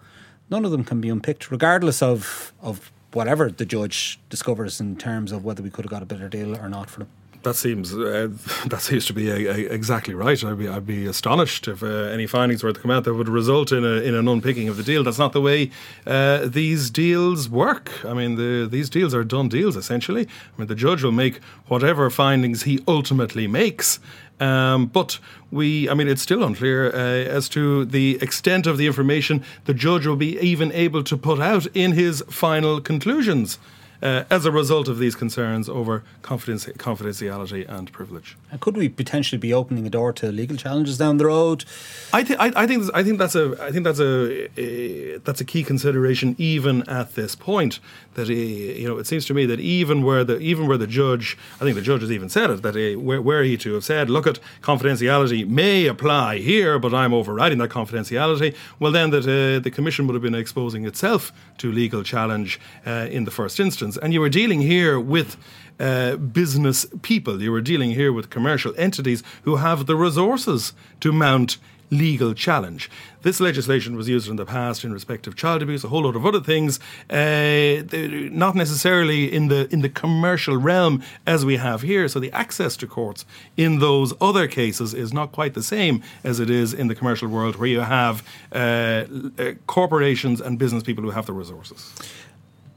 none 0.51 0.65
of 0.65 0.71
them 0.71 0.83
can 0.83 1.01
be 1.01 1.09
unpicked, 1.09 1.49
regardless 1.49 2.03
of, 2.03 2.53
of 2.61 2.91
whatever 3.13 3.49
the 3.51 3.65
judge 3.65 4.19
discovers 4.29 4.79
in 4.79 4.95
terms 4.95 5.31
of 5.31 5.43
whether 5.43 5.61
we 5.61 5.69
could 5.69 5.85
have 5.85 5.91
got 5.91 6.01
a 6.01 6.05
better 6.05 6.29
deal 6.29 6.55
or 6.57 6.69
not 6.69 6.89
for 6.89 6.99
them. 6.99 7.09
That 7.43 7.55
seems 7.57 7.93
uh, 7.93 8.29
that 8.67 8.81
seems 8.81 9.05
to 9.07 9.13
be 9.13 9.29
a, 9.29 9.51
a, 9.51 9.57
exactly 9.73 10.13
right. 10.13 10.41
I'd 10.43 10.57
be 10.57 10.67
I'd 10.69 10.87
be 10.87 11.05
astonished 11.05 11.67
if 11.67 11.83
uh, 11.83 11.87
any 11.87 12.25
findings 12.25 12.63
were 12.63 12.71
to 12.71 12.79
come 12.79 12.89
out 12.89 13.03
that 13.03 13.13
would 13.13 13.27
result 13.27 13.71
in 13.73 13.83
a, 13.83 14.01
in 14.01 14.15
an 14.15 14.27
unpicking 14.27 14.69
of 14.69 14.77
the 14.77 14.83
deal. 14.83 15.03
That's 15.03 15.19
not 15.19 15.33
the 15.33 15.41
way 15.41 15.69
uh, 16.07 16.45
these 16.45 16.89
deals 16.89 17.49
work. 17.49 17.91
I 18.05 18.13
mean, 18.13 18.35
the, 18.35 18.65
these 18.65 18.89
deals 18.89 19.13
are 19.13 19.25
done 19.25 19.49
deals 19.49 19.75
essentially. 19.75 20.21
I 20.23 20.59
mean, 20.59 20.67
the 20.67 20.75
judge 20.75 21.03
will 21.03 21.11
make 21.11 21.43
whatever 21.67 22.09
findings 22.09 22.63
he 22.63 22.81
ultimately 22.87 23.47
makes. 23.47 23.99
Um, 24.39 24.87
but 24.87 25.19
we, 25.51 25.89
I 25.89 25.93
mean, 25.93 26.07
it's 26.07 26.21
still 26.21 26.43
unclear 26.43 26.87
uh, 26.87 26.97
as 26.97 27.47
to 27.49 27.85
the 27.85 28.17
extent 28.21 28.67
of 28.67 28.77
the 28.77 28.87
information 28.87 29.43
the 29.65 29.73
judge 29.73 30.05
will 30.07 30.15
be 30.15 30.37
even 30.39 30.71
able 30.71 31.03
to 31.03 31.17
put 31.17 31.39
out 31.39 31.67
in 31.73 31.91
his 31.93 32.23
final 32.29 32.81
conclusions 32.81 33.59
uh, 34.03 34.25
as 34.29 34.45
a 34.45 34.51
result 34.51 34.89
of 34.89 34.99
these 34.99 35.15
concerns 35.15 35.69
over 35.69 36.03
confidence, 36.21 36.65
confidentiality 36.65 37.67
and 37.69 37.91
privilege. 37.93 38.37
And 38.51 38.59
could 38.59 38.75
we 38.75 38.89
potentially 38.89 39.39
be 39.39 39.53
opening 39.53 39.87
a 39.87 39.89
door 39.89 40.11
to 40.13 40.31
legal 40.31 40.57
challenges 40.57 40.97
down 40.97 41.17
the 41.17 41.25
road? 41.27 41.63
I 42.11 42.23
think 42.23 42.39
I, 42.39 42.51
I, 42.55 42.67
think 42.67 42.91
I 42.93 43.01
think 43.01 43.17
that's 43.17 43.35
a 43.35 43.55
I 43.61 43.71
think 43.71 43.85
that's 43.85 44.01
a, 44.01 44.59
a, 44.59 45.17
that's 45.19 45.39
a 45.39 45.45
key 45.45 45.63
consideration 45.63 46.35
even 46.37 46.87
at 46.89 47.15
this 47.15 47.33
point. 47.33 47.79
That 48.15 48.27
he, 48.27 48.81
you 48.81 48.87
know, 48.87 48.97
it 48.97 49.07
seems 49.07 49.25
to 49.25 49.33
me 49.33 49.45
that 49.47 49.59
even 49.59 50.03
where 50.03 50.23
the 50.23 50.37
even 50.39 50.67
where 50.67 50.77
the 50.77 50.87
judge, 50.87 51.37
I 51.55 51.63
think 51.63 51.75
the 51.75 51.81
judge 51.81 52.01
has 52.01 52.11
even 52.11 52.29
said 52.29 52.49
it 52.49 52.61
that 52.61 52.75
he, 52.75 52.95
where, 52.95 53.21
where 53.21 53.43
he 53.43 53.57
to 53.57 53.73
have 53.73 53.83
said, 53.83 54.09
look 54.09 54.27
at 54.27 54.39
confidentiality 54.61 55.47
may 55.47 55.87
apply 55.87 56.37
here, 56.37 56.77
but 56.77 56.93
I'm 56.93 57.13
overriding 57.13 57.57
that 57.57 57.69
confidentiality. 57.69 58.55
Well, 58.79 58.91
then 58.91 59.09
that 59.11 59.23
uh, 59.23 59.59
the 59.63 59.71
commission 59.71 60.05
would 60.07 60.13
have 60.13 60.21
been 60.21 60.35
exposing 60.35 60.85
itself 60.85 61.31
to 61.57 61.71
legal 61.71 62.03
challenge 62.03 62.59
uh, 62.85 63.07
in 63.09 63.25
the 63.25 63.31
first 63.31 63.59
instance 63.59 63.97
and 63.97 64.13
you 64.13 64.21
were 64.21 64.29
dealing 64.29 64.61
here 64.61 64.99
with 64.99 65.37
uh, 65.79 66.17
business 66.17 66.85
people. 67.01 67.41
You 67.41 67.51
were 67.51 67.61
dealing 67.61 67.91
here 67.91 68.13
with 68.13 68.29
commercial 68.29 68.73
entities 68.77 69.23
who 69.43 69.55
have 69.55 69.85
the 69.85 69.95
resources 69.95 70.73
to 70.99 71.11
mount 71.11 71.57
legal 71.93 72.33
challenge. 72.33 72.89
This 73.21 73.39
legislation 73.39 73.95
was 73.95 74.09
used 74.09 74.29
in 74.29 74.35
the 74.35 74.45
past 74.45 74.83
in 74.83 74.91
respect 74.91 75.27
of 75.27 75.35
child 75.35 75.61
abuse, 75.61 75.83
a 75.83 75.87
whole 75.87 76.03
lot 76.03 76.15
of 76.15 76.25
other 76.25 76.41
things, 76.41 76.79
uh, 77.09 77.83
not 78.31 78.55
necessarily 78.55 79.33
in 79.33 79.47
the 79.47 79.67
in 79.73 79.81
the 79.81 79.89
commercial 79.89 80.57
realm 80.57 81.01
as 81.25 81.45
we 81.45 81.57
have 81.57 81.81
here. 81.81 82.07
So 82.07 82.19
the 82.19 82.31
access 82.31 82.75
to 82.77 82.87
courts 82.87 83.25
in 83.55 83.79
those 83.79 84.13
other 84.19 84.47
cases 84.47 84.93
is 84.93 85.13
not 85.13 85.31
quite 85.31 85.53
the 85.53 85.63
same 85.63 86.03
as 86.23 86.39
it 86.39 86.49
is 86.49 86.73
in 86.73 86.87
the 86.87 86.95
commercial 86.95 87.29
world, 87.29 87.55
where 87.55 87.69
you 87.69 87.81
have 87.81 88.23
uh, 88.51 88.57
uh, 88.57 89.53
corporations 89.67 90.41
and 90.41 90.59
business 90.59 90.83
people 90.83 91.03
who 91.03 91.11
have 91.11 91.25
the 91.25 91.33
resources. 91.33 91.93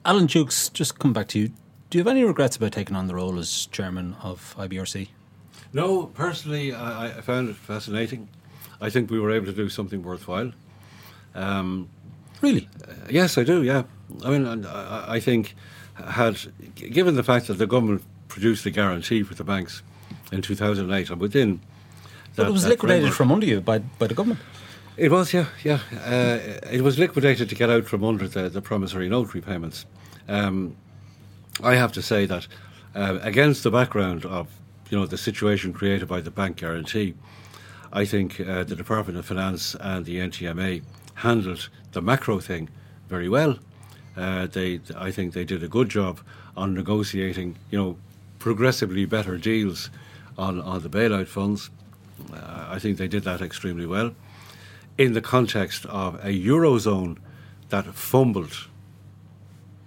Alan 0.05 0.27
Dukes, 0.27 0.69
just 0.69 0.99
come 0.99 1.13
back 1.13 1.29
to 1.29 1.39
you. 1.41 1.49
Do 1.91 1.99
you 1.99 2.05
have 2.05 2.09
any 2.09 2.25
regrets 2.25 2.57
about 2.57 2.73
taking 2.73 2.97
on 2.97 3.07
the 3.07 3.15
role 3.15 3.39
as 3.39 3.67
chairman 3.67 4.17
of 4.23 4.55
IBRC? 4.57 5.09
No, 5.73 6.07
personally, 6.07 6.73
I, 6.73 7.19
I 7.19 7.21
found 7.21 7.49
it 7.49 7.57
fascinating. 7.57 8.29
I 8.81 8.91
think 8.91 9.11
we 9.11 9.19
were 9.19 9.31
able 9.31 9.47
to 9.47 9.53
do 9.53 9.69
something 9.69 10.03
worthwhile. 10.03 10.53
Um, 11.35 11.89
really? 12.41 12.69
Uh, 12.87 12.93
yes, 13.11 13.39
I 13.39 13.45
do. 13.45 13.63
Yeah, 13.63 13.85
I 14.25 14.31
mean, 14.31 14.67
I, 14.67 15.15
I, 15.15 15.21
think 15.21 15.55
had 15.97 16.39
given 16.75 17.15
the 17.15 17.23
fact 17.23 17.47
that 17.47 17.55
the 17.55 17.67
government 17.67 18.03
produced 18.29 18.65
the 18.65 18.71
guarantee 18.71 19.23
for 19.23 19.35
the 19.35 19.45
banks 19.45 19.83
in 20.33 20.43
2008 20.43 21.11
and 21.11 21.21
within. 21.21 21.61
That, 22.35 22.45
but 22.45 22.49
it 22.49 22.53
was 22.53 22.67
liquidated 22.67 23.15
from 23.15 23.33
under 23.33 23.47
you 23.47 23.61
by 23.61 23.79
by 23.79 24.07
the 24.07 24.15
government. 24.15 24.41
It 24.97 25.11
was, 25.11 25.35
yeah, 25.35 25.47
yeah. 25.63 25.81
Uh, 25.93 26.39
it 26.73 26.81
was 26.81 26.99
liquidated 26.99 27.51
to 27.51 27.55
get 27.55 27.69
out 27.69 27.85
from 27.85 28.03
under 28.03 28.27
the, 28.27 28.49
the 28.49 28.63
promissory 28.63 29.11
note 29.11 29.35
repayments. 29.35 29.85
Um, 30.27 30.77
I 31.63 31.75
have 31.75 31.93
to 31.93 32.03
say 32.03 32.25
that 32.25 32.47
uh, 32.95 33.19
against 33.21 33.63
the 33.63 33.71
background 33.71 34.25
of 34.25 34.49
you 34.91 34.99
know 34.99 35.07
the 35.07 35.19
situation 35.19 35.73
created 35.73 36.09
by 36.09 36.21
the 36.21 36.31
bank 36.31 36.57
guarantee, 36.57 37.15
I 37.97 38.05
think 38.05 38.39
uh, 38.39 38.63
the 38.63 38.77
Department 38.77 39.19
of 39.19 39.25
Finance 39.25 39.75
and 39.81 40.05
the 40.05 40.19
NTMA 40.19 40.83
handled 41.15 41.71
the 41.93 42.03
macro 42.03 42.41
thing 42.41 42.69
very 43.09 43.27
well. 43.27 43.59
Uh, 44.15 44.49
they, 44.49 44.81
I 44.95 45.11
think, 45.11 45.33
they 45.33 45.47
did 45.47 45.63
a 45.63 45.69
good 45.69 45.89
job 45.89 46.21
on 46.59 46.75
negotiating, 46.75 47.57
you 47.71 47.79
know, 47.79 47.97
progressively 48.39 49.07
better 49.07 49.39
deals 49.39 49.89
on, 50.37 50.61
on 50.61 50.83
the 50.83 50.91
bailout 50.91 51.27
funds. 51.27 51.71
Uh, 52.31 52.67
I 52.69 52.79
think 52.79 52.99
they 52.99 53.09
did 53.09 53.25
that 53.25 53.41
extremely 53.41 53.87
well. 53.87 54.15
In 54.99 55.15
the 55.15 55.23
context 55.23 55.87
of 55.87 56.17
a 56.17 56.29
Eurozone 56.29 57.17
that 57.71 57.87
fumbled 57.87 58.69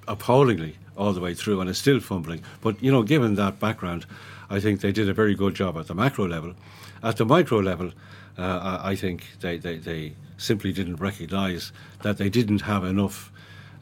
appallingly 0.08 0.78
all 0.98 1.14
the 1.14 1.22
way 1.22 1.36
through 1.36 1.62
and 1.62 1.70
is 1.70 1.78
still 1.78 2.00
fumbling. 2.00 2.42
But, 2.62 2.82
you 2.82 2.92
know, 2.92 3.04
given 3.04 3.36
that 3.36 3.60
background, 3.60 4.08
I 4.50 4.60
think 4.60 4.82
they 4.82 4.92
did 4.92 5.08
a 5.08 5.14
very 5.14 5.36
good 5.36 5.54
job 5.54 5.78
at 5.78 5.88
the 5.88 5.96
macro 5.96 6.28
level. 6.28 6.56
At 7.04 7.18
the 7.18 7.26
micro 7.26 7.60
level, 7.60 7.92
uh, 8.38 8.80
I 8.82 8.96
think 8.96 9.40
they, 9.42 9.58
they, 9.58 9.78
they 9.78 10.14
simply 10.38 10.72
didn't 10.72 10.98
recognise 10.98 11.72
that 12.02 12.18
they 12.18 12.30
didn't 12.30 12.62
have 12.62 12.84
enough 12.84 13.32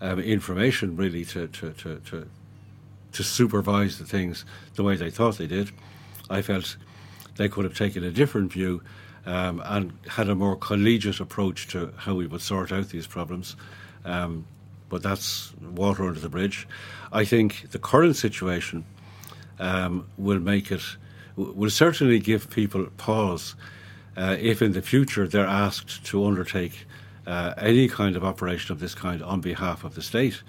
um, 0.02 0.20
information 0.20 0.96
really 0.96 1.26
to, 1.26 1.48
to, 1.48 1.72
to, 1.72 2.00
to, 2.00 2.30
to 3.14 3.24
supervise 3.24 3.98
the 3.98 4.06
things 4.06 4.46
the 4.76 4.84
way 4.84 4.96
they 4.96 5.10
thought 5.10 5.38
they 5.38 5.48
did. 5.48 5.72
I 6.30 6.42
felt 6.42 6.78
they 7.38 7.48
could 7.48 7.64
have 7.64 7.78
taken 7.78 8.04
a 8.04 8.12
different 8.12 8.52
view 8.52 8.82
um, 9.26 9.62
and 9.66 9.98
had 10.08 10.30
a 10.30 10.36
more 10.36 10.56
collegiate 10.56 11.20
approach 11.20 11.68
to 11.70 11.94
how 11.98 12.16
we 12.16 12.28
would 12.28 12.42
sort 12.42 12.72
out 12.72 12.90
these 12.90 13.08
problems. 13.08 13.56
Um, 14.06 14.46
but 14.90 15.04
that's 15.04 15.54
water 15.62 16.08
under 16.08 16.20
the 16.20 16.30
bridge. 16.30 16.68
I 17.12 17.26
think 17.26 17.72
the 17.72 17.80
current 17.80 18.16
situation 18.16 18.86
um, 19.60 20.08
will 20.18 20.40
make 20.40 20.72
it, 20.72 20.82
will 21.36 21.70
certainly 21.70 22.20
give 22.20 22.50
people 22.50 22.86
pause 22.98 23.56
uh, 24.16 24.36
if 24.40 24.62
in 24.62 24.74
the 24.74 24.82
future 24.82 25.28
they're 25.28 25.46
asked 25.46 26.04
to 26.06 26.26
undertake 26.26 26.86
uh, 27.28 27.54
any 27.58 27.88
kind 27.88 28.16
of 28.16 28.24
operation 28.24 28.72
of 28.72 28.80
this 28.80 28.96
kind 28.96 29.22
on 29.22 29.42
behalf 29.42 29.84
of 29.84 29.96
the 29.96 30.02
state, 30.02 30.42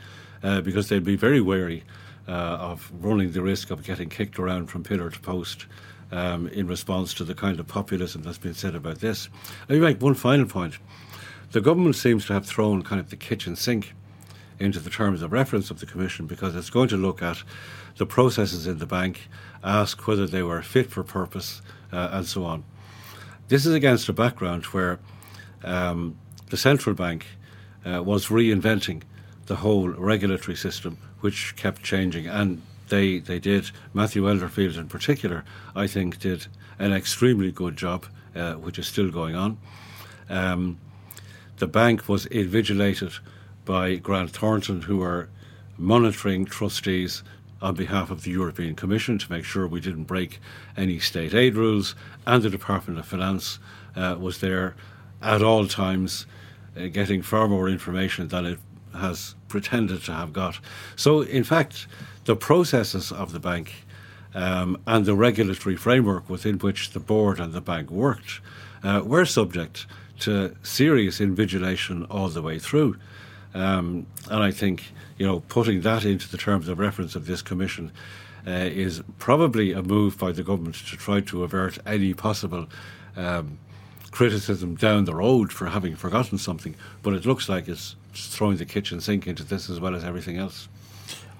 uh, 0.42 0.60
because 0.60 0.88
they'd 0.88 1.04
be 1.04 1.16
very 1.16 1.40
wary 1.40 1.84
uh, 2.28 2.30
of 2.30 2.90
running 3.00 3.32
the 3.32 3.42
risk 3.42 3.70
of 3.70 3.84
getting 3.84 4.08
kicked 4.08 4.38
around 4.38 4.66
from 4.66 4.82
pillar 4.82 5.10
to 5.10 5.20
post. 5.20 5.66
Um, 6.10 6.48
in 6.48 6.66
response 6.66 7.12
to 7.12 7.24
the 7.24 7.34
kind 7.34 7.60
of 7.60 7.66
populism 7.66 8.22
that's 8.22 8.38
been 8.38 8.54
said 8.54 8.74
about 8.74 9.00
this. 9.00 9.28
Let 9.68 9.78
me 9.78 9.84
make 9.84 10.00
one 10.00 10.14
final 10.14 10.46
point. 10.46 10.78
The 11.52 11.60
government 11.60 11.96
seems 11.96 12.24
to 12.28 12.32
have 12.32 12.46
thrown 12.46 12.82
kind 12.82 12.98
of 12.98 13.10
the 13.10 13.16
kitchen 13.16 13.56
sink 13.56 13.94
into 14.58 14.80
the 14.80 14.90
terms 14.90 15.22
of 15.22 15.32
reference 15.32 15.70
of 15.70 15.80
the 15.80 15.86
Commission 15.86 16.26
because 16.26 16.56
it's 16.56 16.70
going 16.70 16.88
to 16.88 16.96
look 16.96 17.22
at 17.22 17.42
the 17.98 18.06
processes 18.06 18.66
in 18.66 18.78
the 18.78 18.86
bank, 18.86 19.28
ask 19.62 20.06
whether 20.06 20.26
they 20.26 20.42
were 20.42 20.62
fit 20.62 20.90
for 20.90 21.04
purpose, 21.04 21.60
uh, 21.92 22.08
and 22.12 22.26
so 22.26 22.44
on. 22.44 22.64
This 23.48 23.66
is 23.66 23.74
against 23.74 24.08
a 24.08 24.12
background 24.12 24.64
where 24.66 24.98
um, 25.64 26.16
the 26.50 26.56
central 26.56 26.94
bank 26.94 27.26
uh, 27.84 28.02
was 28.02 28.26
reinventing 28.26 29.02
the 29.46 29.56
whole 29.56 29.88
regulatory 29.88 30.56
system, 30.56 30.98
which 31.20 31.56
kept 31.56 31.82
changing, 31.82 32.26
and 32.26 32.62
they 32.88 33.18
they 33.18 33.38
did. 33.38 33.70
Matthew 33.92 34.22
Elderfield, 34.22 34.76
in 34.76 34.88
particular, 34.88 35.44
I 35.74 35.86
think, 35.86 36.18
did 36.18 36.46
an 36.78 36.92
extremely 36.92 37.50
good 37.50 37.76
job, 37.76 38.06
uh, 38.34 38.54
which 38.54 38.78
is 38.78 38.86
still 38.86 39.10
going 39.10 39.34
on. 39.34 39.58
Um, 40.28 40.78
the 41.56 41.66
bank 41.66 42.08
was 42.08 42.26
invigilated 42.26 43.18
by 43.64 43.96
Grant 43.96 44.30
Thornton, 44.30 44.82
who 44.82 44.98
were 44.98 45.28
monitoring 45.76 46.44
trustees 46.44 47.22
on 47.60 47.74
behalf 47.74 48.10
of 48.10 48.22
the 48.22 48.30
European 48.30 48.74
Commission 48.74 49.18
to 49.18 49.32
make 49.32 49.44
sure 49.44 49.66
we 49.66 49.80
didn't 49.80 50.04
break 50.04 50.40
any 50.76 50.98
state 50.98 51.34
aid 51.34 51.54
rules, 51.54 51.94
and 52.26 52.42
the 52.42 52.50
Department 52.50 52.98
of 52.98 53.06
Finance 53.06 53.58
uh, 53.96 54.16
was 54.18 54.38
there 54.38 54.74
at 55.20 55.42
all 55.42 55.66
times, 55.66 56.26
uh, 56.76 56.86
getting 56.86 57.22
far 57.22 57.48
more 57.48 57.68
information 57.68 58.28
than 58.28 58.46
it 58.46 58.58
has 58.94 59.34
pretended 59.48 60.02
to 60.04 60.12
have 60.12 60.32
got. 60.32 60.60
So, 60.96 61.22
in 61.22 61.44
fact, 61.44 61.86
the 62.24 62.36
processes 62.36 63.10
of 63.10 63.32
the 63.32 63.40
bank 63.40 63.84
um, 64.34 64.78
and 64.86 65.04
the 65.04 65.14
regulatory 65.14 65.76
framework 65.76 66.28
within 66.28 66.58
which 66.58 66.90
the 66.90 67.00
board 67.00 67.40
and 67.40 67.52
the 67.52 67.60
bank 67.60 67.90
worked 67.90 68.40
uh, 68.82 69.02
were 69.04 69.24
subject 69.24 69.86
to 70.20 70.54
serious 70.62 71.20
invigilation 71.20 72.06
all 72.10 72.28
the 72.28 72.42
way 72.42 72.58
through. 72.58 72.96
Um, 73.58 74.06
and 74.30 74.42
I 74.42 74.52
think, 74.52 74.92
you 75.18 75.26
know, 75.26 75.40
putting 75.40 75.80
that 75.80 76.04
into 76.04 76.28
the 76.28 76.38
terms 76.38 76.68
of 76.68 76.78
reference 76.78 77.16
of 77.16 77.26
this 77.26 77.42
commission 77.42 77.90
uh, 78.46 78.50
is 78.50 79.02
probably 79.18 79.72
a 79.72 79.82
move 79.82 80.16
by 80.16 80.30
the 80.30 80.44
government 80.44 80.76
to 80.76 80.96
try 80.96 81.20
to 81.20 81.42
avert 81.42 81.78
any 81.84 82.14
possible 82.14 82.68
um, 83.16 83.58
criticism 84.12 84.76
down 84.76 85.04
the 85.04 85.14
road 85.14 85.52
for 85.52 85.66
having 85.66 85.96
forgotten 85.96 86.38
something. 86.38 86.76
But 87.02 87.14
it 87.14 87.26
looks 87.26 87.48
like 87.48 87.66
it's 87.66 87.96
throwing 88.14 88.58
the 88.58 88.64
kitchen 88.64 89.00
sink 89.00 89.26
into 89.26 89.42
this 89.42 89.68
as 89.68 89.80
well 89.80 89.94
as 89.94 90.04
everything 90.04 90.38
else. 90.38 90.68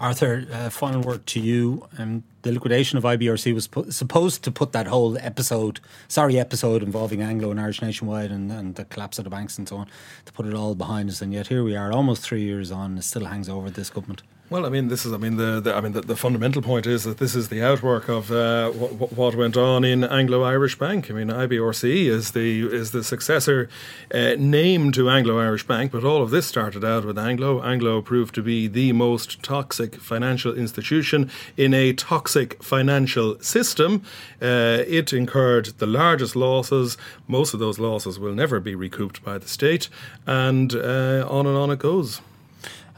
Arthur, 0.01 0.47
uh, 0.53 0.71
final 0.71 1.01
word 1.01 1.27
to 1.27 1.41
you. 1.41 1.89
Um, 1.99 2.23
the 2.43 2.53
liquidation 2.53 2.99
of 2.99 3.05
IBRC 3.05 3.53
was 3.53 3.69
supposed 3.95 4.45
to 4.45 4.53
put 4.53 4.73
that 4.73 4.87
whole 4.87 5.19
episode, 5.19 5.81
sorry, 6.07 6.39
episode 6.39 6.83
involving 6.85 7.21
Anglo 7.21 7.51
and 7.51 7.61
Irish 7.61 7.83
Nationwide 7.83 8.31
and, 8.31 8.51
and 8.53 8.77
the 8.77 8.85
collapse 8.85 9.19
of 9.19 9.25
the 9.25 9.31
banks 9.31 9.59
and 9.59 9.69
so 9.69 9.77
on, 9.79 9.89
to 10.25 10.33
put 10.33 10.47
it 10.47 10.55
all 10.55 10.77
behind 10.77 11.11
us. 11.11 11.21
And 11.21 11.33
yet 11.33 11.49
here 11.49 11.65
we 11.65 11.75
are, 11.75 11.93
almost 11.93 12.23
three 12.23 12.43
years 12.43 12.71
on, 12.71 12.97
it 12.97 13.03
still 13.03 13.25
hangs 13.25 13.49
over 13.49 13.71
this 13.71 13.91
government. 13.91 14.23
Well, 14.51 14.65
I 14.65 14.71
mean, 14.71 14.89
this 14.89 15.05
is. 15.05 15.13
I 15.13 15.19
mean, 15.19 15.37
the, 15.37 15.61
the 15.61 15.75
I 15.75 15.83
mean, 15.83 15.93
the, 15.93 16.01
the, 16.01 16.17
fundamental 16.17 16.63
point 16.63 16.87
is 16.87 17.05
that 17.05 17.19
this 17.19 17.35
is 17.35 17.51
the 17.51 17.63
outwork 17.63 18.09
of 18.09 18.33
uh, 18.33 18.71
what, 18.71 19.13
what 19.13 19.35
went 19.35 19.59
on 19.59 19.85
in 19.85 20.03
Anglo-Irish 20.03 20.79
Bank. 20.79 21.11
I 21.11 21.15
mean, 21.15 21.29
IBRC 21.29 22.07
is 22.07 22.31
the 22.31 22.67
is 22.67 22.93
the 22.93 23.05
successor 23.05 23.69
uh, 24.15 24.37
name 24.39 24.91
to 24.93 25.11
Anglo-Irish 25.11 25.67
Bank, 25.67 25.93
but 25.93 26.03
all 26.03 26.23
of 26.23 26.31
this 26.31 26.47
started 26.47 26.83
out 26.83 27.05
with 27.05 27.19
Anglo. 27.19 27.63
Anglo 27.63 28.01
proved 28.01 28.35
to 28.37 28.43
be 28.43 28.69
the 28.69 28.93
most 28.93 29.43
toxic 29.43 29.97
financial 29.97 30.57
institution 30.57 31.31
in 31.59 31.75
a 31.75 31.93
toxic 31.93 32.63
financial 32.63 33.39
system. 33.41 34.03
Uh, 34.41 34.83
it 34.87 35.13
incurred 35.13 35.67
the 35.77 35.87
largest 35.87 36.35
losses. 36.35 36.97
Most 37.27 37.53
of 37.53 37.61
those 37.61 37.79
losses 37.79 38.19
will 38.19 38.35
never 38.35 38.61
be 38.61 38.75
recouped 38.75 39.23
by 39.23 39.37
the 39.37 39.47
state, 39.47 39.91
and 40.27 40.75
uh, 40.75 41.27
on 41.29 41.47
and 41.47 41.57
on 41.59 41.71
it 41.71 41.81
goes. 41.81 42.23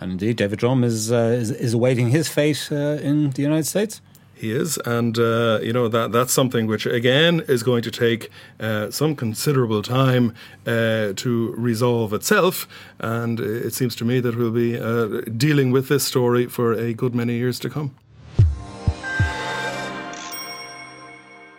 And 0.01 0.13
indeed, 0.13 0.37
David 0.37 0.59
Drumm 0.59 0.83
is, 0.83 1.13
uh, 1.13 1.17
is, 1.17 1.51
is 1.51 1.75
awaiting 1.75 2.09
his 2.09 2.29
fate 2.29 2.69
uh, 2.73 2.99
in 3.03 3.31
the 3.31 3.43
United 3.43 3.67
States. 3.67 4.01
He 4.35 4.53
is, 4.53 4.79
and 4.87 5.19
uh, 5.19 5.59
you 5.63 5.75
know 5.75 5.87
that 5.89 6.13
that's 6.13 6.33
something 6.33 6.67
which 6.67 6.87
again 6.87 7.41
is 7.47 7.63
going 7.63 7.83
to 7.83 7.91
take 7.91 8.31
uh, 8.59 8.91
some 8.91 9.15
considerable 9.15 9.83
time 9.83 10.35
uh, 10.67 11.13
to 11.17 11.55
resolve 11.59 12.15
itself. 12.15 12.67
And 13.01 13.39
it 13.39 13.75
seems 13.75 13.95
to 13.97 14.07
me 14.07 14.19
that 14.21 14.37
we'll 14.37 14.51
be 14.51 14.79
uh, 14.79 15.21
dealing 15.37 15.73
with 15.73 15.89
this 15.89 16.05
story 16.05 16.47
for 16.47 16.73
a 16.73 16.95
good 16.95 17.15
many 17.15 17.35
years 17.35 17.59
to 17.61 17.69
come. 17.69 17.95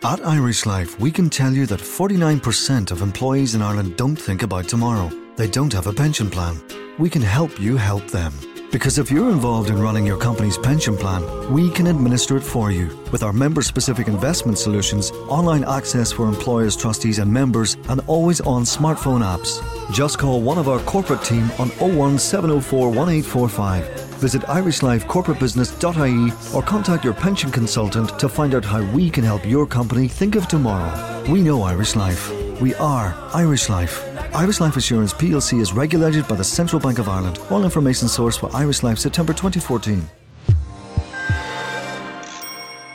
At 0.02 0.26
Irish 0.26 0.66
Life, 0.66 0.98
we 0.98 1.12
can 1.12 1.30
tell 1.30 1.52
you 1.52 1.66
that 1.66 1.78
49% 1.78 2.90
of 2.90 3.00
employees 3.00 3.54
in 3.54 3.62
Ireland 3.62 3.96
don't 3.96 4.16
think 4.16 4.42
about 4.42 4.66
tomorrow. 4.66 5.08
They 5.36 5.46
don't 5.46 5.72
have 5.72 5.86
a 5.86 5.92
pension 5.92 6.28
plan 6.28 6.60
we 6.98 7.10
can 7.10 7.22
help 7.22 7.60
you 7.60 7.76
help 7.76 8.06
them. 8.08 8.32
Because 8.70 8.98
if 8.98 9.10
you're 9.10 9.30
involved 9.30 9.68
in 9.68 9.80
running 9.80 10.06
your 10.06 10.16
company's 10.16 10.56
pension 10.56 10.96
plan, 10.96 11.22
we 11.52 11.70
can 11.70 11.86
administer 11.86 12.38
it 12.38 12.42
for 12.42 12.72
you 12.72 12.86
with 13.12 13.22
our 13.22 13.32
member 13.32 13.60
specific 13.60 14.08
investment 14.08 14.56
solutions, 14.56 15.10
online 15.28 15.64
access 15.64 16.10
for 16.10 16.26
employers, 16.26 16.74
trustees, 16.74 17.18
and 17.18 17.30
members, 17.30 17.76
and 17.90 18.00
always 18.06 18.40
on 18.40 18.62
smartphone 18.62 19.20
apps. 19.20 19.60
Just 19.92 20.18
call 20.18 20.40
one 20.40 20.56
of 20.56 20.70
our 20.70 20.80
corporate 20.80 21.22
team 21.22 21.44
on 21.58 21.68
01704 21.80 22.88
1845. 22.88 23.86
Visit 24.14 24.42
irishlifecorporatebusiness.ie 24.42 26.56
or 26.56 26.62
contact 26.62 27.04
your 27.04 27.14
pension 27.14 27.50
consultant 27.50 28.18
to 28.18 28.28
find 28.28 28.54
out 28.54 28.64
how 28.64 28.82
we 28.92 29.10
can 29.10 29.24
help 29.24 29.44
your 29.44 29.66
company 29.66 30.08
think 30.08 30.34
of 30.34 30.48
tomorrow. 30.48 31.30
We 31.30 31.42
know 31.42 31.62
Irish 31.62 31.94
Life. 31.94 32.32
We 32.60 32.74
are 32.76 33.14
Irish 33.34 33.68
Life. 33.68 34.11
Irish 34.34 34.60
Life 34.60 34.76
Assurance 34.78 35.12
plc 35.12 35.60
is 35.60 35.74
regulated 35.74 36.26
by 36.26 36.36
the 36.36 36.44
Central 36.44 36.80
Bank 36.80 36.98
of 36.98 37.06
Ireland. 37.06 37.38
All 37.50 37.64
information 37.64 38.08
sourced 38.08 38.38
for 38.38 38.48
Irish 38.56 38.82
Life 38.82 38.98
September 38.98 39.34
2014. 39.34 40.08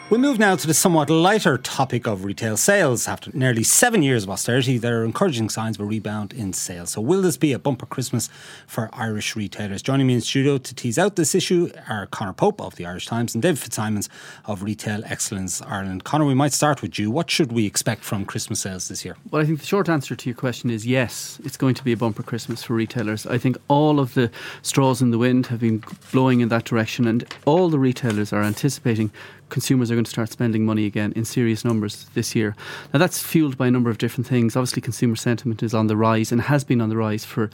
We 0.10 0.18
move 0.18 0.40
now 0.40 0.56
to 0.56 0.66
the 0.66 0.74
somewhat 0.74 1.10
lighter 1.10 1.58
topic 1.58 2.08
of 2.08 2.24
retail 2.24 2.56
sales. 2.56 3.10
After 3.10 3.30
nearly 3.34 3.64
seven 3.64 4.02
years 4.02 4.24
of 4.24 4.30
austerity, 4.30 4.78
there 4.78 5.02
are 5.02 5.04
encouraging 5.04 5.50
signs 5.50 5.76
of 5.76 5.82
a 5.82 5.86
rebound 5.86 6.32
in 6.32 6.54
sales. 6.54 6.92
So, 6.92 7.02
will 7.02 7.22
this 7.22 7.36
be 7.36 7.52
a 7.52 7.60
bumper 7.60 7.86
Christmas 7.86 8.30
for 8.68 8.90
Irish 8.94 9.36
retailers? 9.36 9.82
Joining 9.82 10.08
me 10.08 10.14
in 10.14 10.22
studio 10.22 10.60
to 10.60 10.74
tease 10.74 10.98
out 10.98 11.18
this 11.18 11.36
issue 11.36 11.70
are 11.90 12.06
Conor 12.06 12.32
Pope 12.32 12.62
of 12.62 12.78
the 12.78 12.86
Irish 12.86 13.06
Times 13.06 13.36
and 13.36 13.42
David 13.42 13.60
Fitzsimons 13.60 14.08
of 14.46 14.64
Retail 14.64 15.04
Excellence 15.04 15.62
Ireland. 15.64 16.06
Conor, 16.06 16.24
we 16.24 16.34
might 16.34 16.54
start 16.54 16.82
with 16.82 16.98
you. 16.98 17.12
What 17.12 17.30
should 17.30 17.52
we 17.52 17.66
expect 17.66 18.06
from 18.06 18.24
Christmas 18.24 18.62
sales 18.62 18.88
this 18.88 19.04
year? 19.04 19.18
Well, 19.30 19.42
I 19.42 19.46
think 19.46 19.60
the 19.60 19.66
short 19.66 19.90
answer 19.90 20.16
to 20.16 20.30
your 20.30 20.38
question 20.38 20.70
is 20.70 20.88
yes, 20.88 21.42
it's 21.44 21.58
going 21.58 21.76
to 21.76 21.84
be 21.84 21.92
a 21.92 21.98
bumper 21.98 22.24
Christmas 22.24 22.64
for 22.64 22.76
retailers. 22.76 23.28
I 23.28 23.38
think 23.40 23.58
all 23.68 24.00
of 24.00 24.14
the 24.14 24.32
straws 24.62 25.02
in 25.02 25.12
the 25.12 25.18
wind 25.18 25.48
have 25.48 25.60
been 25.60 25.84
blowing 26.14 26.40
in 26.40 26.48
that 26.48 26.64
direction, 26.64 27.08
and 27.08 27.26
all 27.44 27.68
the 27.68 27.78
retailers 27.78 28.32
are 28.32 28.42
anticipating 28.42 29.12
consumers 29.50 29.92
are 29.92 29.96
going 29.96 30.04
to 30.04 30.12
start 30.12 30.30
spending 30.30 30.66
money 30.66 30.86
again 30.86 31.14
in 31.16 31.26
serious 31.26 31.64
numbers 31.64 32.08
this 32.14 32.36
year. 32.36 32.56
Now, 32.94 33.00
that's 33.00 33.22
fueled 33.22 33.58
by 33.58 33.68
a 33.68 33.72
number 33.72 33.90
of 33.90 33.98
different 33.98 34.28
things. 34.28 34.56
Obviously, 34.56 34.82
consumer 34.82 35.16
sentiment 35.16 35.64
is 35.64 35.74
on 35.74 35.88
the 35.88 35.98
rise 35.98 36.32
and 36.32 36.42
has 36.42 36.64
been 36.64 36.82
on 36.82 36.90
the 36.90 36.98
rise 36.98 37.26
for 37.26 37.50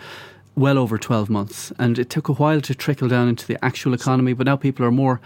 well 0.56 0.78
over 0.78 0.98
12 0.98 1.30
months. 1.30 1.72
And 1.80 1.98
it 1.98 2.10
took 2.10 2.30
a 2.30 2.34
while 2.34 2.62
to 2.62 2.76
trickle 2.76 3.08
down 3.08 3.28
into 3.28 3.48
the 3.48 3.64
actual 3.64 3.94
economy, 3.94 4.34
but 4.34 4.46
now 4.46 4.56
people 4.56 4.86
are 4.86 4.92
more 4.92 5.20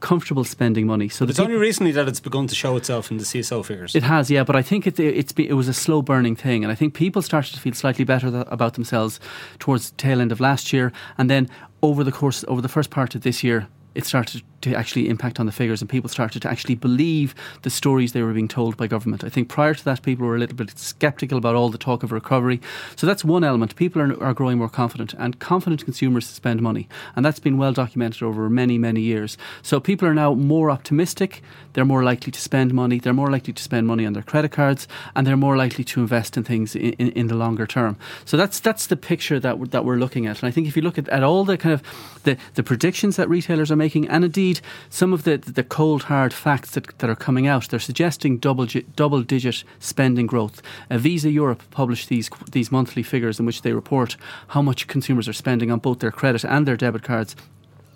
comfortable 0.00 0.44
spending 0.44 0.86
money. 0.86 1.08
So 1.08 1.24
it's 1.24 1.40
only 1.40 1.56
recently 1.56 1.90
that 1.92 2.06
it's 2.06 2.20
begun 2.20 2.46
to 2.48 2.54
show 2.54 2.76
itself 2.76 3.10
in 3.10 3.16
the 3.16 3.24
CSO 3.24 3.64
figures. 3.64 3.94
It 3.94 4.02
has, 4.02 4.30
yeah, 4.30 4.44
but 4.44 4.54
I 4.54 4.60
think 4.60 4.86
it, 4.86 5.00
it's 5.00 5.32
it 5.38 5.54
was 5.54 5.66
a 5.66 5.72
slow 5.72 6.02
burning 6.02 6.36
thing, 6.36 6.62
and 6.62 6.70
I 6.70 6.74
think 6.74 6.92
people 6.92 7.22
started 7.22 7.54
to 7.54 7.60
feel 7.60 7.72
slightly 7.72 8.04
better 8.04 8.30
th- 8.30 8.46
about 8.50 8.74
themselves 8.74 9.18
towards 9.58 9.90
the 9.90 9.96
tail 9.96 10.20
end 10.20 10.30
of 10.30 10.40
last 10.40 10.74
year, 10.74 10.92
and 11.16 11.30
then 11.30 11.48
over 11.82 12.04
the 12.04 12.12
course 12.12 12.44
over 12.48 12.60
the 12.60 12.68
first 12.68 12.90
part 12.90 13.14
of 13.14 13.22
this 13.22 13.42
year, 13.42 13.66
it 13.94 14.04
started 14.04 14.42
to 14.64 14.74
actually 14.74 15.08
impact 15.08 15.38
on 15.38 15.46
the 15.46 15.52
figures 15.52 15.80
and 15.80 15.88
people 15.88 16.08
started 16.08 16.42
to 16.42 16.50
actually 16.50 16.74
believe 16.74 17.34
the 17.62 17.70
stories 17.70 18.12
they 18.12 18.22
were 18.22 18.32
being 18.32 18.48
told 18.48 18.76
by 18.76 18.86
government. 18.86 19.24
I 19.24 19.28
think 19.28 19.48
prior 19.48 19.74
to 19.74 19.84
that, 19.84 20.02
people 20.02 20.26
were 20.26 20.36
a 20.36 20.38
little 20.38 20.56
bit 20.56 20.78
sceptical 20.78 21.38
about 21.38 21.54
all 21.54 21.68
the 21.68 21.78
talk 21.78 22.02
of 22.02 22.12
recovery. 22.12 22.60
So 22.96 23.06
that's 23.06 23.24
one 23.24 23.44
element. 23.44 23.76
People 23.76 24.02
are, 24.02 24.22
are 24.22 24.34
growing 24.34 24.58
more 24.58 24.68
confident 24.68 25.14
and 25.14 25.38
confident 25.38 25.84
consumers 25.84 26.26
spend 26.26 26.62
money. 26.62 26.88
And 27.14 27.24
that's 27.24 27.38
been 27.38 27.58
well 27.58 27.72
documented 27.72 28.22
over 28.22 28.48
many, 28.48 28.78
many 28.78 29.00
years. 29.00 29.36
So 29.62 29.80
people 29.80 30.08
are 30.08 30.14
now 30.14 30.34
more 30.34 30.70
optimistic. 30.70 31.42
They're 31.74 31.84
more 31.84 32.02
likely 32.02 32.32
to 32.32 32.40
spend 32.40 32.72
money. 32.72 32.98
They're 32.98 33.12
more 33.12 33.30
likely 33.30 33.52
to 33.52 33.62
spend 33.62 33.86
money 33.86 34.06
on 34.06 34.12
their 34.12 34.22
credit 34.22 34.52
cards 34.52 34.88
and 35.14 35.26
they're 35.26 35.36
more 35.36 35.56
likely 35.56 35.84
to 35.84 36.00
invest 36.00 36.36
in 36.36 36.44
things 36.44 36.74
in, 36.74 36.92
in, 36.94 37.08
in 37.10 37.26
the 37.26 37.34
longer 37.34 37.66
term. 37.66 37.96
So 38.24 38.36
that's 38.36 38.60
that's 38.60 38.86
the 38.86 38.96
picture 38.96 39.38
that 39.40 39.58
we're, 39.58 39.66
that 39.66 39.84
we're 39.84 39.96
looking 39.96 40.26
at. 40.26 40.42
And 40.42 40.48
I 40.48 40.50
think 40.50 40.66
if 40.66 40.76
you 40.76 40.82
look 40.82 40.98
at, 40.98 41.08
at 41.08 41.22
all 41.22 41.44
the 41.44 41.58
kind 41.58 41.74
of 41.74 41.82
the, 42.22 42.36
the 42.54 42.62
predictions 42.62 43.16
that 43.16 43.28
retailers 43.28 43.70
are 43.70 43.76
making 43.76 44.08
and 44.08 44.24
indeed 44.24 44.53
indeed, 44.54 44.66
some 44.90 45.12
of 45.12 45.24
the, 45.24 45.36
the 45.38 45.64
cold, 45.64 46.04
hard 46.04 46.32
facts 46.32 46.72
that, 46.72 46.98
that 46.98 47.10
are 47.10 47.16
coming 47.16 47.46
out, 47.46 47.68
they're 47.68 47.80
suggesting 47.80 48.38
double, 48.38 48.66
double 48.96 49.22
digit 49.22 49.64
spending 49.78 50.26
growth. 50.26 50.62
Uh, 50.90 50.98
Visa 50.98 51.30
Europe 51.30 51.62
published 51.70 52.08
these, 52.08 52.30
these 52.52 52.70
monthly 52.70 53.02
figures 53.02 53.40
in 53.40 53.46
which 53.46 53.62
they 53.62 53.72
report 53.72 54.16
how 54.48 54.62
much 54.62 54.86
consumers 54.86 55.28
are 55.28 55.32
spending 55.32 55.70
on 55.70 55.78
both 55.78 55.98
their 55.98 56.12
credit 56.12 56.44
and 56.44 56.66
their 56.66 56.76
debit 56.76 57.02
cards 57.02 57.36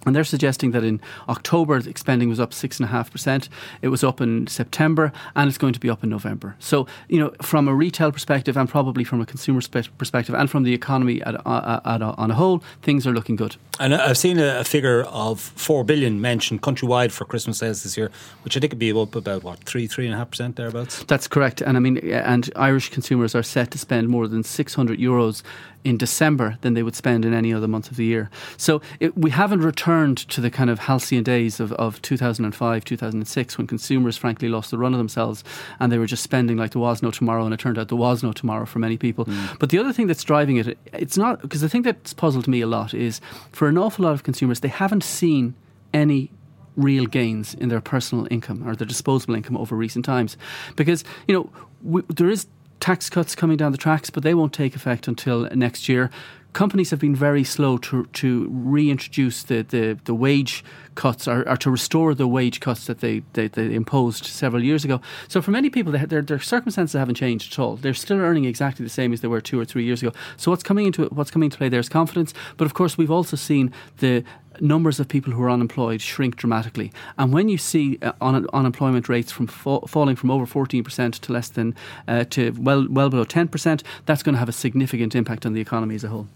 and 0.09 0.17
they're 0.17 0.25
suggesting 0.25 0.73
that 0.73 0.83
in 0.83 1.01
October, 1.29 1.81
the 1.81 1.93
spending 1.97 2.29
was 2.29 2.41
up 2.41 2.51
6.5%. 2.51 3.49
It 3.83 3.89
was 3.89 4.03
up 4.03 4.21
in 4.21 4.47
September, 4.47 5.13
and 5.37 5.49
it's 5.49 5.59
going 5.59 5.75
to 5.75 5.81
be 5.81 5.91
up 5.91 6.03
in 6.03 6.11
November. 6.11 6.57
So, 6.59 6.87
you 7.09 7.21
know, 7.21 7.33
from 7.43 7.69
a 7.69 7.75
retail 7.75 8.11
perspective 8.11 8.57
and 8.57 8.69
probably 8.69 9.05
from 9.05 9.21
a 9.21 9.27
consumer 9.27 9.61
perspective 9.99 10.35
and 10.35 10.51
from 10.51 10.65
the 10.65 10.75
economy 10.75 11.23
at, 11.23 11.35
uh, 11.35 11.49
uh, 11.49 11.81
at, 11.85 12.03
at, 12.03 12.15
on 12.19 12.31
a 12.31 12.35
whole, 12.35 12.63
things 12.83 13.07
are 13.07 13.13
looking 13.13 13.37
good. 13.37 13.57
And 13.79 13.95
I've 13.95 14.19
seen 14.19 14.39
a, 14.39 14.65
figure 14.65 15.03
of 15.05 15.41
4 15.41 15.85
billion 15.85 16.21
mentioned 16.21 16.63
countrywide 16.63 17.13
for 17.13 17.25
Christmas 17.25 17.59
sales 17.59 17.85
this 17.85 17.97
year, 17.97 18.11
which 18.43 18.57
I 18.57 18.61
think 18.61 18.73
would 18.73 18.79
be 18.79 18.93
up 18.93 19.15
about, 19.15 19.45
what, 19.45 19.63
3, 19.65 19.87
3.5% 19.87 20.57
thereabouts? 20.57 21.05
That's 21.05 21.29
correct. 21.29 21.61
And 21.61 21.77
I 21.77 21.81
mean, 21.81 21.99
and 21.99 22.51
Irish 22.57 22.89
consumers 22.91 23.35
are 23.35 23.43
set 23.43 23.71
to 23.73 23.79
spend 23.79 24.09
more 24.09 24.27
than 24.27 24.43
600 24.43 24.99
euros 24.99 25.43
in 25.85 25.97
December 25.97 26.59
than 26.61 26.75
they 26.75 26.83
would 26.83 26.97
spend 26.97 27.25
in 27.25 27.33
any 27.33 27.53
other 27.53 27.69
month 27.69 27.91
of 27.91 27.97
the 27.97 28.05
year. 28.05 28.31
So 28.57 28.81
it, 29.01 29.17
we 29.17 29.31
haven't 29.31 29.61
returned 29.61 30.19
to 30.29 30.41
the 30.41 30.51
kind 30.51 30.71
of 30.71 30.81
halcyon 30.81 31.23
days 31.23 31.61
of, 31.61 31.73
of 31.75 32.03
2005, 32.03 32.85
2006, 32.85 33.59
when 33.59 33.67
consumers 33.67 34.17
frankly 34.17 34.49
lost 34.49 34.71
the 34.71 34.79
run 34.79 34.93
of 34.93 34.99
themselves 34.99 35.45
and 35.81 35.91
they 35.93 35.99
were 35.99 36.07
just 36.07 36.23
spending 36.23 36.57
like 36.57 36.73
there 36.73 36.83
was 36.83 37.03
no 37.03 37.11
tomorrow, 37.11 37.45
and 37.45 37.55
it 37.55 37.61
turned 37.61 37.79
out 37.79 37.89
there 37.89 37.99
was 37.99 38.23
no 38.23 38.33
tomorrow 38.33 38.67
for 38.67 38.79
many 38.79 38.97
people. 38.97 39.25
Mm. 39.25 39.59
But 39.59 39.71
the 39.71 39.79
other 39.79 39.93
thing 39.93 40.07
that's 40.07 40.25
driving 40.25 40.57
it, 40.57 40.79
it's 40.93 41.17
not 41.17 41.41
because 41.43 41.61
the 41.61 41.69
thing 41.69 41.83
that's 41.83 42.13
puzzled 42.13 42.49
me 42.49 42.61
a 42.61 42.67
lot 42.67 42.93
is 42.95 43.21
for 43.53 43.69
an 43.69 43.79
awful 43.79 44.05
lot 44.05 44.13
of 44.13 44.23
consumers, 44.23 44.61
they 44.61 44.69
haven't 44.69 45.05
seen 45.05 45.55
any 45.95 46.31
real 46.77 47.07
gains 47.07 47.55
in 47.55 47.69
their 47.69 47.81
personal 47.81 48.29
income 48.31 48.67
or 48.67 48.77
their 48.77 48.87
disposable 48.87 49.35
income 49.35 49.57
over 49.57 49.75
recent 49.75 50.05
times 50.05 50.37
because 50.77 51.03
you 51.27 51.35
know 51.35 51.51
we, 51.83 52.03
there 52.09 52.31
is 52.31 52.47
tax 52.81 53.11
cuts 53.11 53.35
coming 53.35 53.57
down 53.57 53.73
the 53.73 53.79
tracks, 53.79 54.11
but 54.11 54.23
they 54.23 54.35
won't 54.35 54.53
take 54.53 54.75
effect 54.77 55.09
until 55.09 55.49
next 55.55 55.89
year. 55.89 56.11
Companies 56.55 56.91
have 56.91 56.99
been 56.99 57.15
very 57.15 57.45
slow 57.45 57.77
to, 57.79 58.07
to 58.07 58.49
reintroduce 58.51 59.43
the, 59.43 59.63
the, 59.63 59.99
the 60.05 60.15
wage 60.15 60.65
cuts 60.95 61.29
or, 61.29 61.49
or, 61.49 61.57
to 61.59 61.71
restore 61.71 62.15
the 62.15 62.27
wage 62.27 62.59
cuts 62.59 62.87
that 62.87 63.01
they, 63.01 63.23
they, 63.35 63.49
they, 63.49 63.75
imposed 63.75 64.25
several 64.25 64.65
years 64.65 64.85
ago. 64.85 65.01
So 65.29 65.43
for 65.43 65.51
many 65.51 65.69
people, 65.71 65.93
their, 65.93 66.23
their 66.23 66.41
circumstances 66.41 66.99
haven't 66.99 67.17
changed 67.17 67.53
at 67.53 67.59
all. 67.59 67.77
They're 67.77 67.95
still 67.95 68.19
earning 68.19 68.47
exactly 68.47 68.83
the 68.83 68.91
same 68.91 69.13
as 69.13 69.21
they 69.21 69.29
were 69.29 69.41
two 69.41 69.61
or 69.61 69.65
three 69.65 69.85
years 69.85 70.03
ago. 70.03 70.13
So 70.37 70.51
what's 70.51 70.63
coming 70.63 70.87
into 70.87 71.05
what's 71.07 71.31
coming 71.31 71.49
into 71.49 71.59
play 71.59 71.69
there 71.69 71.81
is 71.81 71.89
confidence. 71.89 72.33
But 72.57 72.65
of 72.65 72.75
course, 72.75 72.97
we've 72.97 73.11
also 73.11 73.37
seen 73.37 73.73
the 73.99 74.25
numbers 74.61 75.01
of 75.01 75.09
people 75.09 75.33
who 75.33 75.43
are 75.43 75.51
unemployed 75.51 76.01
shrink 76.01 76.37
dramatically. 76.37 76.93
And 77.17 77.33
when 77.33 77.49
you 77.49 77.59
see 77.59 77.99
uh, 78.03 78.13
un- 78.21 78.47
unemployment 78.53 79.09
rates 79.09 79.33
from 79.33 79.47
fa- 79.47 79.87
falling 79.87 80.17
from 80.17 80.31
over 80.31 80.47
14% 80.47 81.19
to 81.21 81.33
less 81.33 81.49
than 81.49 81.75
uh, 82.07 82.25
to 82.31 82.51
well 82.53 82.87
well 82.89 83.11
below 83.11 83.25
10%, 83.25 83.83
that's 84.07 84.23
going 84.23 84.35
to 84.35 84.39
have 84.39 84.49
a 84.49 84.53
significant 84.53 85.15
impact 85.15 85.47
on 85.47 85.53
the 85.53 85.61
economy 85.61 85.95
as 85.95 86.05
a 86.05 86.09
whole. 86.09 86.27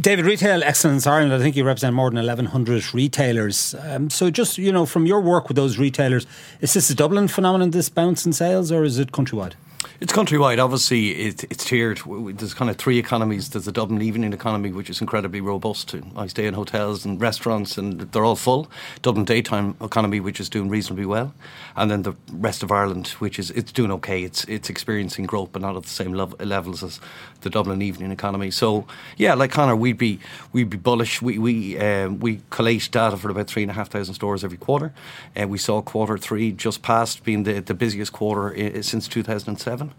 David, 0.00 0.24
Retail 0.24 0.62
Excellence 0.62 1.06
Ireland, 1.06 1.32
I 1.32 1.38
think 1.38 1.56
you 1.56 1.64
represent 1.64 1.94
more 1.94 2.10
than 2.10 2.16
1,100 2.16 2.94
retailers. 2.94 3.74
Um, 3.80 4.10
so, 4.10 4.30
just 4.30 4.58
you 4.58 4.72
know, 4.72 4.86
from 4.86 5.06
your 5.06 5.20
work 5.20 5.48
with 5.48 5.56
those 5.56 5.78
retailers, 5.78 6.26
is 6.60 6.74
this 6.74 6.90
a 6.90 6.94
Dublin 6.94 7.28
phenomenon, 7.28 7.70
this 7.70 7.88
bounce 7.88 8.26
in 8.26 8.32
sales, 8.32 8.72
or 8.72 8.84
is 8.84 8.98
it 8.98 9.12
countrywide? 9.12 9.54
It's 10.00 10.12
countrywide. 10.12 10.62
Obviously, 10.62 11.10
it, 11.10 11.44
it's 11.44 11.64
tiered. 11.64 12.00
There's 12.06 12.54
kind 12.54 12.70
of 12.70 12.76
three 12.76 12.98
economies. 12.98 13.48
There's 13.50 13.64
the 13.64 13.72
Dublin 13.72 14.02
evening 14.02 14.32
economy, 14.32 14.72
which 14.72 14.90
is 14.90 15.00
incredibly 15.00 15.40
robust. 15.40 15.94
I 16.16 16.26
stay 16.26 16.46
in 16.46 16.54
hotels 16.54 17.04
and 17.04 17.20
restaurants, 17.20 17.78
and 17.78 18.00
they're 18.00 18.24
all 18.24 18.36
full. 18.36 18.70
Dublin 19.02 19.24
daytime 19.24 19.76
economy, 19.80 20.20
which 20.20 20.40
is 20.40 20.48
doing 20.48 20.68
reasonably 20.68 21.06
well, 21.06 21.34
and 21.76 21.90
then 21.90 22.02
the 22.02 22.14
rest 22.32 22.62
of 22.62 22.70
Ireland, 22.70 23.08
which 23.18 23.38
is 23.38 23.50
it's 23.52 23.72
doing 23.72 23.90
okay. 23.92 24.22
It's 24.22 24.44
it's 24.44 24.68
experiencing 24.68 25.26
growth, 25.26 25.50
but 25.52 25.62
not 25.62 25.76
at 25.76 25.84
the 25.84 25.88
same 25.88 26.12
level, 26.12 26.36
levels 26.44 26.82
as 26.82 27.00
the 27.40 27.50
Dublin 27.50 27.82
evening 27.82 28.10
economy. 28.12 28.50
So 28.50 28.86
yeah, 29.16 29.34
like 29.34 29.50
Conor, 29.50 29.76
we'd 29.76 29.98
be 29.98 30.20
we'd 30.52 30.70
be 30.70 30.76
bullish. 30.76 31.22
We 31.22 31.38
we 31.38 31.78
um, 31.78 32.18
we 32.20 32.42
collate 32.50 32.88
data 32.90 33.16
for 33.16 33.30
about 33.30 33.46
three 33.46 33.62
and 33.62 33.70
a 33.70 33.74
half 33.74 33.90
thousand 33.90 34.14
stores 34.14 34.44
every 34.44 34.58
quarter, 34.58 34.92
and 35.34 35.46
uh, 35.46 35.48
we 35.48 35.58
saw 35.58 35.82
quarter 35.82 36.18
three 36.18 36.52
just 36.52 36.82
past 36.82 37.24
being 37.24 37.44
the, 37.44 37.60
the 37.60 37.74
busiest 37.74 38.12
quarter 38.12 38.54
I- 38.54 38.80
since 38.80 39.08
2007 39.08 39.92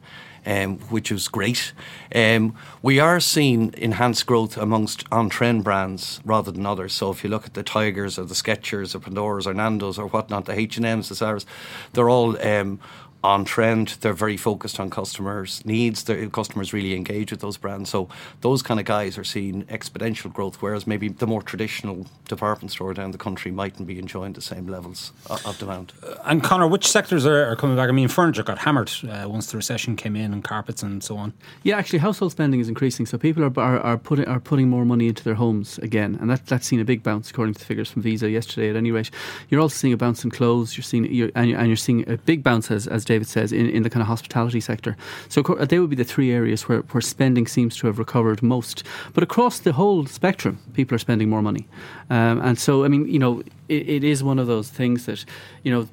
um, 0.48 0.80
which 0.90 1.12
is 1.12 1.28
great. 1.28 1.74
Um, 2.16 2.56
we 2.82 3.00
are 3.00 3.20
seeing 3.20 3.74
enhanced 3.78 4.26
growth 4.26 4.58
amongst 4.58 5.04
on 5.12 5.30
trend 5.30 5.64
brands 5.66 6.22
rather 6.24 6.52
than 6.52 6.66
others. 6.66 6.94
So 6.94 7.12
if 7.12 7.24
you 7.24 7.30
look 7.30 7.46
at 7.46 7.54
the 7.54 7.64
Tigers 7.64 8.18
or 8.18 8.24
the 8.24 8.34
Skechers 8.34 8.96
or 8.96 9.00
Pandoras 9.00 9.46
or 9.46 9.54
Nando's 9.54 10.00
or 10.00 10.08
whatnot, 10.08 10.46
the 10.46 10.58
H 10.58 10.78
and 10.78 10.86
M's, 10.86 11.10
the 11.10 11.16
Zara's, 11.16 11.46
they're 11.94 12.10
all 12.10 12.42
um, 12.48 12.80
on 13.24 13.46
trend. 13.46 13.98
They're 14.02 14.14
very 14.14 14.38
focused 14.38 14.80
on 14.80 14.90
customers' 14.90 15.66
needs. 15.66 16.04
Their 16.04 16.30
customers 16.30 16.74
really 16.74 16.96
engage 16.96 17.32
with 17.32 17.42
those 17.42 17.58
brands. 17.58 17.90
So 17.90 18.10
those 18.42 18.62
kind 18.62 18.80
of 18.80 18.86
guys 18.86 19.18
are 19.18 19.24
seeing 19.24 19.64
exponential 19.66 20.32
growth, 20.32 20.62
whereas 20.62 20.86
maybe 20.86 21.10
the 21.10 21.28
more 21.28 21.42
traditional 21.42 22.06
department 22.28 22.72
store 22.72 22.94
down 22.94 23.12
the 23.12 23.18
country 23.18 23.52
mightn't 23.52 23.88
be 23.88 23.98
enjoying 23.98 24.34
the 24.34 24.42
same 24.42 24.68
levels 24.68 25.12
of 25.30 25.58
demand. 25.58 25.94
Uh, 26.04 26.16
and 26.26 26.44
Conor, 26.44 26.68
which 26.68 26.88
sectors 26.88 27.26
are, 27.26 27.46
are, 27.46 27.56
coming 27.56 27.76
back? 27.76 27.90
I 27.90 27.92
mean, 27.92 28.08
furniture 28.08 28.44
got 28.44 28.60
hammered 28.60 28.92
uh, 29.10 29.26
once 29.28 29.52
the 29.52 29.58
recession 29.58 29.96
came 29.96 30.16
in, 30.16 30.34
and 30.34 30.44
carpets 30.44 30.84
and 30.84 31.04
so 31.04 31.18
on. 31.18 31.34
Yeah, 31.64 31.78
actually, 31.78 32.00
household 32.00 32.32
spending 32.32 32.60
is 32.60 32.70
increasing, 32.70 33.06
so 33.06 33.18
people 33.18 33.44
are, 33.44 33.60
are, 33.60 33.80
are 33.80 33.98
putting 33.98 34.28
are 34.28 34.40
putting 34.40 34.70
more 34.70 34.86
money 34.86 35.08
into 35.08 35.24
their 35.24 35.36
homes 35.36 35.80
again, 35.80 36.18
and 36.22 36.30
that 36.30 36.46
that's 36.46 36.68
seen 36.68 36.80
a 36.80 36.86
big 36.86 37.04
bounce 37.04 37.30
according 37.30 37.54
to 37.56 37.60
the 37.60 37.66
figures 37.66 37.90
from 37.90 38.02
Visa 38.02 38.30
yesterday. 38.30 38.70
At 38.70 38.76
any 38.76 38.92
rate, 38.92 39.10
you're 39.50 39.62
also 39.62 39.76
seeing 39.76 39.94
a 39.94 39.98
bounce 39.98 40.24
in 40.24 40.32
clothes. 40.32 40.78
You're 40.78 40.84
seeing 40.84 41.06
you're, 41.06 41.32
and, 41.36 41.50
you're, 41.50 41.60
and 41.60 41.68
you're 41.68 41.78
seeing 41.78 42.08
a 42.10 42.18
big 42.18 42.44
bounce 42.44 42.70
as 42.70 42.88
as 42.88 43.06
David 43.08 43.28
says, 43.28 43.52
in, 43.52 43.68
in 43.70 43.84
the 43.84 43.90
kind 43.90 44.02
of 44.02 44.08
hospitality 44.08 44.60
sector. 44.60 44.96
So 45.30 45.42
they 45.42 45.80
would 45.80 45.90
be 45.90 45.96
the 45.96 46.04
three 46.04 46.32
areas 46.32 46.68
where, 46.70 46.80
where 46.80 47.02
spending 47.02 47.48
seems 47.48 47.76
to 47.78 47.88
have 47.88 47.98
recovered 47.98 48.44
most. 48.44 48.84
But 49.14 49.24
across 49.24 49.60
the 49.60 49.74
whole 49.74 50.06
spectrum, 50.06 50.60
people 50.74 50.96
are 50.96 51.00
spending 51.00 51.30
more 51.30 51.42
money. 51.42 51.68
Um, 52.10 52.40
and 52.42 52.60
so, 52.60 52.84
I 52.84 52.88
mean, 52.88 53.08
you 53.08 53.20
know, 53.20 53.42
it, 53.68 53.90
it 53.90 54.04
is 54.04 54.24
one 54.24 54.38
of 54.38 54.48
those 54.48 54.70
things 54.70 55.06
that, 55.08 55.26
you 55.64 55.72
know, 55.72 55.88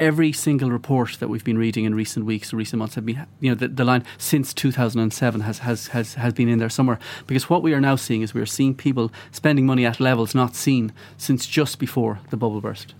every 0.00 0.32
single 0.32 0.70
report 0.70 1.18
that 1.20 1.28
we've 1.28 1.44
been 1.44 1.58
reading 1.58 1.84
in 1.84 1.94
recent 1.94 2.24
weeks, 2.24 2.52
recent 2.52 2.78
months, 2.78 2.94
have 2.94 3.04
been, 3.04 3.26
you 3.38 3.50
know, 3.50 3.54
the, 3.54 3.68
the, 3.68 3.84
line 3.84 4.02
since 4.16 4.54
2007 4.54 5.42
has, 5.42 5.58
has, 5.58 5.88
has, 5.88 6.14
has 6.14 6.32
been 6.32 6.48
in 6.48 6.58
there 6.58 6.70
somewhere. 6.70 6.98
Because 7.26 7.50
what 7.50 7.62
we 7.62 7.74
are 7.74 7.80
now 7.80 7.96
seeing 7.96 8.22
is 8.22 8.32
we 8.32 8.40
are 8.40 8.46
seeing 8.46 8.74
people 8.74 9.12
spending 9.30 9.66
money 9.66 9.84
at 9.84 10.00
levels 10.00 10.34
not 10.34 10.56
seen 10.56 10.92
since 11.18 11.46
just 11.46 11.78
before 11.78 12.20
the 12.30 12.36
bubble 12.38 12.62
burst. 12.62 12.94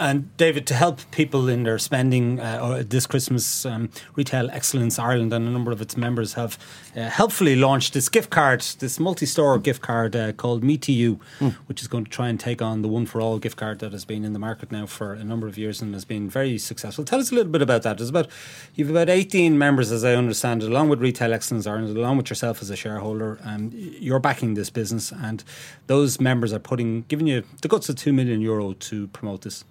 And 0.00 0.34
David, 0.38 0.66
to 0.68 0.74
help 0.74 0.98
people 1.10 1.46
in 1.50 1.64
their 1.64 1.78
spending 1.78 2.40
uh, 2.40 2.82
this 2.88 3.06
Christmas, 3.06 3.66
um, 3.66 3.90
Retail 4.16 4.50
Excellence 4.50 4.98
Ireland 4.98 5.30
and 5.34 5.46
a 5.46 5.50
number 5.50 5.72
of 5.72 5.82
its 5.82 5.94
members 5.94 6.32
have 6.32 6.58
uh, 6.96 7.02
helpfully 7.02 7.54
launched 7.54 7.92
this 7.92 8.08
gift 8.08 8.30
card, 8.30 8.62
this 8.78 8.98
multi-store 8.98 9.58
gift 9.58 9.82
card 9.82 10.16
uh, 10.16 10.32
called 10.32 10.64
Me 10.64 10.78
to 10.78 10.90
You, 10.90 11.20
mm. 11.38 11.52
which 11.66 11.82
is 11.82 11.86
going 11.86 12.04
to 12.04 12.10
try 12.10 12.28
and 12.28 12.40
take 12.40 12.62
on 12.62 12.80
the 12.80 12.88
One 12.88 13.04
for 13.04 13.20
All 13.20 13.38
gift 13.38 13.58
card 13.58 13.80
that 13.80 13.92
has 13.92 14.06
been 14.06 14.24
in 14.24 14.32
the 14.32 14.38
market 14.38 14.72
now 14.72 14.86
for 14.86 15.12
a 15.12 15.22
number 15.22 15.46
of 15.46 15.58
years 15.58 15.82
and 15.82 15.92
has 15.92 16.06
been 16.06 16.30
very 16.30 16.56
successful. 16.56 17.04
Tell 17.04 17.20
us 17.20 17.30
a 17.30 17.34
little 17.34 17.52
bit 17.52 17.60
about 17.60 17.82
that. 17.82 17.98
There's 17.98 18.08
about 18.08 18.28
you've 18.74 18.88
about 18.88 19.10
18 19.10 19.58
members, 19.58 19.92
as 19.92 20.02
I 20.02 20.14
understand 20.14 20.62
it, 20.62 20.70
along 20.70 20.88
with 20.88 21.02
Retail 21.02 21.34
Excellence 21.34 21.66
Ireland, 21.66 21.94
along 21.94 22.16
with 22.16 22.30
yourself 22.30 22.62
as 22.62 22.70
a 22.70 22.76
shareholder. 22.76 23.38
Um, 23.44 23.70
you're 23.74 24.18
backing 24.18 24.54
this 24.54 24.70
business, 24.70 25.12
and 25.12 25.44
those 25.88 26.18
members 26.18 26.54
are 26.54 26.58
putting 26.58 27.02
giving 27.02 27.26
you 27.26 27.44
the 27.60 27.68
guts 27.68 27.90
of 27.90 27.96
two 27.96 28.14
million 28.14 28.40
euro 28.40 28.72
to 28.72 29.08
promote 29.08 29.42
this. 29.42 29.62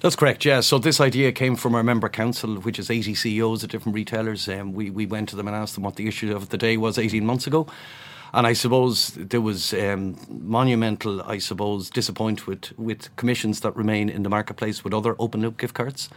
That's 0.00 0.16
correct, 0.16 0.44
yeah. 0.44 0.60
So 0.60 0.78
this 0.78 1.00
idea 1.00 1.32
came 1.32 1.56
from 1.56 1.74
our 1.74 1.82
member 1.82 2.08
council, 2.08 2.56
which 2.56 2.78
is 2.78 2.90
80 2.90 3.14
CEOs 3.14 3.62
of 3.62 3.70
different 3.70 3.94
retailers. 3.94 4.48
Um, 4.48 4.72
we, 4.72 4.90
we 4.90 5.06
went 5.06 5.28
to 5.30 5.36
them 5.36 5.46
and 5.46 5.56
asked 5.56 5.74
them 5.74 5.84
what 5.84 5.96
the 5.96 6.06
issue 6.06 6.34
of 6.34 6.48
the 6.50 6.58
day 6.58 6.76
was 6.76 6.98
18 6.98 7.24
months 7.24 7.46
ago. 7.46 7.66
and 8.32 8.46
I 8.46 8.52
suppose 8.52 9.12
there 9.12 9.40
was 9.40 9.72
um, 9.72 10.16
monumental, 10.28 11.22
I 11.22 11.38
suppose, 11.38 11.90
disappointment 11.90 12.46
with, 12.46 12.78
with 12.78 13.16
commissions 13.16 13.60
that 13.60 13.74
remain 13.76 14.08
in 14.08 14.22
the 14.22 14.28
marketplace 14.28 14.84
with 14.84 14.92
other 14.92 15.16
open 15.18 15.40
loop 15.40 15.56
gift 15.56 15.74
cards. 15.74 16.10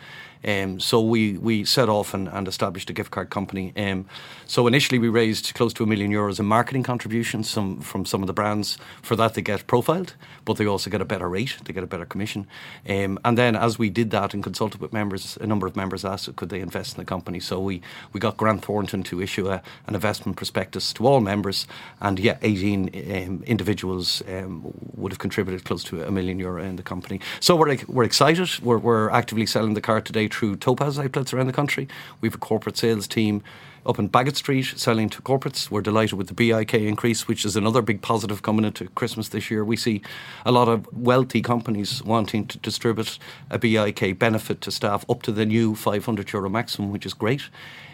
Um, 0.45 0.79
so 0.79 1.01
we, 1.01 1.37
we 1.37 1.65
set 1.65 1.89
off 1.89 2.13
and, 2.13 2.27
and 2.29 2.47
established 2.47 2.89
a 2.89 2.93
gift 2.93 3.11
card 3.11 3.29
company. 3.29 3.73
Um, 3.75 4.05
so 4.45 4.67
initially 4.67 4.97
we 4.97 5.09
raised 5.09 5.53
close 5.53 5.73
to 5.73 5.83
a 5.83 5.87
million 5.87 6.11
euros 6.11 6.39
in 6.39 6.45
marketing 6.45 6.83
contributions 6.83 7.49
some, 7.49 7.81
from 7.81 8.05
some 8.05 8.23
of 8.23 8.27
the 8.27 8.33
brands. 8.33 8.77
For 9.01 9.15
that 9.15 9.33
they 9.33 9.41
get 9.41 9.67
profiled, 9.67 10.15
but 10.45 10.57
they 10.57 10.65
also 10.65 10.89
get 10.89 11.01
a 11.01 11.05
better 11.05 11.27
rate, 11.27 11.57
they 11.65 11.73
get 11.73 11.83
a 11.83 11.87
better 11.87 12.05
commission. 12.05 12.47
Um, 12.87 13.19
and 13.25 13.37
then 13.37 13.55
as 13.55 13.77
we 13.77 13.89
did 13.89 14.11
that 14.11 14.33
and 14.33 14.43
consulted 14.43 14.79
with 14.79 14.93
members, 14.93 15.37
a 15.41 15.47
number 15.47 15.67
of 15.67 15.75
members 15.75 16.05
asked 16.05 16.35
could 16.35 16.49
they 16.49 16.61
invest 16.61 16.95
in 16.95 17.01
the 17.01 17.05
company. 17.05 17.39
So 17.39 17.59
we, 17.59 17.81
we 18.13 18.19
got 18.19 18.37
Grant 18.37 18.63
Thornton 18.63 19.03
to 19.03 19.21
issue 19.21 19.49
a, 19.49 19.61
an 19.87 19.95
investment 19.95 20.37
prospectus 20.37 20.93
to 20.93 21.05
all 21.05 21.19
members, 21.19 21.67
and 21.99 22.19
yeah, 22.19 22.37
18 22.41 22.89
um, 23.11 23.43
individuals 23.43 24.23
um, 24.29 24.73
would 24.95 25.11
have 25.11 25.19
contributed 25.19 25.65
close 25.65 25.83
to 25.85 26.03
a 26.03 26.11
million 26.11 26.39
euro 26.39 26.63
in 26.63 26.77
the 26.77 26.83
company. 26.83 27.19
So 27.39 27.55
we're, 27.55 27.77
we're 27.87 28.03
excited. 28.03 28.49
We're, 28.61 28.77
we're 28.77 29.09
actively 29.09 29.45
selling 29.45 29.73
the 29.73 29.81
card 29.81 30.05
today 30.05 30.28
through 30.33 30.57
Topaz 30.57 30.97
outlets 30.99 31.33
around 31.33 31.47
the 31.47 31.53
country. 31.53 31.87
We 32.21 32.27
have 32.27 32.35
a 32.35 32.39
corporate 32.39 32.77
sales 32.77 33.07
team 33.07 33.43
up 33.85 33.97
in 33.97 34.09
Baggot 34.09 34.35
Street 34.35 34.65
selling 34.75 35.09
to 35.09 35.21
corporates. 35.21 35.71
We're 35.71 35.81
delighted 35.81 36.13
with 36.17 36.27
the 36.27 36.33
BIK 36.33 36.73
increase, 36.75 37.27
which 37.27 37.45
is 37.45 37.55
another 37.55 37.81
big 37.81 38.01
positive 38.01 38.41
coming 38.41 38.65
into 38.65 38.87
Christmas 38.89 39.29
this 39.29 39.49
year. 39.49 39.63
We 39.63 39.77
see 39.77 40.01
a 40.45 40.51
lot 40.51 40.67
of 40.67 40.85
wealthy 40.93 41.41
companies 41.41 42.03
wanting 42.03 42.45
to 42.47 42.57
distribute 42.57 43.17
a 43.49 43.57
BIK 43.57 44.19
benefit 44.19 44.59
to 44.61 44.71
staff 44.71 45.05
up 45.09 45.21
to 45.23 45.31
the 45.31 45.45
new 45.45 45.75
500 45.75 46.31
euro 46.33 46.49
maximum, 46.49 46.91
which 46.91 47.05
is 47.05 47.13
great. 47.13 47.43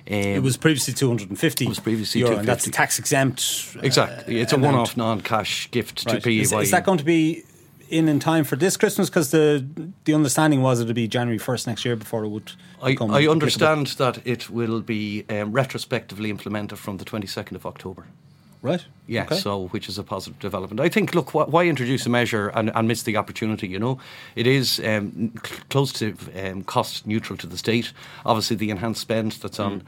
Um, 0.07 0.13
it 0.17 0.43
was 0.43 0.57
previously 0.57 0.93
250 0.93 1.65
It 1.65 1.69
was 1.69 1.79
previously 1.79 2.19
euro, 2.21 2.33
250. 2.35 2.39
and 2.39 2.47
that's 2.47 2.75
tax 2.77 2.99
exempt. 2.99 3.75
Exactly. 3.83 4.39
It's 4.39 4.53
a 4.53 4.57
one 4.57 4.75
off 4.75 4.97
non 4.97 5.21
cash 5.21 5.69
gift 5.71 6.03
Right. 6.05 6.15
to 6.15 6.21
PAYE. 6.21 6.41
Is, 6.41 6.51
is 6.51 6.71
that 6.71 6.83
going 6.85 6.97
to 6.99 7.03
be 7.05 7.43
in 7.89 8.07
in 8.09 8.19
time 8.19 8.43
for 8.43 8.55
this 8.55 8.77
Christmas? 8.77 9.09
Because 9.09 9.31
the 9.31 9.65
the 10.05 10.13
understanding 10.13 10.61
was 10.61 10.79
it 10.79 10.85
would 10.87 10.95
be 10.95 11.07
January 11.07 11.39
1st 11.39 11.67
next 11.67 11.85
year 11.85 11.95
before 11.95 12.23
it 12.23 12.29
would 12.29 12.51
I, 12.81 12.95
I 12.99 13.27
understand 13.27 13.87
that 13.97 14.19
it 14.25 14.49
will 14.49 14.81
be 14.81 15.25
um, 15.29 15.51
retrospectively 15.51 16.29
implemented 16.29 16.77
from 16.77 16.97
the 16.97 17.05
22nd 17.05 17.53
of 17.55 17.65
October. 17.65 18.05
Right. 18.61 18.83
Yeah, 19.07 19.25
Okay. 19.25 19.37
so 19.37 19.67
which 19.67 19.87
is 19.87 19.99
a 19.99 20.03
positive 20.03 20.39
development. 20.39 20.79
I 20.79 20.89
think, 20.89 21.13
look, 21.13 21.29
wh- 21.31 21.47
why 21.53 21.65
introduce 21.67 22.07
a 22.07 22.09
measure 22.09 22.47
and, 22.49 22.71
and 22.75 22.87
miss 22.87 23.03
the 23.03 23.15
opportunity? 23.17 23.67
You 23.67 23.77
know, 23.77 23.99
it 24.35 24.47
is 24.47 24.79
um, 24.83 25.31
c- 25.45 25.55
close 25.69 25.93
to 25.93 26.15
um, 26.43 26.63
cost 26.63 27.05
neutral 27.05 27.37
to 27.37 27.47
the 27.47 27.57
state. 27.57 27.91
Obviously, 28.25 28.55
the 28.55 28.71
enhanced 28.71 29.01
spend 29.01 29.33
that's 29.33 29.59
on 29.59 29.83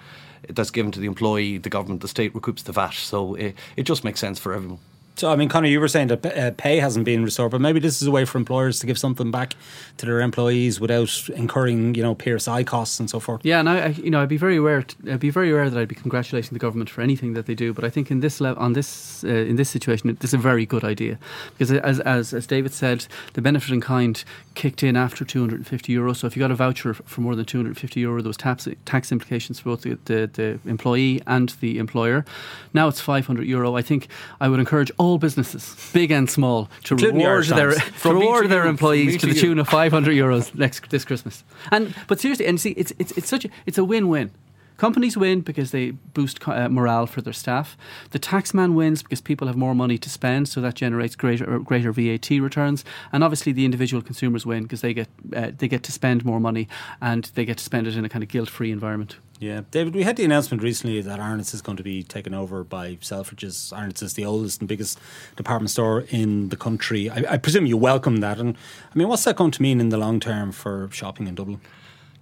that's 0.49 0.69
given 0.69 0.91
to 0.91 0.99
the 0.99 1.07
employee, 1.07 1.57
the 1.57 1.69
government, 1.69 2.01
the 2.01 2.07
state 2.07 2.33
recoups 2.33 2.63
the 2.63 2.71
VAT. 2.71 2.93
So 2.93 3.33
it, 3.35 3.55
it 3.75 3.83
just 3.83 4.03
makes 4.03 4.19
sense 4.19 4.37
for 4.39 4.53
everyone. 4.53 4.77
So, 5.18 5.32
I 5.32 5.36
mean, 5.36 5.49
Conor, 5.49 5.68
you 5.68 5.80
were 5.80 5.88
saying 5.88 6.09
that 6.09 6.24
uh, 6.28 6.51
pay 6.57 6.78
hasn't 6.78 7.03
been 7.03 7.24
restored, 7.24 7.49
but 7.49 7.59
maybe 7.59 7.80
this 7.80 8.03
is 8.03 8.07
a 8.07 8.11
way 8.11 8.24
for 8.24 8.38
employers 8.38 8.80
to 8.82 8.86
give 8.86 8.99
something 8.99 9.32
back 9.32 9.55
to 9.97 10.05
their 10.05 10.22
employees 10.22 10.80
without 10.80 11.28
incurring, 11.30 11.95
you 11.95 12.03
know, 12.03 12.15
PSI 12.24 12.63
costs 12.63 12.99
and 12.99 13.09
so 13.09 13.20
forth. 13.20 13.41
Yeah, 13.43 13.59
and 13.59 13.68
I, 13.68 13.88
you 13.88 14.11
know, 14.11 14.22
I'd 14.22 14.30
be 14.30 14.38
very 14.38 14.57
aware. 14.57 14.84
t- 14.84 14.95
I'd 15.11 15.20
be 15.20 15.32
very 15.32 15.49
aware 15.49 15.72
that 15.72 15.80
I'd 15.80 15.88
be 15.88 15.95
congratulating 15.95 16.51
the 16.53 16.59
government 16.59 16.91
for 16.91 17.01
anything 17.01 17.34
that 17.34 17.47
they 17.47 17.55
do. 17.55 17.74
But 17.74 17.84
I 17.84 17.89
think 17.89 18.11
in 18.11 18.20
this 18.20 18.39
level, 18.39 18.61
on 18.61 18.74
this, 18.74 19.24
uh, 19.24 19.30
in 19.30 19.55
this 19.55 19.72
situation, 19.72 20.07
it- 20.11 20.20
this 20.20 20.30
is 20.30 20.34
a 20.36 20.38
very 20.38 20.68
good 20.68 20.84
idea 20.84 21.18
because, 21.57 21.72
as, 21.72 21.99
as 22.01 22.32
as 22.36 22.45
David 22.45 22.72
said, 22.72 23.07
the 23.34 23.41
benefit 23.41 23.74
in 23.74 23.82
kind 23.82 24.24
kicked 24.53 24.84
in 24.84 24.95
after 24.95 25.26
250 25.26 25.93
euro. 25.93 26.13
So 26.13 26.28
if 26.28 26.36
you 26.36 26.41
got 26.41 26.51
a 26.51 26.55
voucher 26.55 26.93
for 26.93 27.22
more 27.22 27.36
than 27.36 27.45
250 27.45 27.99
euro, 28.01 28.22
there 28.22 28.30
was 28.30 28.38
tax 28.38 28.68
tax 28.86 29.11
implications 29.11 29.59
for 29.61 29.70
both 29.72 29.82
the, 29.82 29.97
the, 30.05 30.30
the 30.32 30.70
employee 30.70 31.24
and 31.26 31.49
the 31.59 31.80
employer. 31.80 32.24
Now 32.72 32.88
it's 32.88 33.01
500 33.01 33.47
euro. 33.47 33.76
I 33.76 33.82
think 33.82 34.09
I 34.39 34.47
would 34.47 34.59
encourage 34.59 34.91
all 34.99 35.06
businesses, 35.15 35.91
big 35.93 36.11
and 36.11 36.29
small, 36.29 36.69
to 36.83 36.95
Including 36.95 37.19
reward 37.19 37.45
their 37.45 37.71
to 37.71 38.13
reward 38.13 38.49
their 38.49 38.65
employees 38.65 39.13
to 39.13 39.27
to 39.27 39.33
the 39.33 39.39
tune 39.39 39.59
of 39.59 39.67
500 39.69 40.11
euros 40.11 40.53
next 40.55 40.89
this 40.89 41.05
Christmas. 41.05 41.43
And 41.71 41.93
but 42.07 42.19
seriously, 42.19 42.47
and 42.47 42.59
see, 42.59 42.71
it's 42.71 42.91
it's 42.99 43.11
it's 43.17 43.29
such 43.29 43.45
a, 43.45 43.49
it's 43.65 43.77
a 43.77 43.83
win-win. 43.83 44.31
Companies 44.77 45.17
win 45.17 45.41
because 45.41 45.71
they 45.71 45.91
boost 45.91 46.47
uh, 46.47 46.69
morale 46.69 47.07
for 47.07 47.21
their 47.21 47.33
staff. 47.33 47.75
The 48.11 48.19
taxman 48.19 48.75
wins 48.75 49.01
because 49.01 49.21
people 49.21 49.47
have 49.47 49.57
more 49.57 49.73
money 49.73 49.97
to 49.97 50.09
spend, 50.09 50.47
so 50.49 50.61
that 50.61 50.75
generates 50.75 51.15
greater 51.15 51.55
uh, 51.55 51.57
greater 51.59 51.91
VAT 51.91 52.29
returns. 52.29 52.85
And 53.11 53.23
obviously, 53.23 53.53
the 53.53 53.65
individual 53.65 54.03
consumers 54.03 54.45
win 54.45 54.63
because 54.63 54.81
they 54.81 54.93
get 54.93 55.07
uh, 55.35 55.51
they 55.57 55.67
get 55.67 55.81
to 55.83 55.91
spend 55.91 56.25
more 56.25 56.39
money 56.39 56.67
and 57.01 57.23
they 57.33 57.45
get 57.45 57.57
to 57.57 57.63
spend 57.63 57.87
it 57.87 57.95
in 57.97 58.05
a 58.05 58.09
kind 58.09 58.23
of 58.23 58.29
guilt-free 58.29 58.71
environment. 58.71 59.17
Yeah, 59.39 59.61
David, 59.69 59.93
we 59.93 60.01
had 60.01 60.15
the 60.15 60.25
announcement 60.25 60.63
recently 60.63 60.99
that 61.01 61.19
Arnott's 61.19 61.53
is 61.53 61.61
going 61.61 61.77
to 61.77 61.83
be 61.83 62.01
taken 62.01 62.33
over 62.33 62.63
by 62.63 62.95
Selfridges. 62.95 63.71
Arnott's 63.71 64.01
is 64.01 64.15
the 64.15 64.25
oldest 64.25 64.61
and 64.61 64.67
biggest 64.67 64.99
department 65.35 65.69
store 65.69 66.05
in 66.09 66.49
the 66.49 66.55
country. 66.55 67.07
I, 67.07 67.33
I 67.33 67.38
presume 67.38 67.67
you 67.67 67.77
welcome 67.77 68.17
that. 68.17 68.39
And 68.39 68.55
I 68.91 68.97
mean, 68.97 69.07
what's 69.07 69.25
that 69.25 69.35
going 69.35 69.51
to 69.51 69.61
mean 69.61 69.79
in 69.79 69.89
the 69.89 69.97
long 69.97 70.19
term 70.19 70.51
for 70.51 70.89
shopping 70.91 71.27
in 71.27 71.35
Dublin? 71.35 71.61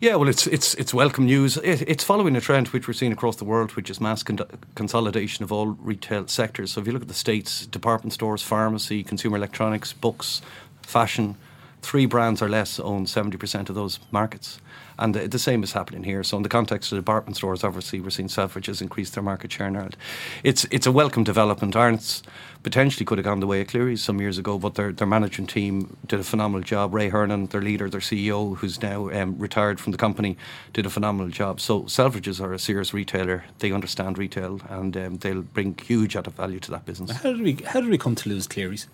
Yeah, 0.02 0.16
well, 0.16 0.28
it's 0.28 0.46
it's 0.46 0.74
it's 0.76 0.94
welcome 0.94 1.26
news. 1.26 1.56
It, 1.56 1.84
it's 1.88 2.04
following 2.04 2.36
a 2.36 2.42
trend 2.42 2.68
which 2.68 2.86
we're 2.86 2.94
seeing 2.94 3.14
across 3.14 3.38
the 3.38 3.46
world, 3.46 3.72
which 3.78 3.90
is 3.90 4.02
mass 4.02 4.22
con- 4.22 4.42
consolidation 4.76 5.44
of 5.46 5.54
all 5.54 5.68
retail 5.68 6.28
sectors. 6.28 6.74
So 6.74 6.82
if 6.82 6.88
you 6.88 6.92
look 6.92 7.04
at 7.04 7.08
the 7.08 7.14
states, 7.14 7.66
department 7.66 8.12
stores, 8.12 8.42
pharmacy, 8.42 9.06
consumer 9.06 9.38
electronics, 9.38 9.94
books, 9.94 10.42
fashion, 10.82 11.38
three 11.82 12.06
brands 12.06 12.42
or 12.42 12.50
less 12.50 12.78
own 12.78 13.08
seventy 13.08 13.38
percent 13.38 13.70
of 13.70 13.76
those 13.76 14.00
markets. 14.12 14.60
And 14.98 15.14
the, 15.14 15.28
the 15.28 15.40
same 15.40 15.64
is 15.64 15.74
happening 15.74 16.04
here. 16.04 16.24
So, 16.24 16.38
in 16.38 16.44
the 16.44 16.50
context 16.50 16.92
of 16.92 16.98
department 16.98 17.38
stores, 17.38 17.64
obviously, 17.64 18.00
we're 18.00 18.10
seeing 18.10 18.30
Selfridges 18.30 18.82
increase 18.82 19.10
their 19.10 19.24
market 19.24 19.52
share 19.52 19.68
in 19.68 19.76
Ireland. 19.76 19.98
It's 20.44 20.66
it's 20.72 20.88
a 20.88 20.92
welcome 20.92 21.24
development. 21.24 21.76
Arnott's 21.76 22.24
potentially 22.64 23.06
could 23.06 23.18
have 23.18 23.26
gone 23.26 23.40
the 23.40 23.48
way 23.48 23.62
of 23.62 23.68
Clerys 23.68 24.00
some 24.00 24.20
years 24.20 24.38
ago, 24.38 24.58
but 24.58 24.76
their 24.76 24.92
their 24.92 25.08
management 25.08 25.50
team 25.50 25.98
did 26.08 26.20
a 26.20 26.24
phenomenal 26.24 26.64
job. 26.64 26.94
Ray 26.94 27.10
Hernan, 27.10 27.48
their 27.48 27.62
leader, 27.62 27.90
their 27.90 28.02
CEO, 28.02 28.56
who's 28.58 28.82
now 28.82 29.10
um, 29.10 29.38
retired 29.38 29.80
from 29.80 29.92
the 29.92 29.98
company, 29.98 30.38
did 30.74 30.86
a 30.86 30.90
phenomenal 30.90 31.30
job. 31.30 31.60
So, 31.60 31.84
Selfridges 31.84 32.40
are 32.40 32.54
a 32.54 32.60
serious 32.60 32.94
retailer. 32.94 33.44
They 33.60 33.72
understand 33.72 34.18
retail, 34.18 34.62
and 34.70 34.96
um, 34.96 35.18
they'll 35.18 35.42
bring 35.42 35.78
huge 35.78 36.16
added 36.16 36.34
value 36.34 36.60
to 36.62 36.72
that 36.72 36.86
business. 36.86 37.12
How 37.12 37.34
did 37.34 37.42
we 37.42 37.54
how 37.66 37.82
did 37.82 37.90
we 37.90 37.98
come 37.98 38.16
to 38.16 38.30
lose 38.30 38.48
Clerys? 38.48 38.88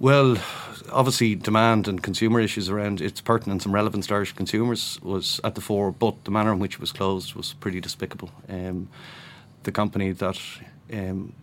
Well, 0.00 0.38
obviously, 0.90 1.34
demand 1.34 1.86
and 1.86 2.02
consumer 2.02 2.40
issues 2.40 2.70
around 2.70 3.02
its 3.02 3.20
pertinence 3.20 3.66
and 3.66 3.74
relevance 3.74 4.06
to 4.06 4.14
Irish 4.14 4.32
consumers 4.32 4.98
was 5.02 5.42
at 5.44 5.56
the 5.56 5.60
fore, 5.60 5.92
but 5.92 6.24
the 6.24 6.30
manner 6.30 6.54
in 6.54 6.58
which 6.58 6.76
it 6.76 6.80
was 6.80 6.90
closed 6.90 7.34
was 7.34 7.52
pretty 7.60 7.82
despicable. 7.82 8.30
Um, 8.48 8.88
the 9.64 9.72
company 9.72 10.12
that 10.12 10.40
um, 10.90 11.34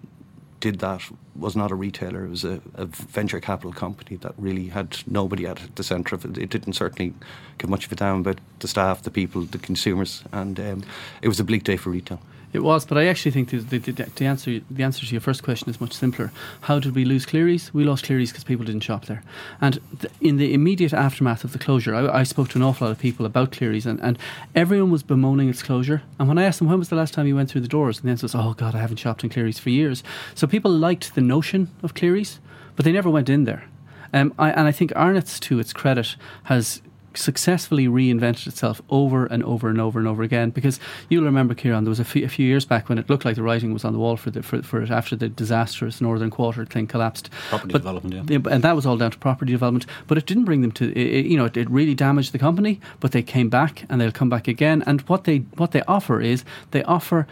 did 0.59 0.79
that 0.79 1.03
was 1.35 1.55
not 1.55 1.69
a 1.69 1.75
retailer, 1.75 2.25
it 2.25 2.31
was 2.31 2.43
a, 2.43 2.59
a 2.73 2.87
venture 2.87 3.39
capital 3.39 3.73
company 3.73 4.17
that 4.17 4.33
really 4.39 4.69
had 4.69 4.97
nobody 5.05 5.45
at 5.45 5.75
the 5.75 5.83
centre 5.83 6.15
of 6.15 6.25
it. 6.25 6.35
It 6.39 6.49
didn't 6.49 6.73
certainly 6.73 7.13
give 7.59 7.69
much 7.69 7.85
of 7.85 7.91
a 7.91 7.95
damn 7.95 8.21
about 8.21 8.39
the 8.57 8.67
staff, 8.67 9.03
the 9.03 9.11
people, 9.11 9.43
the 9.43 9.59
consumers, 9.59 10.23
and 10.31 10.59
um, 10.59 10.83
it 11.21 11.27
was 11.27 11.39
a 11.39 11.43
bleak 11.43 11.63
day 11.63 11.77
for 11.77 11.91
retail. 11.91 12.19
It 12.53 12.63
was, 12.63 12.85
but 12.85 12.97
I 12.97 13.07
actually 13.07 13.31
think 13.31 13.49
the, 13.49 13.57
the, 13.57 13.79
the, 13.79 14.25
answer 14.25 14.61
the 14.71 14.83
answer 14.83 15.05
to 15.05 15.11
your 15.11 15.21
first 15.21 15.43
question 15.43 15.69
is 15.69 15.81
much 15.81 15.91
simpler. 15.91 16.31
How 16.61 16.79
did 16.79 16.95
we 16.95 17.03
lose 17.03 17.25
Clerys? 17.25 17.73
We 17.73 17.83
lost 17.83 18.05
Clerys 18.05 18.29
because 18.29 18.45
people 18.45 18.65
didn't 18.65 18.83
shop 18.83 19.05
there. 19.05 19.21
And 19.59 19.79
th- 19.99 20.13
in 20.21 20.37
the 20.37 20.53
immediate 20.53 20.93
aftermath 20.93 21.43
of 21.43 21.51
the 21.51 21.59
closure, 21.59 21.93
I, 21.93 22.19
I 22.19 22.23
spoke 22.23 22.47
to 22.49 22.57
an 22.57 22.63
awful 22.63 22.87
lot 22.87 22.91
of 22.91 22.99
people 22.99 23.25
about 23.25 23.51
Clerys, 23.51 23.85
and, 23.85 23.99
and 24.01 24.17
everyone 24.55 24.91
was 24.91 25.03
bemoaning 25.03 25.49
its 25.49 25.61
closure. 25.61 26.03
And 26.19 26.29
when 26.29 26.37
I 26.37 26.45
asked 26.45 26.59
them 26.59 26.69
when 26.69 26.79
was 26.79 26.89
the 26.89 26.95
last 26.95 27.13
time 27.13 27.27
you 27.27 27.35
went 27.35 27.51
through 27.51 27.61
the 27.61 27.67
doors, 27.67 27.97
and 27.97 28.07
the 28.07 28.11
answer 28.11 28.25
was, 28.25 28.35
"Oh 28.35 28.53
God, 28.53 28.75
I 28.75 28.79
haven't 28.79 28.97
shopped 28.97 29.25
in 29.25 29.29
Clerys 29.29 29.59
for 29.59 29.69
years." 29.69 30.01
So 30.33 30.47
people 30.47 30.71
liked 30.71 31.15
the 31.15 31.21
notion 31.21 31.69
of 31.83 31.95
Clerys, 31.95 32.39
but 32.77 32.85
they 32.85 32.93
never 32.93 33.09
went 33.09 33.29
in 33.29 33.43
there. 33.43 33.65
Um, 34.13 34.33
I, 34.39 34.51
and 34.51 34.67
I 34.67 34.71
think 34.71 34.93
Arnott's, 34.95 35.37
to 35.41 35.59
its 35.59 35.73
credit, 35.73 36.15
has 36.43 36.81
successfully 37.17 37.87
reinvented 37.87 38.47
itself 38.47 38.81
over 38.89 39.25
and 39.25 39.43
over 39.43 39.69
and 39.69 39.81
over 39.81 39.99
and 39.99 40.07
over 40.07 40.23
again. 40.23 40.49
Because 40.51 40.79
you'll 41.09 41.23
remember, 41.25 41.53
Ciarán, 41.55 41.83
there 41.83 41.89
was 41.89 41.99
a 41.99 42.05
few, 42.05 42.23
a 42.25 42.29
few 42.29 42.45
years 42.45 42.65
back 42.65 42.89
when 42.89 42.97
it 42.97 43.09
looked 43.09 43.25
like 43.25 43.35
the 43.35 43.43
writing 43.43 43.73
was 43.73 43.83
on 43.83 43.93
the 43.93 43.99
wall 43.99 44.17
for, 44.17 44.31
the, 44.31 44.43
for, 44.43 44.61
for 44.61 44.81
it 44.81 44.91
after 44.91 45.15
the 45.15 45.29
disastrous 45.29 45.99
Northern 46.01 46.29
Quarter 46.29 46.65
thing 46.65 46.87
collapsed. 46.87 47.29
Property 47.49 47.73
But- 47.73 47.79
development, 47.79 48.29
yeah. 48.29 48.39
and 48.51 48.63
that 48.63 48.75
was 48.75 48.85
all 48.85 48.97
down 48.97 49.11
to 49.11 49.17
property 49.17 49.51
development. 49.51 49.85
But 50.07 50.17
it 50.17 50.25
didn't 50.25 50.45
bring 50.45 50.61
them 50.61 50.71
to, 50.73 50.89
it, 50.91 50.97
it- 50.97 51.25
you 51.25 51.37
know, 51.37 51.45
it, 51.45 51.57
it 51.57 51.69
really 51.69 51.95
damaged 51.95 52.31
the 52.31 52.39
company. 52.39 52.79
But 52.99 53.11
they 53.11 53.23
came 53.23 53.49
back, 53.49 53.85
and 53.89 53.99
they'll 53.99 54.11
come 54.11 54.29
back 54.29 54.47
again. 54.47 54.83
And 54.85 55.01
what 55.01 55.23
they 55.25 55.39
what 55.57 55.71
they 55.71 55.81
offer 55.83 56.21
is 56.21 56.43
they 56.71 56.83
offer. 56.83 57.27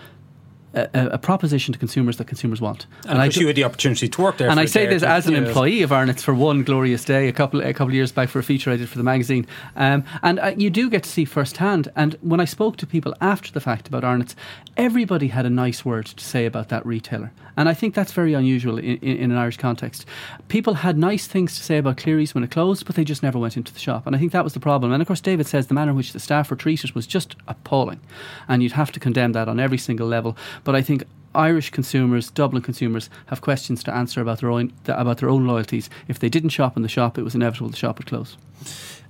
A, 0.76 0.90
a- 1.14 1.18
proposition 1.18 1.72
to 1.74 1.80
consumers 1.80 2.18
that 2.18 2.28
consumers 2.28 2.60
want, 2.60 2.86
And, 3.08 3.18
I 3.22 3.30
do- 3.30 3.40
you 3.40 3.48
had 3.48 3.56
the 3.56 3.64
opportunity 3.64 4.10
to 4.10 4.22
work 4.22 4.38
there. 4.38 4.50
and 4.50 4.60
I 4.60 4.66
say 4.66 4.86
this 4.86 5.04
as 5.04 5.26
an 5.26 5.34
employee 5.36 5.82
of 5.84 5.92
Arnott's 5.92 6.22
for 6.22 6.34
one 6.34 6.64
glorious 6.64 7.06
day, 7.06 7.28
a 7.30 7.32
couple 7.32 7.62
a 7.62 7.72
couple 7.74 7.88
of 7.88 7.94
years 7.94 8.12
back 8.12 8.28
for 8.30 8.40
a 8.40 8.44
feature 8.44 8.72
I 8.72 8.76
did 8.76 8.90
for 8.90 8.98
the 8.98 9.04
magazine, 9.04 9.48
um, 9.78 10.04
and 10.22 10.38
uh, 10.40 10.52
you 10.58 10.70
do 10.70 10.90
get 10.90 11.04
to 11.04 11.10
see 11.10 11.24
firsthand. 11.26 11.90
And 11.96 12.16
when 12.22 12.40
I 12.42 12.46
spoke 12.46 12.76
to 12.78 12.86
people 12.88 13.16
after 13.22 13.52
the 13.52 13.62
fact 13.62 13.88
about 13.88 14.04
Arnott's, 14.04 14.36
everybody 14.78 15.28
had 15.30 15.46
a 15.46 15.50
nice 15.50 15.86
word 15.86 16.06
to 16.08 16.24
say 16.24 16.46
about 16.46 16.68
that 16.70 16.86
retailer, 16.86 17.32
and 17.58 17.70
I 17.70 17.74
think 17.74 17.94
that's 17.96 18.12
very 18.12 18.34
unusual 18.34 18.78
in, 18.78 18.98
in, 18.98 19.18
in 19.18 19.32
an 19.32 19.38
Irish 19.38 19.58
context. 19.58 20.06
People 20.50 20.74
had 20.76 20.98
nice 20.98 21.26
things 21.28 21.56
to 21.58 21.64
say 21.64 21.78
about 21.78 21.98
Clerys 21.98 22.34
when 22.36 22.44
it 22.44 22.52
closed, 22.52 22.86
but 22.86 22.96
they 22.96 23.04
just 23.06 23.24
never 23.24 23.40
went 23.40 23.56
into 23.58 23.74
the 23.74 23.80
shop, 23.80 24.06
and 24.06 24.16
I 24.16 24.20
think 24.20 24.34
that 24.34 24.44
was 24.44 24.54
the 24.54 24.60
problem. 24.60 24.92
And 24.92 25.02
of 25.02 25.08
course, 25.08 25.22
David 25.22 25.48
says 25.48 25.68
the 25.68 25.74
manner 25.74 25.92
in 25.92 25.98
which 25.98 26.12
the 26.14 26.20
staff 26.20 26.50
were 26.50 26.58
treated 26.58 26.92
was 26.96 27.08
just 27.08 27.36
appalling, 27.48 28.02
and 28.48 28.62
you'd 28.62 28.74
have 28.74 28.92
to 28.92 29.00
condemn 29.00 29.32
that 29.34 29.48
on 29.48 29.60
every 29.60 29.78
single 29.78 30.08
level. 30.08 30.36
But 30.66 30.76
I 30.76 30.82
think 30.82 31.06
Irish 31.34 31.70
consumers, 31.70 32.30
Dublin 32.30 32.62
consumers, 32.62 33.10
have 33.28 33.42
questions 33.42 33.84
to 33.86 33.96
answer 33.96 34.20
about 34.20 34.40
their 34.40 34.52
own 34.52 34.74
about 34.88 35.20
their 35.20 35.30
own 35.30 35.48
loyalties. 35.48 35.90
If 36.10 36.20
they 36.20 36.28
didn't 36.28 36.50
shop 36.50 36.76
in 36.76 36.84
the 36.84 36.90
shop, 36.90 37.18
it 37.18 37.24
was 37.24 37.36
inevitable 37.36 37.70
the 37.70 37.78
shop 37.78 38.00
would 38.00 38.08
close. 38.08 38.36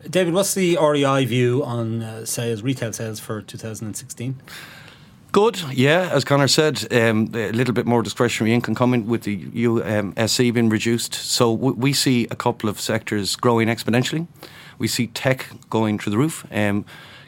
David, 0.08 0.36
what's 0.36 0.54
the 0.54 0.78
REI 0.78 1.26
view 1.26 1.64
on 1.64 2.04
uh, 2.04 2.26
sales, 2.26 2.62
retail 2.62 2.94
sales 2.94 3.20
for 3.20 3.42
2016? 3.42 4.40
Good, 5.32 5.62
yeah. 5.74 6.10
As 6.14 6.24
Conor 6.24 6.48
said, 6.48 6.94
um, 6.94 7.30
a 7.34 7.52
little 7.52 7.74
bit 7.74 7.86
more 7.86 8.04
discretionary 8.04 8.54
income 8.54 8.76
coming 8.76 9.08
with 9.08 9.24
the 9.24 9.44
USC 9.46 10.54
being 10.54 10.70
reduced. 10.70 11.14
So 11.14 11.56
w- 11.58 11.76
we 11.76 11.92
see 11.92 12.26
a 12.30 12.36
couple 12.36 12.70
of 12.70 12.80
sectors 12.80 13.36
growing 13.36 13.68
exponentially. 13.68 14.28
We 14.78 14.88
see 14.88 15.08
tech 15.08 15.48
going 15.70 16.00
through 16.00 16.12
the 16.12 16.18
roof. 16.18 16.46
Um, 16.52 16.86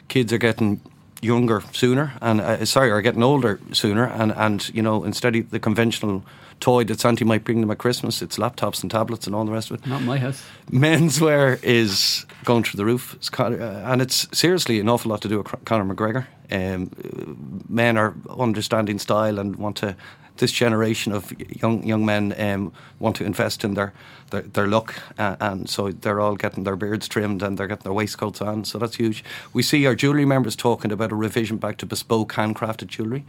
kids 0.08 0.32
are 0.32 0.38
getting 0.38 0.80
younger 1.20 1.62
sooner, 1.72 2.12
and 2.20 2.40
uh, 2.40 2.64
sorry, 2.64 2.90
are 2.90 3.02
getting 3.02 3.22
older 3.22 3.60
sooner, 3.72 4.04
and 4.04 4.32
and 4.32 4.68
you 4.74 4.82
know 4.82 5.04
instead 5.04 5.36
of 5.36 5.50
the 5.50 5.60
conventional 5.60 6.22
toy 6.60 6.84
that 6.84 7.00
Santa 7.00 7.24
might 7.24 7.44
bring 7.44 7.60
them 7.60 7.70
at 7.70 7.78
Christmas. 7.78 8.22
It's 8.22 8.38
laptops 8.38 8.82
and 8.82 8.90
tablets 8.90 9.26
and 9.26 9.34
all 9.34 9.44
the 9.44 9.52
rest 9.52 9.70
of 9.70 9.78
it. 9.78 9.86
Not 9.86 10.02
my 10.02 10.18
house. 10.18 10.44
Menswear 10.70 11.62
is 11.62 12.26
going 12.44 12.64
through 12.64 12.78
the 12.78 12.84
roof, 12.84 13.14
it's, 13.14 13.30
uh, 13.38 13.82
and 13.86 14.02
it's 14.02 14.26
seriously 14.36 14.80
an 14.80 14.88
awful 14.88 15.10
lot 15.10 15.22
to 15.22 15.28
do 15.28 15.38
with 15.38 15.64
Conor 15.64 15.94
McGregor. 15.94 16.26
Um, 16.50 17.62
men 17.68 17.96
are 17.96 18.14
understanding 18.30 18.98
style 18.98 19.38
and 19.38 19.56
want 19.56 19.76
to. 19.78 19.96
This 20.38 20.52
generation 20.52 21.12
of 21.12 21.32
young 21.62 21.82
young 21.82 22.04
men 22.04 22.34
um, 22.38 22.72
want 22.98 23.16
to 23.16 23.24
invest 23.24 23.64
in 23.64 23.74
their 23.74 23.92
their, 24.30 24.42
their 24.42 24.66
look, 24.66 24.94
uh, 25.18 25.36
and 25.40 25.68
so 25.68 25.90
they're 25.90 26.20
all 26.20 26.36
getting 26.36 26.64
their 26.64 26.76
beards 26.76 27.08
trimmed 27.08 27.42
and 27.42 27.58
they're 27.58 27.66
getting 27.66 27.84
their 27.84 27.92
waistcoats 27.92 28.40
on. 28.40 28.64
So 28.64 28.78
that's 28.78 28.96
huge. 28.96 29.24
We 29.52 29.62
see 29.62 29.86
our 29.86 29.94
jewellery 29.94 30.24
members 30.24 30.56
talking 30.56 30.92
about 30.92 31.12
a 31.12 31.16
revision 31.16 31.56
back 31.56 31.76
to 31.78 31.86
bespoke, 31.86 32.34
handcrafted 32.34 32.88
jewellery. 32.88 33.24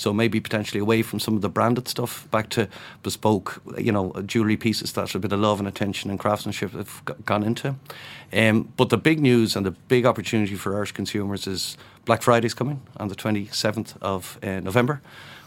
So 0.00 0.14
maybe 0.14 0.40
potentially 0.40 0.80
away 0.80 1.02
from 1.02 1.20
some 1.20 1.36
of 1.36 1.42
the 1.42 1.50
branded 1.50 1.86
stuff, 1.86 2.26
back 2.30 2.48
to 2.50 2.68
bespoke, 3.02 3.60
you 3.76 3.92
know, 3.92 4.14
jewellery 4.24 4.56
pieces 4.56 4.92
that 4.92 5.14
a 5.14 5.18
bit 5.18 5.30
of 5.30 5.40
love 5.40 5.58
and 5.58 5.68
attention 5.68 6.08
and 6.08 6.18
craftsmanship 6.18 6.72
have 6.72 7.02
gone 7.26 7.42
into. 7.42 7.76
Um, 8.32 8.72
but 8.78 8.88
the 8.88 8.96
big 8.96 9.20
news 9.20 9.56
and 9.56 9.66
the 9.66 9.72
big 9.72 10.06
opportunity 10.06 10.54
for 10.54 10.74
Irish 10.74 10.92
consumers 10.92 11.46
is 11.46 11.76
Black 12.06 12.22
Friday's 12.22 12.54
coming 12.54 12.80
on 12.96 13.08
the 13.08 13.14
27th 13.14 13.94
of 14.00 14.38
uh, 14.42 14.60
November. 14.60 15.02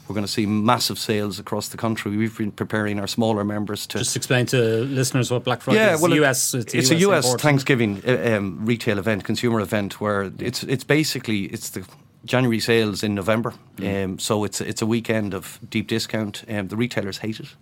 We're 0.08 0.16
going 0.16 0.26
to 0.26 0.32
see 0.32 0.46
massive 0.46 1.00
sales 1.00 1.40
across 1.40 1.70
the 1.70 1.78
country. 1.78 2.18
We've 2.18 2.38
been 2.38 2.52
preparing 2.52 3.00
our 3.00 3.08
smaller 3.08 3.46
members 3.46 3.88
to 3.88 4.00
just 4.00 4.18
explain 4.18 4.46
to 4.48 4.58
listeners 4.84 5.32
what 5.32 5.46
Black 5.46 5.62
Friday 5.62 5.80
yeah, 5.80 5.94
is. 5.94 6.02
Well, 6.02 6.14
US, 6.16 6.54
it's, 6.54 6.74
it's 6.74 6.92
a 6.92 6.96
US, 6.96 7.26
US 7.26 7.42
Thanksgiving 7.42 8.02
uh, 8.06 8.38
um, 8.38 8.66
retail 8.66 9.00
event, 9.00 9.24
consumer 9.24 9.62
event, 9.62 10.02
where 10.02 10.32
it's 10.40 10.64
it's 10.64 10.84
basically 10.84 11.46
it's 11.46 11.70
the 11.70 11.88
January 12.26 12.60
sales 12.60 13.04
in 13.04 13.16
November, 13.16 13.54
mm. 13.78 14.04
um, 14.04 14.20
so 14.20 14.44
it's 14.44 14.60
it's 14.60 14.82
a 14.82 14.86
weekend 14.86 15.34
of 15.34 15.60
deep 15.70 15.88
discount. 15.88 16.44
Um, 16.50 16.68
the 16.68 16.76
retailers 16.76 17.20
hate 17.20 17.40
it. 17.40 17.56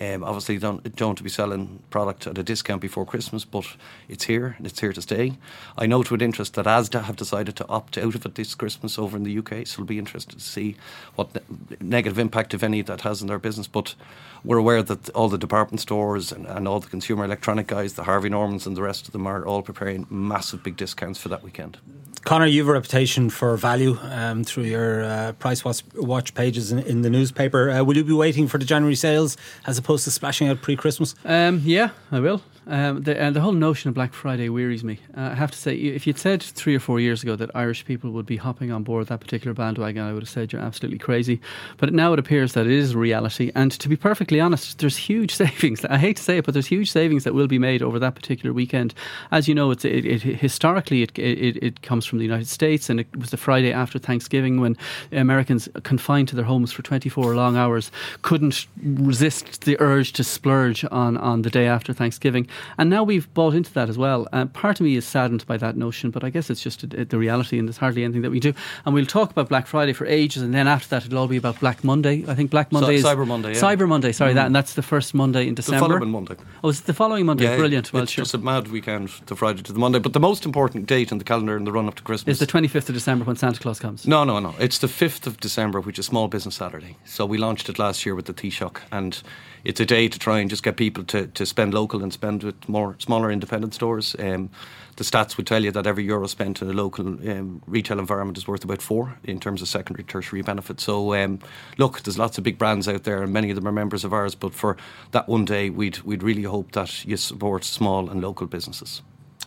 Um, 0.00 0.24
obviously, 0.24 0.56
don't 0.56 0.96
don't 0.96 1.16
to 1.16 1.22
be 1.22 1.28
selling 1.28 1.82
product 1.90 2.26
at 2.26 2.38
a 2.38 2.42
discount 2.42 2.80
before 2.80 3.04
Christmas, 3.04 3.44
but 3.44 3.66
it's 4.08 4.24
here 4.24 4.54
and 4.56 4.66
it's 4.66 4.80
here 4.80 4.94
to 4.94 5.02
stay. 5.02 5.34
I 5.76 5.84
note 5.84 6.10
with 6.10 6.22
interest 6.22 6.54
that 6.54 6.64
ASDA 6.64 7.04
have 7.04 7.16
decided 7.16 7.54
to 7.56 7.68
opt 7.68 7.98
out 7.98 8.14
of 8.14 8.24
it 8.24 8.34
this 8.34 8.54
Christmas 8.54 8.98
over 8.98 9.14
in 9.14 9.24
the 9.24 9.38
UK, 9.38 9.66
so 9.66 9.74
it'll 9.74 9.84
be 9.84 9.98
interesting 9.98 10.38
to 10.38 10.44
see 10.44 10.76
what 11.16 11.34
ne- 11.34 11.76
negative 11.80 12.18
impact, 12.18 12.54
if 12.54 12.62
any, 12.62 12.80
that 12.80 13.02
has 13.02 13.20
on 13.20 13.28
their 13.28 13.38
business. 13.38 13.66
But 13.66 13.94
we're 14.42 14.56
aware 14.56 14.82
that 14.82 15.10
all 15.10 15.28
the 15.28 15.36
department 15.36 15.80
stores 15.80 16.32
and, 16.32 16.46
and 16.46 16.66
all 16.66 16.80
the 16.80 16.88
consumer 16.88 17.26
electronic 17.26 17.66
guys, 17.66 17.92
the 17.92 18.04
Harvey 18.04 18.30
Normans 18.30 18.66
and 18.66 18.78
the 18.78 18.82
rest 18.82 19.06
of 19.06 19.12
them, 19.12 19.26
are 19.26 19.44
all 19.44 19.60
preparing 19.60 20.06
massive 20.08 20.62
big 20.62 20.78
discounts 20.78 21.20
for 21.20 21.28
that 21.28 21.42
weekend. 21.42 21.76
Conor, 22.24 22.46
you 22.46 22.60
have 22.60 22.68
a 22.68 22.72
reputation 22.72 23.30
for 23.30 23.56
value 23.56 23.98
um, 24.02 24.44
through 24.44 24.64
your 24.64 25.04
uh, 25.04 25.32
price 25.32 25.64
watch, 25.64 25.82
watch 25.94 26.34
pages 26.34 26.70
in, 26.70 26.78
in, 26.80 27.00
the 27.00 27.08
newspaper. 27.08 27.70
Uh, 27.70 27.82
will 27.82 27.96
you 27.96 28.04
be 28.04 28.12
waiting 28.12 28.46
for 28.46 28.58
the 28.58 28.64
January 28.64 28.94
sales 28.94 29.38
as 29.66 29.78
opposed 29.78 29.89
to 29.98 30.10
splashing 30.10 30.48
out 30.48 30.62
pre 30.62 30.76
Christmas? 30.76 31.14
Um, 31.24 31.60
yeah, 31.64 31.90
I 32.10 32.20
will. 32.20 32.42
Um, 32.70 33.02
the, 33.02 33.20
uh, 33.20 33.30
the 33.32 33.40
whole 33.40 33.50
notion 33.50 33.88
of 33.88 33.94
Black 33.94 34.14
Friday 34.14 34.48
wearies 34.48 34.84
me. 34.84 35.00
Uh, 35.16 35.30
I 35.32 35.34
have 35.34 35.50
to 35.50 35.58
say, 35.58 35.74
if 35.74 36.06
you'd 36.06 36.18
said 36.18 36.40
three 36.40 36.76
or 36.76 36.78
four 36.78 37.00
years 37.00 37.20
ago 37.20 37.34
that 37.34 37.50
Irish 37.52 37.84
people 37.84 38.12
would 38.12 38.26
be 38.26 38.36
hopping 38.36 38.70
on 38.70 38.84
board 38.84 39.08
that 39.08 39.18
particular 39.18 39.52
bandwagon, 39.52 40.04
I 40.04 40.12
would 40.12 40.22
have 40.22 40.28
said 40.28 40.52
you're 40.52 40.62
absolutely 40.62 40.98
crazy. 40.98 41.40
But 41.78 41.92
now 41.92 42.12
it 42.12 42.20
appears 42.20 42.52
that 42.52 42.66
it 42.66 42.72
is 42.72 42.94
reality. 42.94 43.50
And 43.56 43.72
to 43.72 43.88
be 43.88 43.96
perfectly 43.96 44.38
honest, 44.38 44.78
there's 44.78 44.96
huge 44.96 45.34
savings. 45.42 45.84
I 45.84 45.98
hate 45.98 46.18
to 46.18 46.22
say 46.22 46.38
it, 46.38 46.44
but 46.44 46.54
there's 46.54 46.68
huge 46.68 46.92
savings 46.92 47.24
that 47.24 47.34
will 47.34 47.48
be 47.48 47.58
made 47.58 47.82
over 47.82 47.98
that 47.98 48.14
particular 48.14 48.52
weekend. 48.52 48.94
As 49.32 49.48
you 49.48 49.54
know, 49.54 49.72
it's 49.72 49.84
it, 49.84 50.04
it 50.04 50.22
historically 50.22 51.02
it, 51.02 51.18
it, 51.18 51.56
it 51.60 51.82
comes 51.82 52.06
from 52.06 52.18
the 52.18 52.24
United 52.24 52.46
States, 52.46 52.88
and 52.88 53.00
it 53.00 53.08
was 53.16 53.30
the 53.30 53.36
Friday 53.36 53.72
after 53.72 53.98
Thanksgiving 53.98 54.60
when 54.60 54.76
Americans 55.10 55.68
confined 55.82 56.28
to 56.28 56.36
their 56.36 56.44
homes 56.44 56.70
for 56.70 56.82
24 56.82 57.34
long 57.34 57.56
hours 57.56 57.90
couldn't 58.22 58.68
resist 58.80 59.64
the 59.64 59.76
urge 59.80 60.12
to 60.12 60.22
splurge 60.22 60.84
on 60.92 61.16
on 61.16 61.42
the 61.42 61.50
day 61.50 61.66
after 61.66 61.92
Thanksgiving. 61.92 62.46
And 62.78 62.90
now 62.90 63.02
we've 63.02 63.32
bought 63.34 63.54
into 63.54 63.72
that 63.74 63.88
as 63.88 63.98
well. 63.98 64.28
Uh, 64.32 64.46
part 64.46 64.80
of 64.80 64.84
me 64.84 64.96
is 64.96 65.06
saddened 65.06 65.46
by 65.46 65.56
that 65.58 65.76
notion, 65.76 66.10
but 66.10 66.24
I 66.24 66.30
guess 66.30 66.50
it's 66.50 66.62
just 66.62 66.82
a, 66.84 67.00
a, 67.00 67.04
the 67.04 67.18
reality, 67.18 67.58
and 67.58 67.68
there's 67.68 67.78
hardly 67.78 68.04
anything 68.04 68.22
that 68.22 68.30
we 68.30 68.40
do. 68.40 68.52
And 68.84 68.94
we'll 68.94 69.06
talk 69.06 69.30
about 69.30 69.48
Black 69.48 69.66
Friday 69.66 69.92
for 69.92 70.06
ages, 70.06 70.42
and 70.42 70.54
then 70.54 70.68
after 70.68 70.88
that, 70.88 71.06
it'll 71.06 71.18
all 71.18 71.28
be 71.28 71.36
about 71.36 71.60
Black 71.60 71.84
Monday. 71.84 72.24
I 72.26 72.34
think 72.34 72.50
Black 72.50 72.72
Monday 72.72 73.00
so, 73.00 73.08
is 73.08 73.16
Cyber 73.16 73.26
Monday. 73.26 73.54
Yeah. 73.54 73.60
Cyber 73.60 73.88
Monday, 73.88 74.12
sorry, 74.12 74.32
mm. 74.32 74.36
that, 74.36 74.46
and 74.46 74.54
that's 74.54 74.74
the 74.74 74.82
first 74.82 75.14
Monday 75.14 75.48
in 75.48 75.54
December. 75.54 75.80
The 75.80 75.94
following 75.94 76.10
Monday. 76.10 76.36
Oh, 76.62 76.68
it's 76.68 76.80
the 76.80 76.94
following 76.94 77.26
Monday. 77.26 77.44
Yeah, 77.44 77.56
Brilliant. 77.56 77.92
Well, 77.92 78.02
it's 78.02 78.12
sure. 78.12 78.24
just 78.24 78.34
a 78.34 78.38
mad 78.38 78.68
weekend, 78.68 79.08
the 79.26 79.36
Friday 79.36 79.62
to 79.62 79.72
the 79.72 79.78
Monday. 79.78 79.98
But 79.98 80.12
the 80.12 80.20
most 80.20 80.44
important 80.44 80.86
date 80.86 81.12
in 81.12 81.18
the 81.18 81.24
calendar 81.24 81.56
in 81.56 81.64
the 81.64 81.72
run 81.72 81.88
up 81.88 81.94
to 81.96 82.02
Christmas 82.02 82.40
is 82.40 82.46
the 82.46 82.52
25th 82.52 82.88
of 82.88 82.94
December 82.94 83.24
when 83.24 83.36
Santa 83.36 83.60
Claus 83.60 83.78
comes. 83.78 84.06
No, 84.06 84.24
no, 84.24 84.38
no. 84.38 84.54
It's 84.58 84.78
the 84.78 84.86
5th 84.86 85.26
of 85.26 85.40
December, 85.40 85.80
which 85.80 85.98
is 85.98 86.06
Small 86.06 86.28
Business 86.28 86.56
Saturday. 86.56 86.96
So 87.04 87.26
we 87.26 87.38
launched 87.38 87.68
it 87.68 87.78
last 87.78 88.04
year 88.04 88.14
with 88.14 88.26
the 88.26 88.34
Taoiseach, 88.34 88.78
and 88.92 89.22
it's 89.64 89.80
a 89.80 89.86
day 89.86 90.08
to 90.08 90.18
try 90.18 90.38
and 90.38 90.50
just 90.50 90.62
get 90.62 90.76
people 90.76 91.04
to, 91.04 91.26
to 91.28 91.46
spend 91.46 91.74
local 91.74 92.02
and 92.02 92.12
spend 92.12 92.42
with 92.42 92.68
more 92.68 92.96
smaller 92.98 93.30
independent 93.30 93.74
stores. 93.74 94.16
Um, 94.18 94.50
the 94.96 95.04
stats 95.04 95.36
would 95.36 95.46
tell 95.46 95.64
you 95.64 95.70
that 95.70 95.86
every 95.86 96.04
euro 96.04 96.26
spent 96.26 96.60
in 96.60 96.68
a 96.68 96.72
local 96.72 97.06
um, 97.06 97.62
retail 97.66 97.98
environment 97.98 98.36
is 98.36 98.46
worth 98.46 98.64
about 98.64 98.82
four 98.82 99.16
in 99.24 99.40
terms 99.40 99.62
of 99.62 99.68
secondary, 99.68 100.04
tertiary 100.04 100.42
benefits. 100.42 100.84
So, 100.84 101.14
um, 101.14 101.38
look, 101.78 102.02
there's 102.02 102.18
lots 102.18 102.36
of 102.38 102.44
big 102.44 102.58
brands 102.58 102.86
out 102.86 103.04
there, 103.04 103.22
and 103.22 103.32
many 103.32 103.50
of 103.50 103.56
them 103.56 103.66
are 103.66 103.72
members 103.72 104.04
of 104.04 104.12
ours. 104.12 104.34
But 104.34 104.52
for 104.52 104.76
that 105.12 105.28
one 105.28 105.44
day, 105.44 105.70
we'd 105.70 106.00
we'd 106.00 106.22
really 106.22 106.42
hope 106.42 106.72
that 106.72 107.04
you 107.06 107.16
support 107.16 107.64
small 107.64 108.10
and 108.10 108.20
local 108.20 108.46
businesses. 108.46 109.02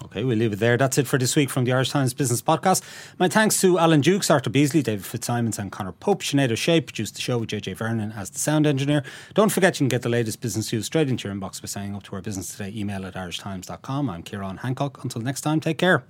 Okay, 0.06 0.24
we'll 0.24 0.38
leave 0.38 0.54
it 0.54 0.60
there. 0.60 0.78
That's 0.78 0.98
it 0.98 1.08
for 1.08 1.18
this 1.18 1.36
week 1.36 1.50
from 1.50 1.64
the 1.64 1.72
Irish 1.72 1.92
Times 1.92 2.14
Business 2.14 2.42
Podcast. 2.42 2.82
My 3.20 3.28
thanks 3.28 3.60
to 3.62 3.80
Alan 3.80 4.02
Dukes, 4.02 4.30
Arthur 4.30 4.50
Beesley, 4.50 4.84
David 4.84 5.06
Fitzsimons, 5.06 5.58
and 5.58 5.72
Conor 5.72 5.94
Pope. 5.94 6.22
Sinead 6.22 6.52
O'Shea 6.52 6.82
produced 6.82 7.16
the 7.16 7.22
show 7.22 7.38
with 7.38 7.50
JJ 7.50 7.76
Vernon 7.78 8.12
as 8.12 8.30
the 8.30 8.40
sound 8.40 8.68
engineer. 8.68 9.04
Don't 9.34 9.50
forget 9.50 9.80
you 9.80 9.86
can 9.86 9.90
get 9.90 10.02
the 10.02 10.10
latest 10.10 10.42
business 10.42 10.72
news 10.74 10.86
straight 10.86 11.10
into 11.10 11.28
your 11.28 11.36
inbox 11.36 11.62
by 11.62 11.68
signing 11.68 11.96
up 11.96 12.04
to 12.04 12.16
our 12.16 12.22
Business 12.22 12.56
Today 12.56 12.74
email 12.76 13.06
at 13.06 13.14
irishtimes.com. 13.14 14.10
I'm 14.10 14.24
Ciarán 14.24 14.60
Hancock. 14.60 15.04
Until 15.04 15.22
next 15.22 15.42
time, 15.42 15.60
take 15.60 15.78
care. 15.78 16.04